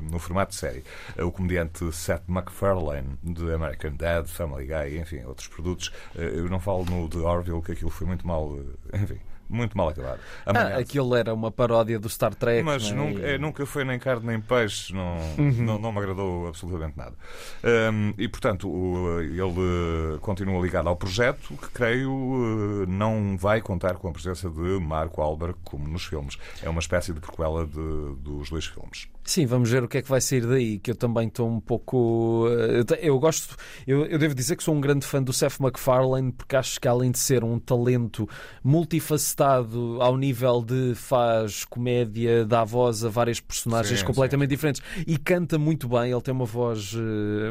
no 0.02 0.18
formato 0.18 0.52
de 0.52 0.56
série. 0.56 0.84
O 1.18 1.30
comediante 1.30 1.90
Seth 1.92 2.24
MacFarlane, 2.26 3.18
de 3.22 3.52
American 3.52 3.94
Dad, 3.94 4.26
Family 4.26 4.66
Guy, 4.66 4.98
enfim, 4.98 5.22
outros 5.24 5.48
produtos. 5.48 5.92
Eu 6.14 6.48
não 6.48 6.60
falo 6.60 6.84
no 6.84 7.08
The 7.08 7.18
Orville, 7.18 7.62
que 7.62 7.72
aquilo 7.72 7.90
foi 7.90 8.06
muito 8.06 8.26
mal. 8.26 8.58
Enfim, 8.92 9.18
muito 9.48 9.76
mal 9.76 9.88
acabado. 9.88 10.20
Ah, 10.46 10.78
aquilo 10.78 11.14
era 11.14 11.32
uma 11.32 11.50
paródia 11.50 11.98
do 11.98 12.08
Star 12.08 12.34
Trek. 12.34 12.62
Mas 12.62 12.90
é? 12.90 12.94
nunca, 12.94 13.20
é, 13.22 13.38
nunca 13.38 13.66
foi 13.66 13.84
nem 13.84 13.98
carne 13.98 14.26
nem 14.26 14.40
peixe, 14.40 14.92
não, 14.92 15.16
uhum. 15.38 15.52
não, 15.58 15.78
não, 15.78 15.92
me 15.92 15.98
agradou 15.98 16.48
absolutamente 16.48 16.96
nada. 16.96 17.14
Um, 17.92 18.14
e, 18.18 18.28
portanto, 18.28 18.68
o, 18.68 19.20
ele 19.20 20.18
continua 20.20 20.60
ligado 20.60 20.88
ao 20.88 20.96
projeto, 20.96 21.54
que 21.56 21.70
creio 21.70 22.86
não 22.88 23.36
vai 23.36 23.60
contar 23.60 23.94
com 23.94 24.08
a 24.08 24.12
presença 24.12 24.48
de 24.48 24.78
Marco 24.80 25.20
Alber 25.22 25.54
como 25.64 25.88
nos 25.88 26.04
filmes. 26.04 26.38
É 26.62 26.68
uma 26.68 26.80
espécie 26.80 27.12
de 27.12 27.20
prequela 27.20 27.66
de, 27.66 28.14
dos 28.18 28.50
dois 28.50 28.66
filmes. 28.66 29.08
Sim, 29.28 29.44
vamos 29.44 29.70
ver 29.70 29.84
o 29.84 29.88
que 29.88 29.98
é 29.98 30.02
que 30.02 30.08
vai 30.08 30.22
sair 30.22 30.46
daí, 30.46 30.78
que 30.78 30.90
eu 30.90 30.94
também 30.94 31.28
estou 31.28 31.46
um 31.46 31.60
pouco. 31.60 32.48
Eu 32.98 33.18
gosto, 33.18 33.54
eu, 33.86 34.06
eu 34.06 34.18
devo 34.18 34.34
dizer 34.34 34.56
que 34.56 34.62
sou 34.62 34.74
um 34.74 34.80
grande 34.80 35.04
fã 35.04 35.22
do 35.22 35.34
Seth 35.34 35.60
MacFarlane, 35.60 36.32
porque 36.32 36.56
acho 36.56 36.80
que 36.80 36.88
além 36.88 37.10
de 37.10 37.18
ser 37.18 37.44
um 37.44 37.58
talento 37.58 38.26
multifacetado 38.64 39.98
ao 40.00 40.16
nível 40.16 40.62
de 40.62 40.94
faz 40.94 41.62
comédia, 41.66 42.46
dá 42.46 42.64
voz 42.64 43.04
a 43.04 43.10
várias 43.10 43.38
personagens 43.38 44.00
sim, 44.00 44.06
completamente 44.06 44.48
sim. 44.48 44.56
diferentes 44.56 44.82
e 45.06 45.18
canta 45.18 45.58
muito 45.58 45.90
bem, 45.90 46.10
ele 46.10 46.22
tem 46.22 46.32
uma 46.32 46.46
voz 46.46 46.94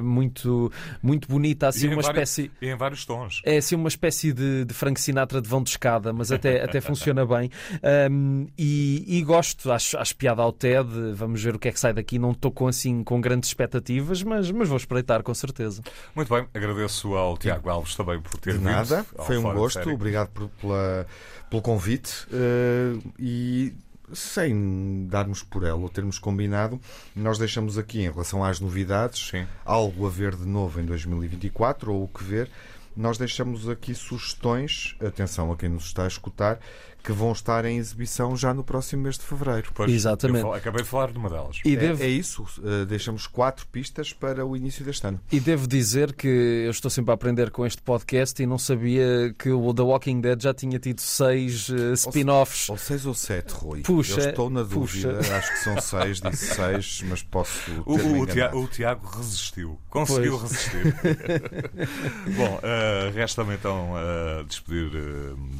muito, 0.01 0.71
muito 0.99 1.27
bonita, 1.27 1.67
assim, 1.67 1.89
uma 1.89 2.01
vários, 2.01 2.29
espécie. 2.31 2.51
E 2.59 2.69
em 2.69 2.75
vários 2.75 3.05
tons. 3.05 3.43
É 3.45 3.57
assim 3.57 3.75
uma 3.75 3.87
espécie 3.87 4.33
de, 4.33 4.65
de 4.65 4.73
Frank 4.73 4.99
Sinatra 4.99 5.39
de 5.39 5.47
vão 5.47 5.61
de 5.61 5.69
escada, 5.69 6.11
mas 6.11 6.31
até, 6.31 6.63
até 6.63 6.81
funciona 6.81 7.23
bem. 7.23 7.51
Um, 8.09 8.47
e, 8.57 9.03
e, 9.07 9.23
gosto, 9.23 9.71
acho, 9.71 9.97
acho 9.97 10.15
piada 10.15 10.41
ao 10.41 10.51
TED, 10.51 10.87
vamos 11.13 11.41
ver 11.41 11.55
o 11.55 11.59
que 11.59 11.66
é 11.67 11.71
que 11.71 11.79
sai 11.79 11.93
daqui. 11.93 12.17
Não 12.19 12.31
estou 12.31 12.51
com, 12.51 12.67
assim, 12.67 13.03
com 13.03 13.19
grandes 13.19 13.49
expectativas, 13.49 14.23
mas, 14.23 14.51
mas 14.51 14.67
vou 14.67 14.77
espreitar 14.77 15.23
com 15.23 15.33
certeza. 15.33 15.81
Muito 16.15 16.33
bem, 16.33 16.45
agradeço 16.53 17.15
ao 17.15 17.37
Tiago 17.37 17.69
Alves 17.69 17.95
também 17.95 18.19
por 18.21 18.37
ter 18.37 18.53
De 18.53 18.57
vindo. 18.59 18.69
nada, 18.71 19.05
foi 19.25 19.37
um 19.37 19.53
gosto, 19.53 19.89
obrigado 19.89 20.29
por, 20.29 20.49
pela, 20.61 21.07
pelo 21.49 21.61
convite 21.61 22.27
uh, 22.27 23.01
e 23.19 23.73
sem 24.13 25.05
darmos 25.07 25.43
por 25.43 25.63
ela 25.63 25.79
ou 25.79 25.89
termos 25.89 26.17
combinado, 26.17 26.79
nós 27.15 27.37
deixamos 27.37 27.77
aqui 27.77 27.99
em 27.99 28.09
relação 28.09 28.43
às 28.43 28.59
novidades 28.59 29.29
Sim. 29.29 29.45
algo 29.65 30.07
a 30.07 30.09
ver 30.09 30.35
de 30.35 30.45
novo 30.45 30.79
em 30.79 30.85
2024 30.85 31.93
ou 31.93 32.03
o 32.03 32.07
que 32.07 32.23
ver. 32.23 32.49
Nós 32.95 33.17
deixamos 33.17 33.69
aqui 33.69 33.93
sugestões, 33.93 34.95
atenção 34.99 35.51
a 35.51 35.57
quem 35.57 35.69
nos 35.69 35.85
está 35.85 36.05
a 36.05 36.07
escutar, 36.07 36.59
que 37.03 37.13
vão 37.13 37.31
estar 37.31 37.63
em 37.63 37.77
exibição 37.77 38.35
já 38.35 38.53
no 38.53 38.63
próximo 38.63 39.03
mês 39.03 39.17
de 39.17 39.23
fevereiro. 39.23 39.69
Pois, 39.73 39.89
Exatamente. 39.89 40.43
Eu 40.43 40.53
acabei 40.53 40.83
de 40.83 40.89
falar 40.89 41.11
de 41.11 41.17
uma 41.17 41.29
delas. 41.29 41.61
E 41.63 41.73
é, 41.73 41.75
devo... 41.77 42.03
é 42.03 42.07
isso, 42.07 42.43
uh, 42.59 42.85
deixamos 42.85 43.27
quatro 43.27 43.65
pistas 43.67 44.11
para 44.11 44.45
o 44.45 44.57
início 44.57 44.83
deste 44.83 45.07
ano. 45.07 45.19
E 45.31 45.39
devo 45.39 45.67
dizer 45.67 46.13
que 46.13 46.27
eu 46.27 46.71
estou 46.71 46.91
sempre 46.91 47.11
a 47.11 47.13
aprender 47.13 47.49
com 47.49 47.65
este 47.65 47.81
podcast 47.81 48.43
e 48.43 48.45
não 48.45 48.57
sabia 48.57 49.33
que 49.39 49.49
o 49.49 49.73
The 49.73 49.83
Walking 49.83 50.19
Dead 50.19 50.41
já 50.41 50.53
tinha 50.53 50.77
tido 50.79 50.99
seis 50.99 51.69
uh, 51.69 51.93
spin-offs. 51.93 52.69
Ou, 52.69 52.75
ou, 52.75 52.79
seis 52.79 53.05
ou 53.05 53.13
sete, 53.13 53.53
Rui. 53.53 53.81
Puxa, 53.83 54.19
eu 54.19 54.29
estou 54.29 54.49
na 54.49 54.63
dúvida, 54.63 55.13
puxa. 55.13 55.37
acho 55.37 55.53
que 55.53 55.59
são 55.59 55.81
seis, 55.81 56.19
disse 56.19 56.55
seis, 56.55 57.03
mas 57.07 57.23
posso 57.23 57.57
ter 57.65 57.79
o, 57.85 58.21
o, 58.21 58.27
Tiago, 58.27 58.59
o 58.59 58.67
Tiago 58.67 59.07
resistiu, 59.07 59.79
conseguiu 59.89 60.37
pois. 60.39 60.51
resistir. 60.51 60.95
Bom, 62.35 62.55
uh, 62.57 63.13
resta-me 63.13 63.55
então 63.55 63.91
despedir 64.45 64.89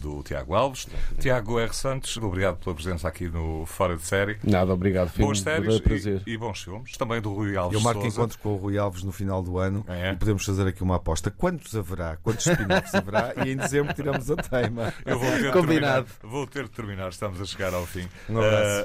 do 0.01 0.21
Tiago 0.23 0.53
Alves. 0.53 0.88
Tiago 1.19 1.26
R. 1.30 1.73
Santos, 1.73 2.17
obrigado 2.17 2.57
pela 2.57 2.75
presença 2.75 3.07
aqui 3.07 3.28
no 3.28 3.65
Fora 3.65 3.95
de 3.95 4.03
Série. 4.03 4.38
Nada, 4.43 4.73
obrigado. 4.73 5.09
Foi 5.09 5.25
Boas 5.25 5.39
um 5.39 5.43
séries 5.43 5.80
prazer. 5.80 6.21
E, 6.25 6.32
e, 6.32 6.38
bons 6.38 6.63
filmes. 6.63 6.97
Também 6.97 7.21
do 7.21 7.34
Rui 7.34 7.55
Alves 7.55 7.78
Eu 7.78 7.84
marco 7.84 8.01
Sousa. 8.01 8.15
encontro 8.15 8.39
com 8.39 8.49
o 8.53 8.55
Rui 8.55 8.78
Alves 8.78 9.03
no 9.03 9.11
final 9.11 9.41
do 9.41 9.57
ano 9.57 9.86
é. 9.88 10.11
e 10.11 10.15
podemos 10.15 10.45
fazer 10.45 10.67
aqui 10.67 10.84
uma 10.84 10.95
aposta. 10.95 11.30
Quantos 11.30 11.75
haverá? 11.75 12.17
Quantos 12.17 12.45
spin-offs 12.45 12.95
haverá? 12.95 13.34
E 13.45 13.51
em 13.51 13.57
dezembro 13.57 13.93
tiramos 13.93 14.30
a 14.32 14.36
teima. 14.36 14.93
Eu 15.05 15.19
vou 15.19 15.32
ter 15.32 15.51
Combinado. 15.51 16.07
De 16.07 16.13
terminar, 16.13 16.32
vou 16.32 16.47
ter 16.47 16.63
de 16.63 16.69
terminar, 16.69 17.09
estamos 17.09 17.41
a 17.41 17.45
chegar 17.45 17.73
ao 17.73 17.86
fim. 17.86 18.07
Um. 18.30 18.38
Uh, 18.38 18.41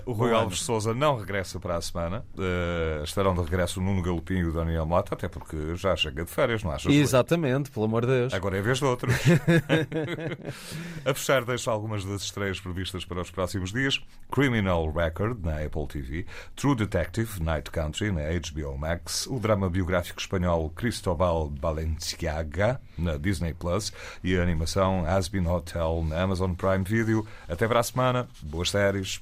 o 0.07 0.13
Rui 0.13 0.31
Bom 0.31 0.37
Alves 0.37 0.59
ano. 0.59 0.67
Souza 0.67 0.95
não 0.95 1.17
regressa 1.17 1.61
para 1.61 1.77
a 1.77 1.81
semana. 1.81 2.25
Uh, 2.37 3.05
estarão 3.05 3.35
de 3.35 3.41
regresso 3.41 3.81
o 3.81 3.83
Nuno 3.83 4.03
Galopim 4.03 4.39
e 4.39 4.45
o 4.45 4.53
Daniel 4.53 4.87
Mota, 4.87 5.15
até 5.15 5.29
porque 5.29 5.77
já 5.77 5.95
chega 5.97 6.25
de 6.25 6.31
férias, 6.31 6.63
não 6.63 6.73
achas? 6.73 6.93
Exatamente, 6.93 7.71
pelo 7.71 7.87
amor 7.87 8.07
de 8.07 8.13
Deus. 8.13 8.35
Agora 8.35 8.57
é 8.57 8.61
a 8.61 8.63
vez 8.63 8.79
de 8.79 8.85
outros. 8.85 9.15
a 11.05 11.15
fechar, 11.15 11.45
deixo 11.45 11.71
algumas 11.71 12.05
das 12.05 12.23
estreias 12.33 12.59
previstas 12.59 13.05
para 13.05 13.21
os 13.21 13.31
próximos 13.31 13.73
dias. 13.73 14.01
Criminal 14.31 14.91
Record, 14.91 15.45
na 15.45 15.63
Apple 15.63 15.87
TV. 15.87 16.25
True 16.57 16.75
Detective, 16.75 17.43
Night 17.43 17.71
Country, 17.71 18.11
na 18.11 18.23
HBO 18.23 18.79
Max. 18.79 19.27
O 19.27 19.39
drama 19.39 19.69
biográfico 19.69 20.19
espanhol 20.19 20.71
Cristobal 20.71 21.51
Balenciaga, 21.51 22.81
na 22.97 23.19
Disney 23.19 23.53
Plus. 23.53 23.93
E 24.25 24.37
a 24.37 24.43
animação 24.43 25.05
Has 25.07 25.29
Been 25.29 25.47
Hotel, 25.47 26.05
na 26.09 26.23
Amazon 26.23 26.55
Prime 26.55 26.85
Video. 26.85 27.27
Até 27.47 27.69
para 27.69 27.81
a 27.81 27.83
semana. 27.83 28.27
Boas 28.43 28.71
séries. 28.71 29.11